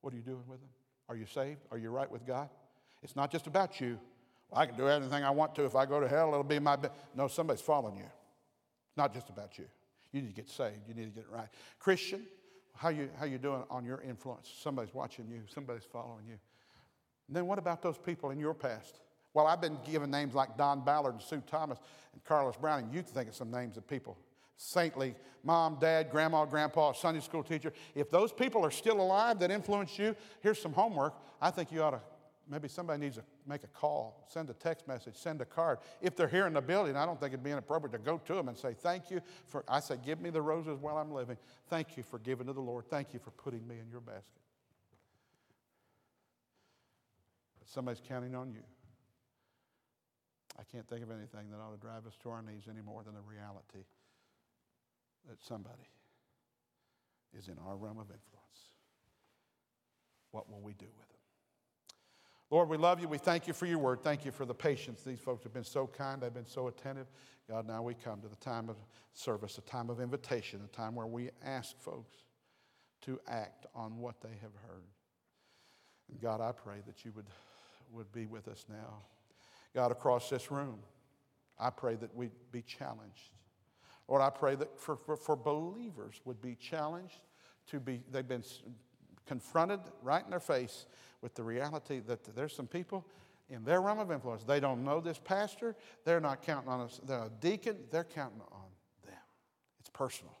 What 0.00 0.12
are 0.12 0.16
you 0.16 0.22
doing 0.22 0.44
with 0.46 0.60
them? 0.60 0.68
Are 1.08 1.16
you 1.16 1.26
saved? 1.26 1.60
Are 1.70 1.78
you 1.78 1.90
right 1.90 2.10
with 2.10 2.26
God? 2.26 2.48
It's 3.02 3.16
not 3.16 3.30
just 3.30 3.46
about 3.46 3.80
you. 3.80 3.98
Well, 4.50 4.60
I 4.60 4.66
can 4.66 4.76
do 4.76 4.88
anything 4.88 5.24
I 5.24 5.30
want 5.30 5.54
to. 5.56 5.64
If 5.64 5.76
I 5.76 5.86
go 5.86 6.00
to 6.00 6.08
hell, 6.08 6.28
it'll 6.28 6.42
be 6.42 6.58
my. 6.58 6.76
Be-. 6.76 6.88
No, 7.14 7.28
somebody's 7.28 7.62
following 7.62 7.96
you. 7.96 8.04
It's 8.04 8.96
not 8.96 9.12
just 9.12 9.28
about 9.28 9.58
you. 9.58 9.66
You 10.12 10.22
need 10.22 10.28
to 10.28 10.34
get 10.34 10.48
saved. 10.48 10.88
You 10.88 10.94
need 10.94 11.04
to 11.04 11.10
get 11.10 11.24
it 11.24 11.30
right. 11.30 11.48
Christian, 11.78 12.22
how 12.76 12.88
you, 12.88 13.08
how 13.18 13.24
you 13.24 13.38
doing 13.38 13.62
on 13.70 13.84
your 13.84 14.00
influence? 14.00 14.52
Somebody's 14.60 14.94
watching 14.94 15.26
you. 15.30 15.42
Somebody's 15.52 15.84
following 15.84 16.26
you. 16.26 16.38
And 17.28 17.36
then 17.36 17.46
what 17.46 17.58
about 17.58 17.82
those 17.82 17.98
people 17.98 18.30
in 18.30 18.38
your 18.38 18.54
past? 18.54 19.00
Well, 19.32 19.46
I've 19.46 19.60
been 19.60 19.78
given 19.84 20.10
names 20.10 20.34
like 20.34 20.56
Don 20.56 20.84
Ballard 20.84 21.14
and 21.14 21.22
Sue 21.22 21.42
Thomas 21.46 21.78
and 22.12 22.22
Carlos 22.24 22.56
Brown, 22.56 22.80
and 22.84 22.94
You 22.94 23.02
can 23.02 23.12
think 23.12 23.28
of 23.28 23.34
some 23.34 23.50
names 23.50 23.76
of 23.76 23.86
people. 23.88 24.16
Saintly, 24.56 25.16
mom, 25.42 25.78
dad, 25.80 26.10
grandma, 26.10 26.44
grandpa, 26.44 26.92
Sunday 26.92 27.20
school 27.20 27.42
teacher. 27.42 27.72
If 27.94 28.10
those 28.10 28.32
people 28.32 28.64
are 28.64 28.70
still 28.70 29.00
alive 29.00 29.40
that 29.40 29.50
influenced 29.50 29.98
you, 29.98 30.14
here's 30.40 30.60
some 30.60 30.72
homework. 30.72 31.14
I 31.40 31.50
think 31.50 31.72
you 31.72 31.82
ought 31.82 31.90
to 31.90 32.00
Maybe 32.48 32.68
somebody 32.68 33.00
needs 33.00 33.16
to 33.16 33.22
make 33.46 33.64
a 33.64 33.68
call, 33.68 34.24
send 34.28 34.50
a 34.50 34.54
text 34.54 34.88
message, 34.88 35.16
send 35.16 35.40
a 35.40 35.44
card. 35.44 35.78
If 36.00 36.16
they're 36.16 36.28
here 36.28 36.46
in 36.46 36.54
the 36.54 36.60
building, 36.60 36.96
I 36.96 37.04
don't 37.04 37.18
think 37.20 37.32
it'd 37.32 37.44
be 37.44 37.50
inappropriate 37.50 37.92
to 37.92 37.98
go 37.98 38.18
to 38.18 38.34
them 38.34 38.48
and 38.48 38.56
say, 38.56 38.74
Thank 38.74 39.10
you 39.10 39.20
for, 39.46 39.64
I 39.68 39.80
say, 39.80 39.96
give 40.04 40.20
me 40.20 40.30
the 40.30 40.42
roses 40.42 40.78
while 40.80 40.96
I'm 40.96 41.12
living. 41.12 41.36
Thank 41.68 41.96
you 41.96 42.02
for 42.02 42.18
giving 42.18 42.46
to 42.46 42.52
the 42.52 42.60
Lord. 42.60 42.86
Thank 42.88 43.12
you 43.12 43.20
for 43.20 43.30
putting 43.30 43.66
me 43.66 43.76
in 43.80 43.90
your 43.90 44.00
basket. 44.00 44.24
But 47.58 47.68
somebody's 47.68 48.02
counting 48.06 48.34
on 48.34 48.52
you. 48.52 48.62
I 50.58 50.62
can't 50.70 50.88
think 50.88 51.02
of 51.02 51.10
anything 51.10 51.50
that 51.50 51.56
ought 51.56 51.72
to 51.72 51.80
drive 51.80 52.06
us 52.06 52.16
to 52.22 52.30
our 52.30 52.42
knees 52.42 52.62
any 52.70 52.80
more 52.80 53.02
than 53.02 53.14
the 53.14 53.20
reality 53.20 53.84
that 55.28 55.42
somebody 55.42 55.88
is 57.36 57.48
in 57.48 57.56
our 57.66 57.76
realm 57.76 57.98
of 57.98 58.06
influence. 58.06 58.70
What 60.30 60.48
will 60.50 60.60
we 60.60 60.74
do 60.74 60.86
with 60.98 61.10
it? 61.10 61.13
Lord, 62.54 62.68
we 62.68 62.76
love 62.76 63.00
you. 63.00 63.08
We 63.08 63.18
thank 63.18 63.48
you 63.48 63.52
for 63.52 63.66
your 63.66 63.78
word. 63.80 64.04
Thank 64.04 64.24
you 64.24 64.30
for 64.30 64.44
the 64.44 64.54
patience. 64.54 65.02
These 65.02 65.18
folks 65.18 65.42
have 65.42 65.52
been 65.52 65.64
so 65.64 65.88
kind, 65.88 66.22
they've 66.22 66.32
been 66.32 66.46
so 66.46 66.68
attentive. 66.68 67.08
God, 67.50 67.66
now 67.66 67.82
we 67.82 67.94
come 67.94 68.20
to 68.20 68.28
the 68.28 68.36
time 68.36 68.68
of 68.68 68.76
service, 69.12 69.58
a 69.58 69.60
time 69.62 69.90
of 69.90 70.00
invitation, 70.00 70.60
a 70.64 70.68
time 70.68 70.94
where 70.94 71.08
we 71.08 71.30
ask 71.44 71.76
folks 71.80 72.14
to 73.06 73.18
act 73.26 73.66
on 73.74 73.98
what 73.98 74.20
they 74.20 74.36
have 74.40 74.52
heard. 74.68 74.84
And 76.08 76.20
God, 76.20 76.40
I 76.40 76.52
pray 76.52 76.76
that 76.86 77.04
you 77.04 77.10
would, 77.16 77.26
would 77.90 78.12
be 78.12 78.26
with 78.26 78.46
us 78.46 78.66
now. 78.68 78.98
God, 79.74 79.90
across 79.90 80.30
this 80.30 80.52
room, 80.52 80.78
I 81.58 81.70
pray 81.70 81.96
that 81.96 82.14
we'd 82.14 82.30
be 82.52 82.62
challenged. 82.62 83.32
Lord, 84.06 84.22
I 84.22 84.30
pray 84.30 84.54
that 84.54 84.78
for, 84.78 84.94
for, 84.94 85.16
for 85.16 85.34
believers 85.34 86.20
would 86.24 86.40
be 86.40 86.54
challenged 86.54 87.18
to 87.72 87.80
be, 87.80 88.04
they've 88.12 88.28
been 88.28 88.44
confronted 89.26 89.80
right 90.02 90.24
in 90.24 90.30
their 90.30 90.38
face 90.38 90.86
with 91.24 91.34
the 91.34 91.42
reality 91.42 92.00
that 92.00 92.22
there's 92.36 92.54
some 92.54 92.66
people 92.66 93.02
in 93.48 93.64
their 93.64 93.80
realm 93.80 93.98
of 93.98 94.12
influence. 94.12 94.44
They 94.44 94.60
don't 94.60 94.84
know 94.84 95.00
this 95.00 95.18
pastor. 95.18 95.74
They're 96.04 96.20
not 96.20 96.42
counting 96.42 96.70
on 96.70 96.82
us. 96.82 97.00
They're 97.02 97.16
a 97.24 97.30
deacon. 97.40 97.78
They're 97.90 98.04
counting 98.04 98.42
on 98.52 98.68
them. 99.06 99.14
It's 99.80 99.88
personal. 99.88 100.36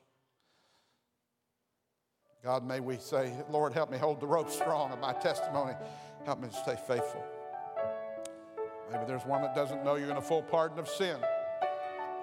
God, 2.44 2.66
may 2.66 2.80
we 2.80 2.98
say, 2.98 3.32
Lord, 3.48 3.72
help 3.72 3.90
me 3.90 3.96
hold 3.96 4.20
the 4.20 4.26
rope 4.26 4.50
strong 4.50 4.92
of 4.92 5.00
my 5.00 5.14
testimony. 5.14 5.72
Help 6.26 6.42
me 6.42 6.48
to 6.48 6.54
stay 6.54 6.76
faithful. 6.86 7.24
Maybe 8.92 9.04
there's 9.06 9.24
one 9.24 9.40
that 9.40 9.54
doesn't 9.54 9.82
know 9.84 9.94
you're 9.94 10.10
in 10.10 10.18
a 10.18 10.22
full 10.22 10.42
pardon 10.42 10.78
of 10.78 10.86
sin. 10.86 11.16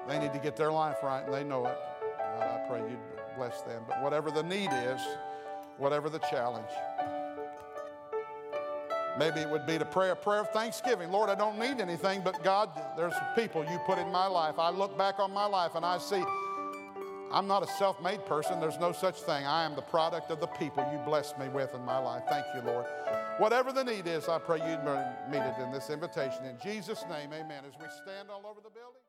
They 0.07 0.19
need 0.19 0.33
to 0.33 0.39
get 0.39 0.55
their 0.55 0.71
life 0.71 0.97
right 1.01 1.25
and 1.25 1.33
they 1.33 1.43
know 1.43 1.65
it. 1.65 1.77
God, 2.37 2.43
I 2.43 2.67
pray 2.69 2.81
you'd 2.81 3.35
bless 3.35 3.63
them. 3.63 3.81
But 3.87 4.03
whatever 4.03 4.29
the 4.29 4.43
need 4.43 4.69
is, 4.71 5.01
whatever 5.77 6.09
the 6.09 6.19
challenge, 6.19 6.69
maybe 9.17 9.39
it 9.39 9.49
would 9.49 9.65
be 9.65 9.77
to 9.77 9.85
pray 9.85 10.09
a 10.09 10.15
prayer 10.15 10.41
of 10.41 10.49
thanksgiving. 10.51 11.11
Lord, 11.11 11.29
I 11.29 11.35
don't 11.35 11.59
need 11.59 11.79
anything, 11.79 12.21
but 12.23 12.43
God, 12.43 12.69
there's 12.97 13.13
people 13.35 13.63
you 13.63 13.79
put 13.85 13.97
in 13.97 14.11
my 14.11 14.27
life. 14.27 14.59
I 14.59 14.69
look 14.69 14.97
back 14.97 15.19
on 15.19 15.31
my 15.33 15.45
life 15.45 15.75
and 15.75 15.85
I 15.85 15.97
see 15.97 16.23
I'm 17.33 17.47
not 17.47 17.63
a 17.63 17.67
self 17.67 18.01
made 18.01 18.25
person. 18.25 18.59
There's 18.59 18.79
no 18.79 18.91
such 18.91 19.21
thing. 19.21 19.45
I 19.45 19.63
am 19.63 19.75
the 19.75 19.81
product 19.81 20.31
of 20.31 20.39
the 20.39 20.47
people 20.47 20.87
you 20.91 20.99
blessed 20.99 21.39
me 21.39 21.47
with 21.47 21.73
in 21.73 21.83
my 21.85 21.97
life. 21.97 22.23
Thank 22.29 22.45
you, 22.53 22.61
Lord. 22.61 22.85
Whatever 23.37 23.71
the 23.71 23.83
need 23.83 24.05
is, 24.05 24.27
I 24.27 24.37
pray 24.37 24.57
you'd 24.57 24.83
meet 25.31 25.41
it 25.41 25.55
in 25.63 25.71
this 25.71 25.89
invitation. 25.89 26.45
In 26.45 26.57
Jesus' 26.61 27.05
name, 27.09 27.31
amen. 27.31 27.63
As 27.65 27.73
we 27.79 27.87
stand 28.03 28.29
all 28.29 28.45
over 28.45 28.59
the 28.61 28.69
building. 28.69 29.01